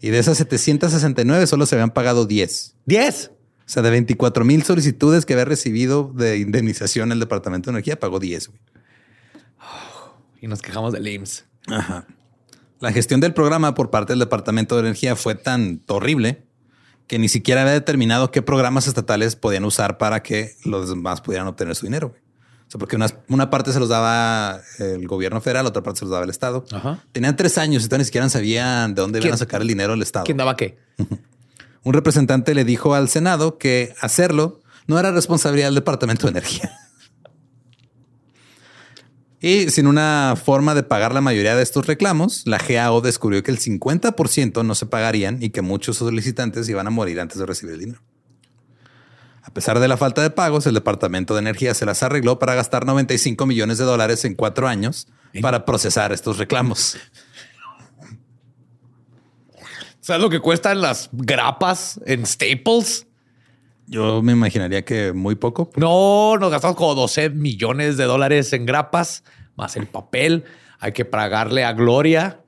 Y 0.00 0.10
de 0.10 0.18
esas 0.18 0.38
769 0.38 1.46
solo 1.46 1.66
se 1.66 1.74
habían 1.74 1.90
pagado 1.90 2.26
10. 2.26 2.76
10. 2.86 3.30
O 3.30 3.70
sea, 3.70 3.82
de 3.82 3.90
24 3.90 4.44
mil 4.44 4.62
solicitudes 4.62 5.26
que 5.26 5.34
había 5.34 5.44
recibido 5.44 6.12
de 6.14 6.38
indemnización 6.38 7.12
el 7.12 7.20
Departamento 7.20 7.70
de 7.70 7.76
Energía, 7.76 7.98
pagó 7.98 8.18
10. 8.18 8.48
güey. 8.48 8.60
Y 10.40 10.46
nos 10.46 10.62
quejamos 10.62 10.92
del 10.92 11.06
IMSS. 11.06 11.44
Ajá. 11.66 12.06
La 12.80 12.92
gestión 12.92 13.20
del 13.20 13.34
programa 13.34 13.74
por 13.74 13.90
parte 13.90 14.12
del 14.12 14.20
Departamento 14.20 14.76
de 14.76 14.82
Energía 14.82 15.16
fue 15.16 15.34
tan 15.34 15.82
horrible 15.88 16.44
que 17.08 17.18
ni 17.18 17.28
siquiera 17.28 17.62
había 17.62 17.72
determinado 17.72 18.30
qué 18.30 18.40
programas 18.40 18.86
estatales 18.86 19.34
podían 19.34 19.64
usar 19.64 19.98
para 19.98 20.22
que 20.22 20.54
los 20.64 20.88
demás 20.88 21.20
pudieran 21.20 21.48
obtener 21.48 21.74
su 21.74 21.86
dinero. 21.86 22.10
güey. 22.10 22.20
O 22.68 22.70
sea, 22.70 22.78
porque 22.78 22.96
unas- 22.96 23.14
una 23.28 23.48
parte 23.48 23.72
se 23.72 23.80
los 23.80 23.88
daba 23.88 24.60
el 24.78 25.06
gobierno 25.08 25.40
federal, 25.40 25.64
otra 25.66 25.82
parte 25.82 26.00
se 26.00 26.04
los 26.04 26.12
daba 26.12 26.24
el 26.24 26.30
Estado. 26.30 26.64
Ajá. 26.70 27.02
Tenían 27.12 27.34
tres 27.34 27.56
años 27.58 27.82
y 27.82 27.86
todavía 27.86 28.02
ni 28.02 28.04
siquiera 28.04 28.28
sabían 28.28 28.94
de 28.94 29.00
dónde 29.02 29.18
iban 29.18 29.28
a 29.28 29.30
¿Quién- 29.32 29.38
sacar 29.38 29.62
el 29.62 29.68
dinero 29.68 29.92
del 29.92 30.02
Estado. 30.02 30.24
¿Quién 30.26 30.36
daba 30.36 30.54
qué? 30.56 30.78
Un 31.84 31.94
representante 31.94 32.54
le 32.54 32.64
dijo 32.64 32.94
al 32.94 33.08
Senado 33.08 33.56
que 33.56 33.94
hacerlo 34.00 34.60
no 34.86 34.98
era 34.98 35.10
responsabilidad 35.12 35.68
del 35.68 35.76
Departamento 35.76 36.26
de 36.26 36.30
Energía. 36.32 36.70
Y 39.40 39.70
sin 39.70 39.86
una 39.86 40.34
forma 40.42 40.74
de 40.74 40.82
pagar 40.82 41.14
la 41.14 41.20
mayoría 41.20 41.54
de 41.54 41.62
estos 41.62 41.86
reclamos, 41.86 42.42
la 42.44 42.58
GAO 42.58 43.00
descubrió 43.00 43.40
que 43.44 43.52
el 43.52 43.58
50% 43.60 44.64
no 44.64 44.74
se 44.74 44.86
pagarían 44.86 45.40
y 45.40 45.50
que 45.50 45.62
muchos 45.62 45.96
solicitantes 45.98 46.68
iban 46.68 46.88
a 46.88 46.90
morir 46.90 47.20
antes 47.20 47.38
de 47.38 47.46
recibir 47.46 47.74
el 47.74 47.80
dinero. 47.80 48.00
A 49.48 49.50
pesar 49.50 49.80
de 49.80 49.88
la 49.88 49.96
falta 49.96 50.20
de 50.20 50.28
pagos, 50.28 50.66
el 50.66 50.74
Departamento 50.74 51.32
de 51.32 51.40
Energía 51.40 51.72
se 51.72 51.86
las 51.86 52.02
arregló 52.02 52.38
para 52.38 52.54
gastar 52.54 52.84
95 52.84 53.46
millones 53.46 53.78
de 53.78 53.86
dólares 53.86 54.26
en 54.26 54.34
cuatro 54.34 54.68
años 54.68 55.08
para 55.40 55.64
procesar 55.64 56.12
estos 56.12 56.36
reclamos. 56.36 56.98
¿Sabes 60.00 60.20
lo 60.20 60.28
que 60.28 60.40
cuestan 60.40 60.82
las 60.82 61.08
grapas 61.12 61.98
en 62.04 62.26
Staples? 62.26 63.06
Yo 63.86 64.20
me 64.20 64.32
imaginaría 64.32 64.84
que 64.84 65.14
muy 65.14 65.34
poco. 65.34 65.70
No, 65.76 66.36
nos 66.38 66.50
gastamos 66.50 66.76
como 66.76 66.94
12 66.94 67.30
millones 67.30 67.96
de 67.96 68.04
dólares 68.04 68.52
en 68.52 68.66
grapas, 68.66 69.24
más 69.56 69.76
el 69.76 69.86
papel. 69.86 70.44
Hay 70.78 70.92
que 70.92 71.06
pagarle 71.06 71.64
a 71.64 71.72
Gloria, 71.72 72.42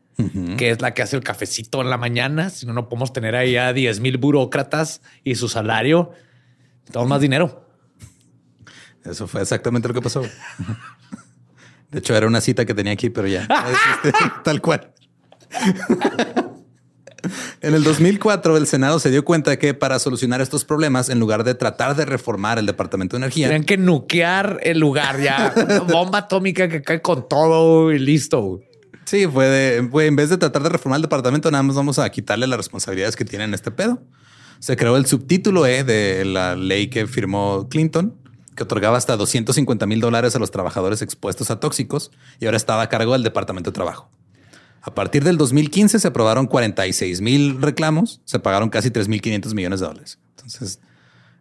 que 0.58 0.68
es 0.68 0.82
la 0.82 0.92
que 0.92 1.00
hace 1.00 1.16
el 1.16 1.24
cafecito 1.24 1.80
en 1.80 1.88
la 1.88 1.96
mañana. 1.96 2.50
Si 2.50 2.66
no, 2.66 2.74
no 2.74 2.90
podemos 2.90 3.14
tener 3.14 3.36
ahí 3.36 3.56
a 3.56 3.72
10 3.72 4.00
mil 4.00 4.18
burócratas 4.18 5.00
y 5.24 5.36
su 5.36 5.48
salario. 5.48 6.12
Tenemos 6.90 7.08
más 7.08 7.20
dinero. 7.20 7.66
Eso 9.04 9.26
fue 9.26 9.42
exactamente 9.42 9.88
lo 9.88 9.94
que 9.94 10.02
pasó. 10.02 10.22
De 11.90 11.98
hecho, 11.98 12.14
era 12.14 12.26
una 12.26 12.40
cita 12.40 12.64
que 12.64 12.74
tenía 12.74 12.92
aquí, 12.92 13.10
pero 13.10 13.26
ya. 13.26 13.42
Es, 13.42 13.78
este, 14.04 14.18
tal 14.44 14.60
cual. 14.60 14.92
En 17.60 17.74
el 17.74 17.84
2004, 17.84 18.56
el 18.56 18.66
Senado 18.66 18.98
se 18.98 19.10
dio 19.10 19.24
cuenta 19.24 19.58
que 19.58 19.74
para 19.74 19.98
solucionar 19.98 20.40
estos 20.40 20.64
problemas, 20.64 21.08
en 21.08 21.18
lugar 21.18 21.44
de 21.44 21.54
tratar 21.54 21.96
de 21.96 22.04
reformar 22.04 22.58
el 22.58 22.66
Departamento 22.66 23.16
de 23.16 23.24
Energía, 23.24 23.48
Tienen 23.48 23.64
que 23.64 23.76
nuquear 23.76 24.60
el 24.62 24.78
lugar 24.78 25.20
ya. 25.20 25.52
Bomba 25.88 26.20
atómica 26.20 26.68
que 26.68 26.82
cae 26.82 27.02
con 27.02 27.28
todo 27.28 27.92
y 27.92 27.98
listo. 27.98 28.60
sí, 29.04 29.26
fue 29.26 29.46
de, 29.46 29.88
fue 29.90 30.06
en 30.06 30.16
vez 30.16 30.30
de 30.30 30.38
tratar 30.38 30.62
de 30.62 30.70
reformar 30.70 30.98
el 30.98 31.02
departamento, 31.02 31.50
nada 31.50 31.62
más 31.62 31.76
vamos 31.76 31.98
a 31.98 32.08
quitarle 32.10 32.46
las 32.46 32.56
responsabilidades 32.56 33.16
que 33.16 33.24
tienen 33.24 33.52
este 33.52 33.70
pedo. 33.70 34.00
Se 34.60 34.76
creó 34.76 34.96
el 34.96 35.06
subtítulo 35.06 35.66
E 35.66 35.84
de 35.84 36.24
la 36.24 36.54
ley 36.54 36.88
que 36.88 37.06
firmó 37.06 37.66
Clinton, 37.70 38.14
que 38.54 38.62
otorgaba 38.62 38.98
hasta 38.98 39.16
250 39.16 39.86
mil 39.86 40.00
dólares 40.00 40.36
a 40.36 40.38
los 40.38 40.50
trabajadores 40.50 41.00
expuestos 41.00 41.50
a 41.50 41.60
tóxicos 41.60 42.10
y 42.40 42.44
ahora 42.44 42.58
estaba 42.58 42.82
a 42.82 42.88
cargo 42.90 43.14
del 43.14 43.22
Departamento 43.22 43.70
de 43.70 43.74
Trabajo. 43.74 44.10
A 44.82 44.94
partir 44.94 45.24
del 45.24 45.38
2015 45.38 45.98
se 45.98 46.08
aprobaron 46.08 46.46
46 46.46 47.22
mil 47.22 47.60
reclamos, 47.60 48.20
se 48.26 48.38
pagaron 48.38 48.68
casi 48.68 48.90
3.500 48.90 49.54
millones 49.54 49.80
de 49.80 49.86
dólares. 49.86 50.18
Entonces, 50.36 50.80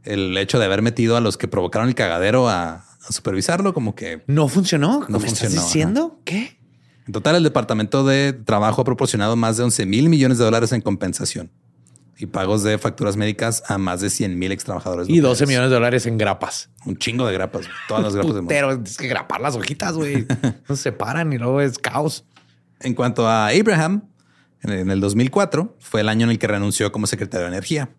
el 0.03 0.37
hecho 0.37 0.57
de 0.57 0.65
haber 0.65 0.81
metido 0.81 1.17
a 1.17 1.21
los 1.21 1.37
que 1.37 1.49
provocaron 1.49 1.89
el 1.89 1.95
cagadero 1.95 2.47
a, 2.47 2.75
a 2.75 3.11
supervisarlo, 3.11 3.73
como 3.73 3.95
que 3.95 4.23
No 4.27 4.47
funcionó. 4.47 5.05
No 5.09 5.19
¿Me 5.19 5.27
estás 5.27 5.41
funcionó, 5.41 5.61
diciendo? 5.61 6.19
¿Qué? 6.23 6.57
en 7.05 7.11
total 7.11 7.35
el 7.35 7.43
Departamento 7.43 8.05
de 8.05 8.31
Trabajo 8.31 8.81
ha 8.81 8.85
proporcionado 8.85 9.35
más 9.35 9.57
de 9.57 9.63
11 9.63 9.85
mil 9.87 10.07
millones 10.07 10.37
de 10.37 10.45
dólares 10.45 10.71
en 10.71 10.81
compensación 10.81 11.51
y 12.19 12.25
pagos 12.25 12.63
de 12.63 12.77
facturas 12.77 13.15
médicas 13.15 13.63
a 13.67 13.77
más 13.77 14.01
de 14.01 14.09
100 14.09 14.37
mil 14.37 14.51
ex 14.51 14.65
trabajadores. 14.65 15.07
Y 15.09 15.21
12 15.21 15.45
millones 15.45 15.69
de 15.69 15.75
dólares 15.75 16.05
en 16.05 16.17
grapas. 16.17 16.69
Un 16.85 16.97
chingo 16.97 17.25
de 17.25 17.33
grapas, 17.33 17.67
todas 17.87 18.03
las 18.03 18.13
grapas 18.13 18.35
de. 18.35 18.43
Pero 18.43 18.71
es 18.73 18.97
que 18.97 19.07
grapar 19.07 19.39
las 19.39 19.55
hojitas, 19.55 19.93
güey. 19.93 20.27
No 20.67 20.75
se 20.75 20.83
separan 20.83 21.31
y 21.31 21.37
luego 21.37 21.61
es 21.61 21.79
caos. 21.79 22.25
En 22.81 22.93
cuanto 22.93 23.27
a 23.27 23.47
Abraham, 23.47 24.03
en 24.61 24.71
en 24.71 24.91
el 24.91 24.99
2004 24.99 25.77
fue 25.79 26.01
el 26.01 26.09
año 26.09 26.25
en 26.25 26.31
el 26.31 26.39
que 26.39 26.47
renunció 26.47 26.91
como 26.91 27.07
secretario 27.07 27.45
de 27.45 27.53
Energía. 27.53 27.89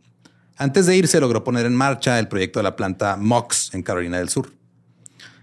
Antes 0.57 0.85
de 0.85 0.95
irse, 0.97 1.19
logró 1.21 1.43
poner 1.43 1.65
en 1.65 1.75
marcha 1.75 2.19
el 2.19 2.29
proyecto 2.29 2.59
de 2.59 2.65
la 2.65 2.77
planta 2.77 3.17
MOX 3.17 3.73
en 3.73 3.83
Carolina 3.83 4.19
del 4.19 4.29
Sur. 4.29 4.53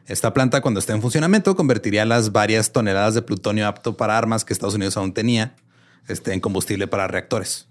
Esta 0.05 0.33
planta, 0.33 0.61
cuando 0.61 0.79
esté 0.79 0.93
en 0.93 1.01
funcionamiento, 1.01 1.55
convertiría 1.55 2.05
las 2.05 2.31
varias 2.31 2.71
toneladas 2.71 3.15
de 3.15 3.23
plutonio 3.23 3.67
apto 3.67 3.97
para 3.97 4.17
armas 4.17 4.45
que 4.45 4.53
Estados 4.53 4.75
Unidos 4.75 4.95
aún 4.95 5.13
tenía 5.13 5.55
este, 6.07 6.33
en 6.33 6.39
combustible 6.39 6.87
para 6.87 7.07
reactores. 7.07 7.67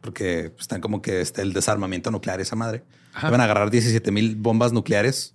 Porque 0.00 0.52
están 0.58 0.80
como 0.80 1.02
que 1.02 1.20
está 1.20 1.42
el 1.42 1.52
desarmamiento 1.52 2.10
nuclear, 2.10 2.40
esa 2.40 2.56
madre. 2.56 2.84
Iban 3.20 3.40
a 3.40 3.44
agarrar 3.44 3.70
17 3.70 4.10
mil 4.12 4.36
bombas 4.36 4.72
nucleares, 4.72 5.34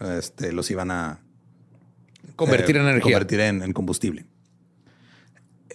este, 0.00 0.52
los 0.52 0.70
iban 0.70 0.90
a 0.90 1.20
Convertir 2.36 2.76
eh, 2.76 2.80
en 2.80 2.86
energía. 2.86 3.12
Convertir 3.12 3.40
en, 3.40 3.62
en 3.62 3.72
combustible. 3.72 4.26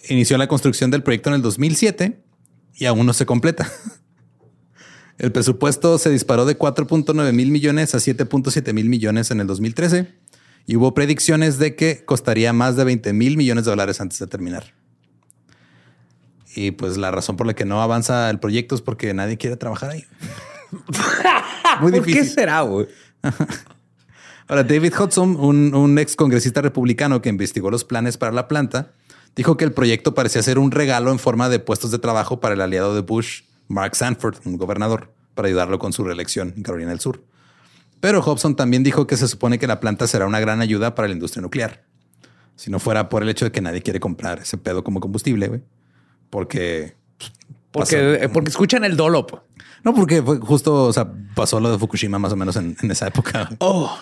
Inició 0.09 0.37
la 0.37 0.47
construcción 0.47 0.91
del 0.91 1.03
proyecto 1.03 1.29
en 1.29 1.35
el 1.35 1.41
2007 1.41 2.19
y 2.75 2.85
aún 2.85 3.05
no 3.05 3.13
se 3.13 3.25
completa. 3.25 3.71
El 5.17 5.31
presupuesto 5.31 5.97
se 5.97 6.11
disparó 6.11 6.45
de 6.45 6.57
4.9 6.57 7.33
mil 7.33 7.49
millones 7.49 7.95
a 7.95 7.97
7.7 7.97 8.71
mil 8.73 8.87
millones 8.87 9.31
en 9.31 9.41
el 9.41 9.47
2013 9.47 10.13
y 10.67 10.75
hubo 10.75 10.93
predicciones 10.93 11.57
de 11.57 11.75
que 11.75 12.05
costaría 12.05 12.53
más 12.53 12.75
de 12.75 12.83
20 12.83 13.13
mil 13.13 13.35
millones 13.35 13.65
de 13.65 13.71
dólares 13.71 13.99
antes 13.99 14.19
de 14.19 14.27
terminar. 14.27 14.75
Y 16.57 16.71
pues 16.71 16.97
la 16.97 17.11
razón 17.11 17.37
por 17.37 17.45
la 17.45 17.53
que 17.53 17.65
no 17.65 17.83
avanza 17.83 18.31
el 18.31 18.39
proyecto 18.39 18.73
es 18.73 18.81
porque 18.81 19.13
nadie 19.13 19.37
quiere 19.37 19.57
trabajar 19.57 19.91
ahí. 19.91 20.05
Muy 21.81 21.91
¿Por 21.91 22.03
qué 22.03 22.25
será, 22.25 22.61
güey? 22.61 22.87
Ahora, 24.47 24.63
David 24.63 24.91
Hudson, 24.99 25.35
un, 25.39 25.75
un 25.75 25.99
ex 25.99 26.15
congresista 26.15 26.63
republicano 26.63 27.21
que 27.21 27.29
investigó 27.29 27.69
los 27.69 27.83
planes 27.83 28.17
para 28.17 28.31
la 28.31 28.47
planta, 28.47 28.91
dijo 29.35 29.55
que 29.55 29.65
el 29.65 29.71
proyecto 29.71 30.15
parecía 30.15 30.41
ser 30.41 30.57
un 30.57 30.71
regalo 30.71 31.11
en 31.11 31.19
forma 31.19 31.47
de 31.47 31.59
puestos 31.59 31.91
de 31.91 31.99
trabajo 31.99 32.39
para 32.39 32.55
el 32.55 32.61
aliado 32.61 32.95
de 32.95 33.01
Bush, 33.01 33.43
Mark 33.67 33.95
Sanford, 33.95 34.37
un 34.45 34.57
gobernador, 34.57 35.13
para 35.35 35.49
ayudarlo 35.49 35.77
con 35.77 35.93
su 35.93 36.03
reelección 36.03 36.55
en 36.57 36.63
Carolina 36.63 36.89
del 36.89 36.99
Sur. 36.99 37.21
Pero 37.99 38.23
Hobson 38.23 38.55
también 38.55 38.81
dijo 38.81 39.05
que 39.05 39.15
se 39.15 39.27
supone 39.27 39.59
que 39.59 39.67
la 39.67 39.79
planta 39.79 40.07
será 40.07 40.25
una 40.25 40.39
gran 40.39 40.59
ayuda 40.61 40.95
para 40.95 41.07
la 41.07 41.13
industria 41.13 41.43
nuclear. 41.43 41.83
Si 42.55 42.71
no 42.71 42.79
fuera 42.79 43.09
por 43.09 43.21
el 43.21 43.29
hecho 43.29 43.45
de 43.45 43.51
que 43.51 43.61
nadie 43.61 43.83
quiere 43.83 43.99
comprar 43.99 44.39
ese 44.39 44.57
pedo 44.57 44.83
como 44.83 44.99
combustible, 44.99 45.49
güey. 45.49 45.61
Porque... 46.29 46.95
Porque, 47.71 48.19
pasó- 48.21 48.33
porque 48.33 48.49
escuchan 48.49 48.83
el 48.85 48.95
dolop. 48.97 49.31
No, 49.83 49.93
porque 49.93 50.21
fue 50.23 50.39
justo, 50.39 50.85
o 50.85 50.93
sea, 50.93 51.11
pasó 51.35 51.59
lo 51.59 51.71
de 51.71 51.77
Fukushima 51.77 52.17
más 52.19 52.31
o 52.33 52.35
menos 52.35 52.55
en, 52.55 52.75
en 52.81 52.91
esa 52.91 53.07
época. 53.07 53.49
Oh, 53.59 53.95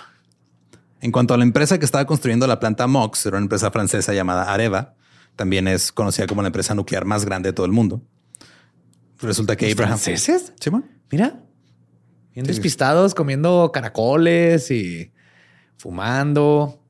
En 1.01 1.11
cuanto 1.11 1.33
a 1.33 1.37
la 1.37 1.43
empresa 1.43 1.77
que 1.77 1.85
estaba 1.85 2.05
construyendo 2.05 2.47
la 2.47 2.59
planta 2.59 2.87
MOX, 2.87 3.25
era 3.25 3.37
una 3.37 3.45
empresa 3.45 3.69
francesa 3.71 4.13
llamada 4.13 4.51
Areva. 4.53 4.93
También 5.35 5.67
es 5.67 5.91
conocida 5.91 6.25
como 6.27 6.41
la 6.41 6.47
empresa 6.47 6.73
nuclear 6.73 7.05
más 7.05 7.25
grande 7.25 7.49
de 7.49 7.53
todo 7.53 7.65
el 7.65 7.71
mundo. 7.73 8.01
Resulta 9.19 9.55
que 9.55 9.71
Abraham. 9.71 9.97
¿franceses? 9.99 10.53
Sí, 10.59 10.69
man. 10.71 10.85
Mira, 11.11 11.41
bien 12.33 12.45
despistados, 12.45 13.13
comiendo 13.13 13.71
caracoles 13.73 14.71
y 14.71 15.11
fumando 15.77 16.81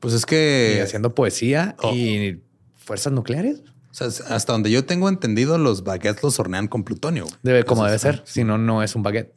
Pues 0.00 0.14
es 0.14 0.22
y 0.22 0.26
que 0.26 0.80
haciendo 0.82 1.14
poesía 1.14 1.76
Oh. 1.82 1.92
y 1.94 2.42
fuerzas 2.74 3.12
nucleares. 3.12 3.62
O 3.98 4.10
sea, 4.10 4.26
hasta 4.34 4.52
donde 4.52 4.70
yo 4.70 4.84
tengo 4.84 5.08
entendido, 5.08 5.56
los 5.58 5.84
baguettes 5.84 6.22
los 6.22 6.38
hornean 6.38 6.68
con 6.68 6.84
plutonio. 6.84 7.26
Debe 7.42 7.64
como 7.64 7.84
debe 7.84 7.98
ser. 7.98 8.22
Si 8.26 8.44
no, 8.44 8.58
no 8.58 8.82
es 8.82 8.94
un 8.94 9.02
baguette. 9.02 9.32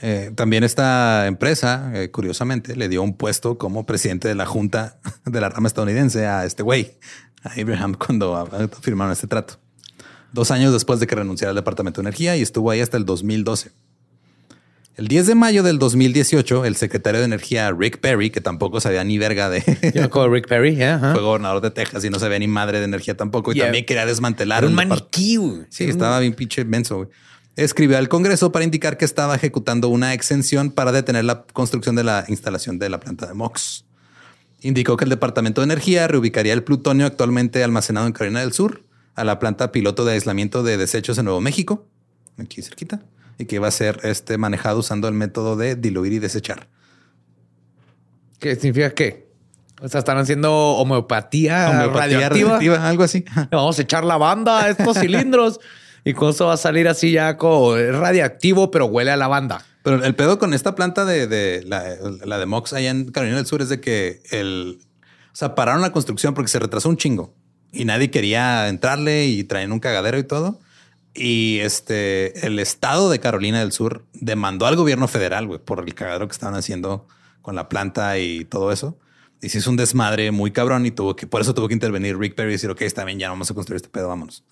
Eh, 0.00 0.32
también 0.34 0.64
esta 0.64 1.26
empresa, 1.26 1.92
eh, 1.94 2.10
curiosamente, 2.10 2.76
le 2.76 2.88
dio 2.88 3.02
un 3.02 3.16
puesto 3.16 3.58
como 3.58 3.86
presidente 3.86 4.28
de 4.28 4.34
la 4.34 4.46
junta 4.46 4.98
de 5.24 5.40
la 5.40 5.48
rama 5.48 5.66
estadounidense 5.66 6.26
a 6.26 6.44
este 6.44 6.62
güey, 6.62 6.98
a 7.42 7.60
Abraham, 7.60 7.94
cuando 7.94 8.48
firmaron 8.80 9.12
este 9.12 9.26
trato. 9.26 9.58
Dos 10.32 10.50
años 10.50 10.72
después 10.72 10.98
de 11.00 11.06
que 11.06 11.14
renunciara 11.14 11.50
al 11.50 11.56
Departamento 11.56 12.00
de 12.00 12.08
Energía 12.08 12.36
y 12.36 12.42
estuvo 12.42 12.70
ahí 12.70 12.80
hasta 12.80 12.96
el 12.96 13.04
2012. 13.04 13.72
El 14.94 15.08
10 15.08 15.26
de 15.26 15.34
mayo 15.34 15.62
del 15.62 15.78
2018, 15.78 16.66
el 16.66 16.76
secretario 16.76 17.20
de 17.20 17.24
Energía 17.24 17.70
Rick 17.70 17.98
Perry, 18.00 18.28
que 18.28 18.42
tampoco 18.42 18.78
sabía 18.78 19.02
ni 19.04 19.16
verga 19.16 19.48
de... 19.48 19.62
Yo 19.94 20.28
Rick 20.28 20.46
Perry, 20.48 20.76
yeah, 20.76 20.98
fue 21.14 21.22
gobernador 21.22 21.62
de 21.62 21.70
Texas 21.70 22.04
y 22.04 22.10
no 22.10 22.18
sabía 22.18 22.38
ni 22.38 22.46
madre 22.46 22.78
de 22.78 22.84
energía 22.84 23.16
tampoco. 23.16 23.52
Y 23.52 23.54
Yeah. 23.54 23.66
también 23.66 23.86
quería 23.86 24.04
desmantelar 24.04 24.58
Era 24.64 24.68
un 24.68 24.74
maniquí, 24.74 25.36
güey. 25.36 25.62
Sí, 25.70 25.84
estaba 25.84 26.20
bien 26.20 26.34
pinche 26.34 26.64
menso. 26.66 26.96
güey. 26.96 27.08
Escribió 27.56 27.96
al 27.96 28.08
Congreso 28.08 28.52
para 28.52 28.64
indicar 28.64 28.98
que 28.98 29.04
estaba 29.04 29.34
ejecutando 29.34 29.88
una 29.88 30.12
exención 30.14 30.70
para 30.70 30.92
detener 30.92 31.24
la 31.24 31.44
construcción 31.44 31.96
de 31.96 32.04
la 32.04 32.24
instalación 32.28 32.78
de 32.78 32.88
la 32.90 33.00
planta 33.00 33.26
de 33.26 33.34
MOX. 33.34 33.84
Indicó 34.60 34.96
que 34.96 35.04
el 35.04 35.10
Departamento 35.10 35.60
de 35.62 35.66
Energía 35.66 36.06
reubicaría 36.06 36.52
el 36.52 36.64
plutonio 36.64 37.06
actualmente 37.06 37.64
almacenado 37.64 38.06
en 38.06 38.12
Carolina 38.12 38.40
del 38.40 38.52
Sur 38.52 38.82
a 39.14 39.24
la 39.24 39.38
planta 39.38 39.72
piloto 39.72 40.04
de 40.04 40.12
aislamiento 40.12 40.62
de 40.62 40.76
desechos 40.76 41.18
en 41.18 41.24
Nuevo 41.26 41.40
México, 41.40 41.86
aquí 42.38 42.62
cerquita, 42.62 43.02
y 43.38 43.46
que 43.46 43.56
iba 43.56 43.68
a 43.68 43.70
ser 43.70 44.00
este, 44.04 44.38
manejado 44.38 44.80
usando 44.80 45.08
el 45.08 45.14
método 45.14 45.56
de 45.56 45.74
diluir 45.74 46.12
y 46.12 46.18
desechar. 46.18 46.68
¿Qué 48.38 48.54
significa 48.54 48.90
qué? 48.90 49.32
O 49.80 49.88
sea, 49.88 49.98
están 49.98 50.18
haciendo 50.18 50.52
homeopatía, 50.52 51.70
Homeopatía 51.70 52.00
radioactiva. 52.00 52.28
radioactiva, 52.50 52.88
algo 52.88 53.02
así. 53.02 53.24
Vamos 53.50 53.78
a 53.78 53.82
echar 53.82 54.04
lavanda 54.04 54.64
a 54.64 54.68
estos 54.70 54.98
cilindros 54.98 55.60
y 56.04 56.14
con 56.14 56.30
eso 56.30 56.46
va 56.46 56.54
a 56.54 56.56
salir 56.56 56.88
así 56.88 57.12
ya 57.12 57.36
como 57.36 57.76
es 57.76 57.94
radiactivo, 57.94 58.70
pero 58.70 58.86
huele 58.86 59.10
a 59.10 59.16
lavanda. 59.16 59.64
Pero 59.82 60.04
el 60.04 60.14
pedo 60.14 60.38
con 60.38 60.54
esta 60.54 60.74
planta 60.74 61.04
de, 61.04 61.26
de 61.26 61.62
la, 61.64 61.84
la 62.24 62.38
de 62.38 62.46
Mox 62.46 62.72
allá 62.72 62.90
en 62.90 63.10
Carolina 63.10 63.38
del 63.38 63.46
Sur 63.46 63.62
es 63.62 63.68
de 63.68 63.80
que 63.80 64.22
el, 64.30 64.78
o 65.32 65.36
sea, 65.36 65.54
pararon 65.54 65.82
la 65.82 65.92
construcción 65.92 66.34
porque 66.34 66.48
se 66.48 66.60
retrasó 66.60 66.88
un 66.88 66.96
chingo 66.96 67.34
y 67.72 67.84
nadie 67.84 68.10
quería 68.10 68.68
entrarle 68.68 69.26
y 69.26 69.44
traían 69.44 69.72
un 69.72 69.80
cagadero 69.80 70.18
y 70.18 70.24
todo. 70.24 70.60
Y 71.14 71.58
este, 71.60 72.46
el 72.46 72.58
estado 72.58 73.10
de 73.10 73.20
Carolina 73.20 73.60
del 73.60 73.72
Sur 73.72 74.04
demandó 74.14 74.66
al 74.66 74.76
gobierno 74.76 75.08
federal 75.08 75.46
güey, 75.46 75.58
por 75.58 75.86
el 75.86 75.94
cagadero 75.94 76.26
que 76.26 76.32
estaban 76.32 76.54
haciendo 76.54 77.06
con 77.42 77.54
la 77.54 77.68
planta 77.68 78.18
y 78.18 78.44
todo 78.44 78.72
eso. 78.72 78.98
Y 79.40 79.48
se 79.48 79.58
hizo 79.58 79.70
un 79.70 79.76
desmadre 79.76 80.30
muy 80.30 80.52
cabrón 80.52 80.86
y 80.86 80.90
tuvo 80.90 81.16
que, 81.16 81.26
por 81.26 81.40
eso 81.40 81.52
tuvo 81.52 81.68
que 81.68 81.74
intervenir 81.74 82.16
Rick 82.16 82.34
Perry 82.34 82.50
y 82.50 82.52
decir, 82.52 82.70
ok, 82.70 82.82
está 82.82 83.04
bien, 83.04 83.18
ya 83.18 83.28
vamos 83.28 83.50
a 83.50 83.54
construir 83.54 83.76
este 83.76 83.88
pedo, 83.88 84.08
vámonos. 84.08 84.44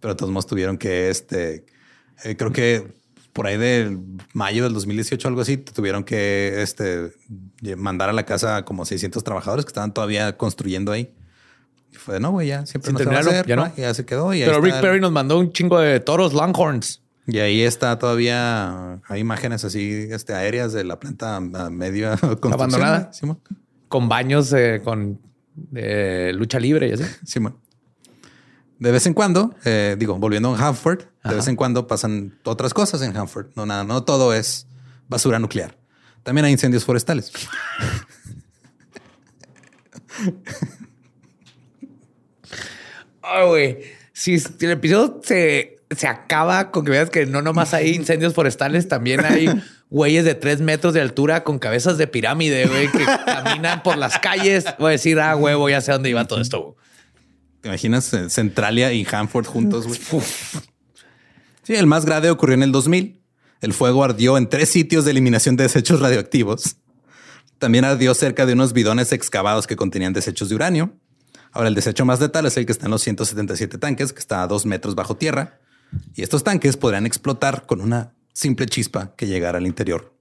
Pero 0.00 0.16
todos 0.16 0.30
modos 0.30 0.46
tuvieron 0.46 0.78
que, 0.78 1.10
este, 1.10 1.66
eh, 2.22 2.36
creo 2.36 2.52
que 2.52 2.94
por 3.34 3.48
ahí 3.48 3.58
de 3.58 3.98
mayo 4.32 4.62
del 4.62 4.72
2018 4.74 5.26
algo 5.26 5.40
así, 5.40 5.56
tuvieron 5.56 6.04
que 6.04 6.62
este, 6.62 7.10
mandar 7.76 8.08
a 8.08 8.12
la 8.12 8.24
casa 8.24 8.64
como 8.64 8.84
600 8.84 9.24
trabajadores 9.24 9.64
que 9.64 9.70
estaban 9.70 9.92
todavía 9.92 10.38
construyendo 10.38 10.92
ahí. 10.92 11.12
Y 11.94 11.96
fue, 11.96 12.18
no, 12.18 12.32
güey, 12.32 12.48
ya 12.48 12.66
siempre 12.66 12.88
Sin 12.88 12.94
no 12.94 12.98
se 12.98 13.04
va 13.06 13.16
a 13.16 13.20
hacer, 13.20 13.46
ya 13.46 13.54
no. 13.54 13.76
ya 13.76 13.94
se 13.94 14.04
quedó. 14.04 14.34
Y 14.34 14.42
Pero 14.42 14.60
Rick 14.60 14.80
Perry 14.80 15.00
nos 15.00 15.12
mandó 15.12 15.38
un 15.38 15.52
chingo 15.52 15.78
de 15.78 16.00
toros 16.00 16.32
Longhorns. 16.34 17.02
Y 17.26 17.38
ahí 17.38 17.62
está 17.62 17.98
todavía, 17.98 19.00
hay 19.08 19.20
imágenes 19.20 19.64
así 19.64 20.08
este, 20.10 20.34
aéreas 20.34 20.72
de 20.72 20.84
la 20.84 20.98
planta 20.98 21.36
a 21.36 21.40
medio 21.40 22.10
construcción, 22.40 22.52
Abandonada. 22.52 23.12
Simón. 23.12 23.38
con 23.88 24.08
baños 24.08 24.52
eh, 24.52 24.80
con 24.82 25.20
lucha 25.72 26.58
libre 26.58 26.88
y 26.88 26.92
así. 26.92 27.04
Simón. 27.24 27.56
De 28.80 28.90
vez 28.90 29.06
en 29.06 29.14
cuando, 29.14 29.54
eh, 29.64 29.94
digo, 29.98 30.18
volviendo 30.18 30.54
a 30.54 30.58
Hanford, 30.68 30.98
de 30.98 31.06
Ajá. 31.22 31.36
vez 31.36 31.46
en 31.48 31.56
cuando 31.56 31.86
pasan 31.86 32.36
otras 32.44 32.74
cosas 32.74 33.00
en 33.02 33.16
Hanford. 33.16 33.46
No, 33.54 33.64
nada, 33.66 33.84
no 33.84 34.02
todo 34.02 34.34
es 34.34 34.66
basura 35.08 35.38
nuclear. 35.38 35.78
También 36.24 36.44
hay 36.44 36.52
incendios 36.52 36.84
forestales. 36.84 37.32
Ay, 43.24 43.46
güey. 43.46 43.78
Si, 44.12 44.34
el 44.60 44.70
episodio 44.70 45.20
se, 45.24 45.78
se 45.90 46.06
acaba 46.06 46.70
con 46.70 46.84
que 46.84 46.90
veas 46.90 47.10
que 47.10 47.26
no 47.26 47.42
nomás 47.42 47.74
hay 47.74 47.90
incendios 47.94 48.34
forestales, 48.34 48.88
también 48.88 49.24
hay 49.24 49.48
güeyes 49.90 50.24
de 50.24 50.34
tres 50.34 50.60
metros 50.60 50.94
de 50.94 51.00
altura 51.00 51.44
con 51.44 51.58
cabezas 51.58 51.98
de 51.98 52.06
pirámide, 52.06 52.66
güey, 52.66 52.90
que 52.90 53.04
caminan 53.26 53.82
por 53.82 53.96
las 53.96 54.18
calles. 54.18 54.64
Voy 54.78 54.88
a 54.88 54.90
decir, 54.92 55.18
ah, 55.20 55.36
huevo, 55.36 55.68
ya 55.68 55.80
sé 55.80 55.92
dónde 55.92 56.10
iba 56.10 56.24
todo 56.26 56.40
esto. 56.40 56.62
güey. 56.62 56.74
¿Te 57.60 57.68
imaginas 57.68 58.12
eh, 58.12 58.28
Centralia 58.28 58.92
y 58.92 59.06
Hanford 59.10 59.46
juntos? 59.46 59.86
güey? 59.86 60.22
Sí, 61.62 61.74
el 61.74 61.86
más 61.86 62.04
grave 62.04 62.30
ocurrió 62.30 62.54
en 62.54 62.62
el 62.62 62.72
2000. 62.72 63.22
El 63.62 63.72
fuego 63.72 64.04
ardió 64.04 64.36
en 64.36 64.50
tres 64.50 64.68
sitios 64.68 65.06
de 65.06 65.12
eliminación 65.12 65.56
de 65.56 65.62
desechos 65.62 66.00
radioactivos. 66.00 66.76
También 67.58 67.86
ardió 67.86 68.12
cerca 68.12 68.44
de 68.44 68.52
unos 68.52 68.74
bidones 68.74 69.12
excavados 69.12 69.66
que 69.66 69.76
contenían 69.76 70.12
desechos 70.12 70.50
de 70.50 70.56
uranio. 70.56 70.94
Ahora, 71.54 71.68
el 71.68 71.74
desecho 71.76 72.04
más 72.04 72.20
letal 72.20 72.46
es 72.46 72.56
el 72.56 72.66
que 72.66 72.72
está 72.72 72.86
en 72.86 72.90
los 72.90 73.02
177 73.02 73.78
tanques, 73.78 74.12
que 74.12 74.18
está 74.18 74.42
a 74.42 74.48
dos 74.48 74.66
metros 74.66 74.96
bajo 74.96 75.16
tierra. 75.16 75.60
Y 76.16 76.22
estos 76.22 76.42
tanques 76.42 76.76
podrían 76.76 77.06
explotar 77.06 77.64
con 77.64 77.80
una 77.80 78.12
simple 78.32 78.66
chispa 78.66 79.14
que 79.14 79.28
llegara 79.28 79.58
al 79.58 79.66
interior. 79.66 80.12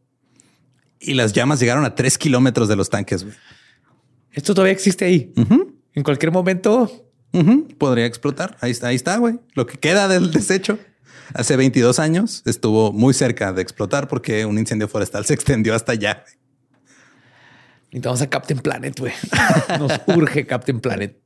Y 0.99 1.15
las 1.15 1.33
llamas 1.33 1.59
llegaron 1.59 1.85
a 1.85 1.95
tres 1.95 2.19
kilómetros 2.19 2.67
de 2.67 2.75
los 2.75 2.91
tanques. 2.91 3.25
Esto 4.31 4.53
todavía 4.53 4.73
existe 4.73 5.05
ahí. 5.05 5.33
En 5.93 6.03
cualquier 6.03 6.31
momento. 6.31 7.09
Podría 7.79 8.05
explotar. 8.05 8.55
Ahí 8.61 8.69
está, 8.69 8.87
ahí 8.87 8.95
está, 8.95 9.17
güey. 9.17 9.39
Lo 9.55 9.65
que 9.65 9.79
queda 9.79 10.07
del 10.07 10.29
desecho. 10.31 10.77
Hace 11.33 11.55
22 11.55 11.97
años 11.97 12.43
estuvo 12.45 12.93
muy 12.93 13.15
cerca 13.15 13.53
de 13.53 13.63
explotar 13.63 14.07
porque 14.07 14.45
un 14.45 14.59
incendio 14.59 14.87
forestal 14.87 15.25
se 15.25 15.33
extendió 15.33 15.73
hasta 15.73 15.93
allá. 15.93 16.23
Necesitamos 17.85 18.21
a 18.21 18.29
Captain 18.29 18.59
Planet, 18.59 18.99
güey. 18.99 19.13
Nos 19.79 19.99
urge 20.07 20.45
Captain 20.45 20.79
Planet. 20.79 21.22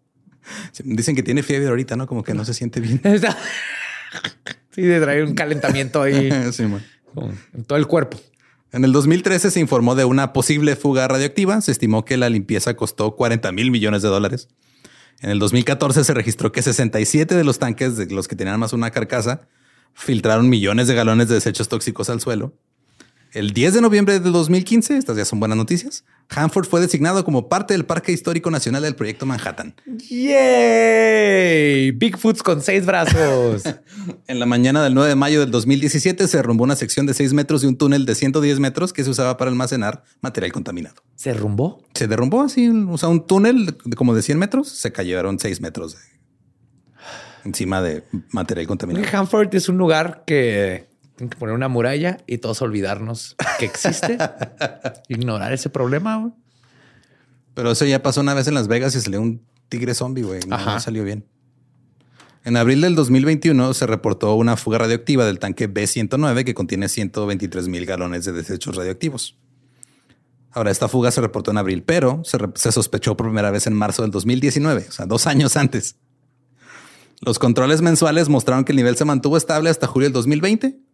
Dicen 0.84 1.16
que 1.16 1.24
tiene 1.24 1.44
fiebre 1.44 1.68
ahorita, 1.68 1.96
¿no? 1.96 2.08
Como 2.08 2.24
que 2.24 2.34
no 2.34 2.46
se 2.46 2.54
siente 2.54 2.80
bien. 2.80 3.02
sí, 4.72 4.82
de 4.82 5.00
traer 5.00 5.26
un 5.26 5.34
calentamiento 5.34 6.02
ahí 6.02 6.30
Sí, 6.52 6.64
en 6.64 7.64
todo 7.66 7.78
el 7.78 7.88
cuerpo. 7.88 8.20
En 8.72 8.84
el 8.84 8.92
2013 8.92 9.50
se 9.50 9.60
informó 9.60 9.96
de 9.96 10.06
una 10.06 10.34
posible 10.34 10.76
fuga 10.76 11.08
radioactiva. 11.08 11.62
Se 11.62 11.72
estimó 11.72 12.06
que 12.06 12.18
la 12.18 12.30
limpieza 12.30 12.76
costó 12.76 13.16
40 13.16 13.52
mil 13.52 13.72
millones 13.72 14.02
de 14.02 14.10
dólares. 14.10 14.50
En 15.22 15.30
el 15.32 15.40
2014 15.40 16.04
se 16.04 16.14
registró 16.14 16.52
que 16.52 16.62
67 16.62 17.34
de 17.34 17.44
los 17.44 17.60
tanques 17.60 17.98
de 17.98 18.06
los 18.08 18.28
que 18.28 18.36
tenían 18.36 18.60
más 18.60 18.74
una 18.74 18.92
carcasa 18.92 19.48
filtraron 19.94 20.48
millones 20.48 20.88
de 20.88 20.94
galones 20.94 21.28
de 21.28 21.36
desechos 21.36 21.70
tóxicos 21.70 22.10
al 22.10 22.22
suelo. 22.22 22.54
El 23.34 23.52
10 23.52 23.74
de 23.76 23.82
noviembre 23.82 24.20
del 24.20 24.32
2015, 24.32 24.98
estas 24.98 25.18
ya 25.18 25.26
son 25.26 25.40
buenas 25.40 25.58
noticias, 25.58 26.06
Hanford 26.30 26.66
fue 26.68 26.80
designado 26.82 27.24
como 27.26 27.50
parte 27.50 27.74
del 27.74 27.86
Parque 27.86 28.12
Histórico 28.12 28.50
Nacional 28.52 28.82
del 28.84 28.96
Proyecto 28.96 29.26
Manhattan. 29.26 29.76
¡Yay! 30.10 31.92
Bigfoots 31.92 32.44
con 32.44 32.62
seis 32.62 32.86
brazos. 32.86 33.64
En 34.28 34.40
la 34.40 34.46
mañana 34.46 34.82
del 34.84 34.94
9 34.94 35.10
de 35.10 35.16
mayo 35.16 35.42
del 35.42 35.52
2017 35.52 36.28
se 36.30 36.38
derrumbó 36.38 36.64
una 36.64 36.78
sección 36.78 37.06
de 37.06 37.14
6 37.14 37.34
metros 37.34 37.62
de 37.62 37.68
un 37.68 37.78
túnel 37.78 38.06
de 38.06 38.16
110 38.16 38.60
metros 38.60 38.94
que 38.94 39.04
se 39.04 39.10
usaba 39.10 39.36
para 39.36 39.50
almacenar 39.52 40.04
material 40.22 40.54
contaminado. 40.54 40.96
¿Se 41.16 41.34
rumbó? 41.34 41.84
Se 41.94 42.08
derrumbó 42.08 42.42
así, 42.44 42.70
o 42.70 42.98
sea, 42.98 43.10
un 43.10 43.26
túnel 43.28 43.76
de 43.84 43.96
como 43.98 44.14
de 44.16 44.22
100 44.22 44.40
metros, 44.40 44.70
se 44.70 44.94
cayeron 44.94 45.40
6 45.40 45.60
metros 45.60 45.94
de- 45.96 46.00
encima 47.44 47.82
de 47.82 48.04
material 48.32 48.66
contaminado. 48.68 49.06
Hanford 49.12 49.54
es 49.56 49.68
un 49.68 49.78
lugar 49.78 50.24
que 50.26 50.87
tienen 51.18 51.32
que 51.32 51.38
poner 51.38 51.56
una 51.56 51.68
muralla 51.68 52.20
y 52.28 52.38
todos 52.38 52.62
olvidarnos 52.62 53.36
que 53.58 53.66
existe. 53.66 54.20
Ignorar 55.10 55.52
ese 55.52 55.70
problema. 55.70 56.18
güey. 56.18 56.32
Pero 57.56 57.72
eso 57.72 57.86
ya 57.86 58.04
pasó 58.04 58.22
una 58.22 58.36
vez 58.36 58.48
en 58.48 58.54
Las 58.54 58.68
Vegas 58.68 58.96
y 58.96 59.02
salió 59.02 59.20
un 59.20 59.42
tigre 59.68 59.96
zombie, 59.96 60.22
güey. 60.22 60.42
No, 60.48 60.64
no 60.64 60.80
salió 60.80 61.04
bien. 61.04 61.26
En 62.46 62.56
abril 62.56 62.82
del 62.82 62.94
2021 62.94 63.74
se 63.74 63.88
reportó 63.88 64.36
una 64.36 64.58
fuga 64.58 64.78
radioactiva 64.78 65.26
del 65.26 65.40
tanque 65.40 65.68
B109 65.68 66.46
que 66.46 66.54
contiene 66.54 66.88
123 66.88 67.68
mil 67.68 67.88
galones 67.88 68.24
de 68.24 68.32
desechos 68.32 68.76
radioactivos. 68.76 69.36
Ahora, 70.52 70.70
esta 70.70 70.88
fuga 70.88 71.10
se 71.10 71.20
reportó 71.20 71.50
en 71.50 71.58
abril, 71.58 71.84
pero 71.84 72.22
se 72.24 72.72
sospechó 72.72 73.18
por 73.18 73.26
primera 73.26 73.50
vez 73.50 73.66
en 73.66 73.74
marzo 73.74 74.04
del 74.04 74.12
2019, 74.12 74.86
o 74.88 74.92
sea, 74.92 75.08
dos 75.08 75.26
años 75.26 75.58
antes. 75.58 75.98
Los 77.22 77.40
controles 77.40 77.82
mensuales 77.82 78.30
mostraron 78.30 78.64
que 78.64 78.72
el 78.72 78.78
nivel 78.78 78.96
se 78.96 79.04
mantuvo 79.04 79.36
estable 79.36 79.72
hasta 79.72 79.88
julio 79.88 80.06
del 80.06 80.14
2020. 80.14 80.87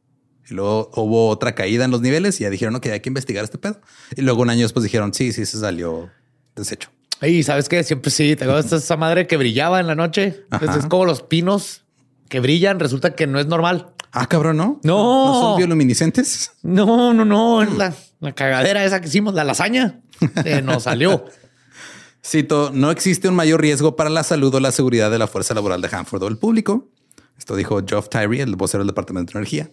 Y 0.50 0.54
luego 0.54 0.92
hubo 0.96 1.30
otra 1.30 1.56
caída 1.56 1.86
en 1.86 1.92
los 1.92 2.02
niveles 2.02 2.40
y 2.40 2.44
ya 2.44 2.50
dijeron 2.50 2.80
que 2.80 2.92
hay 2.92 3.00
que 3.00 3.10
investigar 3.10 3.44
este 3.44 3.58
pedo. 3.58 3.80
Y 4.16 4.22
luego 4.22 4.42
un 4.42 4.50
año 4.50 4.64
después 4.64 4.84
dijeron, 4.84 5.14
sí, 5.14 5.32
sí, 5.32 5.46
se 5.46 5.60
salió 5.60 6.10
desecho. 6.56 6.90
Y 7.22 7.44
sabes 7.44 7.70
que 7.70 7.84
siempre 7.84 8.12
sí, 8.12 8.36
te 8.36 8.44
acuerdas 8.44 8.70
de 8.70 8.78
esa 8.78 8.98
madre 8.98 9.28
que 9.28 9.38
brillaba 9.38 9.80
en 9.80 9.88
la 9.88 9.96
noche. 9.96 10.46
Es 10.62 10.86
como 10.88 11.06
los 11.06 11.22
pinos 11.22 11.84
que 12.28 12.40
brillan. 12.40 12.80
Resulta 12.80 13.16
que 13.16 13.28
no 13.28 13.40
es 13.40 13.48
normal. 13.48 13.94
Ah, 14.12 14.28
cabrón, 14.28 14.58
¿no? 14.58 14.80
No. 14.84 15.26
¿No 15.28 15.42
son 15.42 15.58
bioluminiscentes? 15.58 16.52
No, 16.62 17.14
no, 17.14 17.24
no. 17.24 17.64
es 17.64 17.74
La, 17.76 17.94
la 18.20 18.34
cagadera 18.34 18.84
esa 18.84 19.00
que 19.00 19.08
hicimos, 19.08 19.34
la 19.34 19.44
lasaña, 19.44 20.02
se 20.44 20.62
nos 20.62 20.84
salió. 20.84 21.26
Cito, 22.26 22.72
no 22.74 22.90
existe 22.92 23.28
un 23.28 23.36
mayor 23.36 23.60
riesgo 23.60 23.96
para 23.96 24.10
la 24.10 24.24
salud 24.24 24.54
o 24.56 24.60
la 24.60 24.72
seguridad 24.72 25.12
de 25.12 25.18
la 25.18 25.28
fuerza 25.28 25.54
laboral 25.54 25.82
de 25.82 25.90
Hanford 25.92 26.24
o 26.24 26.28
el 26.28 26.38
público. 26.38 26.90
Esto 27.38 27.56
dijo 27.56 27.82
Geoff 27.86 28.08
Tyree, 28.10 28.42
el 28.42 28.56
vocero 28.56 28.84
del 28.84 28.88
Departamento 28.88 29.34
de 29.34 29.40
Energía. 29.40 29.72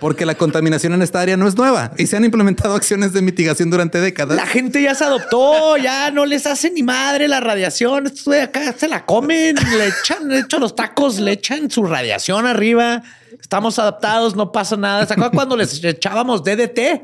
Porque 0.00 0.26
la 0.26 0.34
contaminación 0.34 0.92
en 0.92 1.02
esta 1.02 1.20
área 1.20 1.36
no 1.36 1.48
es 1.48 1.56
nueva 1.56 1.92
y 1.96 2.06
se 2.06 2.16
han 2.16 2.24
implementado 2.24 2.74
acciones 2.76 3.12
de 3.12 3.22
mitigación 3.22 3.70
durante 3.70 4.00
décadas. 4.00 4.36
La 4.36 4.46
gente 4.46 4.82
ya 4.82 4.94
se 4.94 5.04
adoptó, 5.04 5.76
ya 5.76 6.10
no 6.10 6.26
les 6.26 6.46
hace 6.46 6.70
ni 6.70 6.82
madre 6.82 7.26
la 7.28 7.40
radiación. 7.40 8.06
Esto 8.08 8.30
de 8.32 8.42
acá 8.42 8.74
se 8.76 8.88
la 8.88 9.06
comen, 9.06 9.56
le 9.56 9.86
echan, 9.88 10.28
de 10.28 10.40
hecho, 10.40 10.58
los 10.58 10.74
tacos 10.76 11.18
le 11.20 11.32
echan 11.32 11.70
su 11.70 11.84
radiación 11.84 12.46
arriba. 12.46 13.02
Estamos 13.40 13.78
adaptados, 13.78 14.36
no 14.36 14.52
pasa 14.52 14.76
nada. 14.76 15.06
¿Se 15.06 15.12
acuerdan 15.14 15.34
cuando 15.34 15.56
les 15.56 15.82
echábamos 15.82 16.42
DDT? 16.44 17.02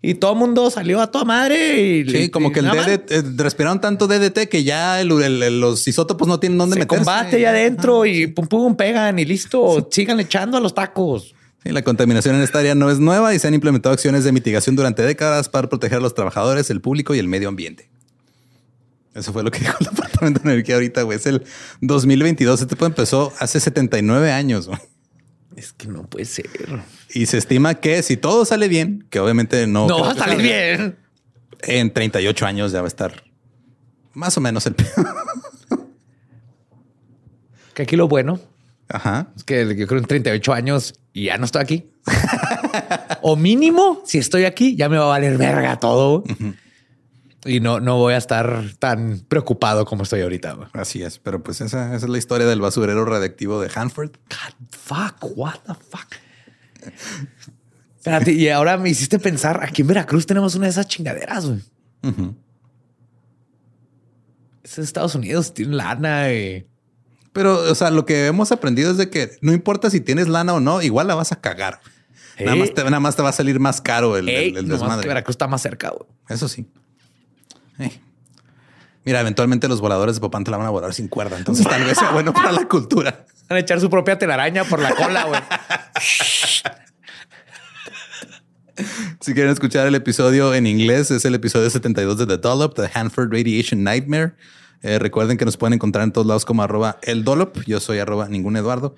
Y 0.00 0.14
todo 0.14 0.32
el 0.34 0.38
mundo 0.38 0.70
salió 0.70 1.00
a 1.00 1.10
toda 1.10 1.24
madre. 1.24 1.80
Y 1.80 2.08
Sí, 2.08 2.28
como 2.30 2.52
que 2.52 2.60
el 2.60 2.66
DDT, 2.70 3.10
eh, 3.16 3.22
respiraron 3.36 3.80
tanto 3.80 4.06
DDT 4.06 4.48
que 4.48 4.62
ya 4.62 5.00
el- 5.00 5.10
el- 5.10 5.42
el- 5.42 5.60
los 5.60 5.86
isótopos 5.88 6.28
no 6.28 6.38
tienen 6.38 6.56
dónde 6.56 6.74
Se 6.74 6.80
meterse. 6.80 7.04
combate 7.04 7.36
ahí 7.36 7.44
adentro 7.44 8.06
y 8.06 8.28
pum 8.28 8.46
pum 8.46 8.76
pegan 8.76 9.18
y 9.18 9.24
listo. 9.24 9.88
Sigan 9.90 10.20
echando 10.20 10.56
a 10.56 10.60
los 10.60 10.72
tacos. 10.72 11.34
Sí, 11.64 11.70
la 11.72 11.82
contaminación 11.82 12.36
en 12.36 12.42
esta 12.42 12.60
área 12.60 12.74
no 12.74 12.90
es 12.90 12.98
nueva 13.00 13.34
y 13.34 13.38
se 13.38 13.48
han 13.48 13.54
implementado 13.54 13.92
acciones 13.92 14.24
de 14.24 14.32
mitigación 14.32 14.76
durante 14.76 15.02
décadas 15.02 15.48
para 15.48 15.68
proteger 15.68 15.98
a 15.98 16.00
los 16.00 16.14
trabajadores, 16.14 16.70
el 16.70 16.80
público 16.80 17.14
y 17.14 17.18
el 17.18 17.28
medio 17.28 17.48
ambiente. 17.48 17.90
Eso 19.14 19.32
fue 19.32 19.42
lo 19.42 19.50
que 19.50 19.58
dijo 19.60 19.74
el 19.80 19.86
Departamento 19.86 20.40
de 20.40 20.50
Energía 20.52 20.76
ahorita, 20.76 21.02
güey. 21.02 21.18
Es 21.18 21.26
el 21.26 21.44
2022. 21.80 22.60
Este 22.60 22.74
tipo 22.74 22.86
empezó 22.86 23.32
hace 23.38 23.58
79 23.60 24.30
años. 24.30 24.68
güey. 24.68 24.78
Es 25.56 25.72
que 25.72 25.88
no 25.88 26.04
puede 26.04 26.24
ser. 26.24 26.46
Y 27.10 27.26
se 27.26 27.38
estima 27.38 27.74
que 27.74 28.02
si 28.04 28.16
todo 28.16 28.44
sale 28.44 28.68
bien, 28.68 29.06
que 29.10 29.18
obviamente 29.18 29.66
no. 29.66 29.88
No 29.88 30.02
va 30.02 30.12
a 30.12 30.14
salir 30.14 30.40
bien. 30.40 30.96
En 31.62 31.92
38 31.92 32.46
años 32.46 32.70
ya 32.70 32.80
va 32.80 32.86
a 32.86 32.88
estar 32.88 33.24
más 34.14 34.36
o 34.36 34.40
menos 34.40 34.64
el. 34.66 34.76
Que 37.74 37.82
aquí 37.82 37.96
lo 37.96 38.06
bueno 38.06 38.40
Ajá. 38.88 39.32
es 39.36 39.44
que 39.44 39.76
yo 39.76 39.86
creo 39.86 40.00
en 40.00 40.06
38 40.06 40.52
años 40.52 40.94
y 41.12 41.24
ya 41.24 41.38
no 41.38 41.44
estoy 41.44 41.62
aquí. 41.62 41.90
o 43.22 43.36
mínimo, 43.36 44.02
si 44.04 44.18
estoy 44.18 44.44
aquí, 44.44 44.76
ya 44.76 44.88
me 44.88 44.96
va 44.96 45.04
a 45.04 45.08
valer 45.08 45.36
verga 45.36 45.78
todo. 45.78 46.24
Y 47.44 47.60
no, 47.60 47.80
no 47.80 47.96
voy 47.96 48.14
a 48.14 48.16
estar 48.16 48.64
tan 48.78 49.20
preocupado 49.28 49.84
como 49.84 50.02
estoy 50.02 50.22
ahorita. 50.22 50.52
güey. 50.54 50.68
Así 50.72 51.02
es. 51.02 51.18
Pero 51.18 51.42
pues 51.42 51.60
esa, 51.60 51.94
esa 51.94 52.06
es 52.06 52.10
la 52.10 52.18
historia 52.18 52.46
del 52.46 52.60
basurero 52.60 53.04
radiactivo 53.04 53.60
de 53.60 53.70
Hanford. 53.74 54.10
God, 54.28 54.68
fuck, 54.70 55.36
what 55.36 55.60
the 55.66 55.74
fuck. 55.74 56.08
Espérate, 57.96 58.32
y 58.32 58.48
ahora 58.48 58.76
me 58.76 58.90
hiciste 58.90 59.18
pensar, 59.18 59.60
aquí 59.62 59.82
en 59.82 59.88
Veracruz 59.88 60.24
tenemos 60.24 60.54
una 60.54 60.64
de 60.66 60.70
esas 60.70 60.88
chingaderas, 60.88 61.46
güey. 61.46 61.60
Es 64.62 64.78
Estados 64.78 65.14
Unidos, 65.14 65.52
tiene 65.52 65.76
lana 65.76 66.32
y... 66.32 66.66
Pero, 67.32 67.58
o 67.70 67.74
sea, 67.74 67.90
lo 67.90 68.04
que 68.06 68.26
hemos 68.26 68.50
aprendido 68.52 68.90
es 68.90 68.96
de 68.96 69.10
que 69.10 69.32
no 69.42 69.52
importa 69.52 69.90
si 69.90 70.00
tienes 70.00 70.28
lana 70.28 70.54
o 70.54 70.60
no, 70.60 70.82
igual 70.82 71.06
la 71.06 71.14
vas 71.14 71.32
a 71.32 71.40
cagar. 71.40 71.80
Nada, 72.40 72.56
más 72.56 72.72
te, 72.72 72.84
nada 72.84 73.00
más 73.00 73.16
te 73.16 73.22
va 73.22 73.30
a 73.30 73.32
salir 73.32 73.58
más 73.60 73.80
caro 73.80 74.16
el, 74.16 74.28
Ey, 74.28 74.50
el- 74.50 74.58
el 74.58 74.68
desmadre. 74.68 75.02
que 75.02 75.08
Veracruz 75.08 75.34
está 75.34 75.48
más 75.48 75.60
cerca, 75.60 75.90
güey. 75.90 76.08
Eso 76.28 76.48
sí. 76.48 76.66
Ey. 77.78 78.00
Mira, 79.04 79.20
eventualmente 79.20 79.66
los 79.68 79.80
voladores 79.80 80.16
de 80.16 80.20
Popán 80.20 80.44
te 80.44 80.50
la 80.50 80.56
van 80.56 80.66
a 80.66 80.70
volar 80.70 80.92
sin 80.94 81.08
cuerda. 81.08 81.36
Entonces 81.38 81.66
tal 81.66 81.82
vez 81.84 81.96
sea 81.98 82.10
bueno 82.10 82.32
para 82.32 82.52
la 82.52 82.68
cultura. 82.68 83.24
Van 83.48 83.56
a 83.56 83.60
echar 83.60 83.80
su 83.80 83.88
propia 83.90 84.18
telaraña 84.18 84.64
por 84.64 84.80
la 84.80 84.94
cola, 84.94 85.24
güey. 85.24 85.40
Si 89.20 89.34
quieren 89.34 89.50
escuchar 89.52 89.86
el 89.88 89.94
episodio 89.96 90.54
en 90.54 90.66
inglés, 90.66 91.10
es 91.10 91.24
el 91.24 91.34
episodio 91.34 91.68
72 91.68 92.18
de 92.18 92.26
The 92.26 92.36
Dollop, 92.38 92.76
The 92.76 92.88
Hanford 92.94 93.32
Radiation 93.32 93.82
Nightmare. 93.82 94.34
Eh, 94.82 94.98
recuerden 94.98 95.36
que 95.36 95.44
nos 95.44 95.56
pueden 95.56 95.74
encontrar 95.74 96.04
en 96.04 96.12
todos 96.12 96.26
lados 96.26 96.44
como 96.44 96.62
arroba 96.62 96.98
el 97.02 97.24
Dollop. 97.24 97.58
Yo 97.66 97.80
soy 97.80 97.98
arroba 97.98 98.28
ningún 98.28 98.56
Eduardo. 98.56 98.94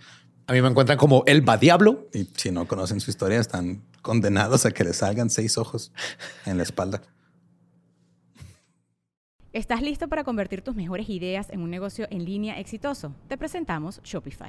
A 0.47 0.53
mí 0.53 0.61
me 0.61 0.69
encuentran 0.69 0.99
como 0.99 1.23
el 1.27 1.49
va 1.49 1.57
diablo. 1.57 2.09
Y 2.13 2.29
si 2.37 2.51
no 2.51 2.67
conocen 2.67 3.01
su 3.01 3.11
historia, 3.11 3.39
están 3.39 3.83
condenados 4.03 4.67
a 4.67 4.73
que 4.73 4.85
les 4.85 4.97
salgan 4.97 5.31
seis 5.31 5.57
ojos 5.59 5.93
en 6.47 6.57
la 6.57 6.63
espalda. 6.63 7.03
¿Estás 9.53 9.83
listo 9.83 10.09
para 10.09 10.23
convertir 10.23 10.63
tus 10.63 10.77
mejores 10.77 11.09
ideas 11.09 11.51
en 11.51 11.61
un 11.61 11.71
negocio 11.71 12.07
en 12.11 12.25
línea 12.25 12.61
exitoso? 12.61 13.15
Te 13.27 13.37
presentamos 13.37 14.01
Shopify. 14.05 14.49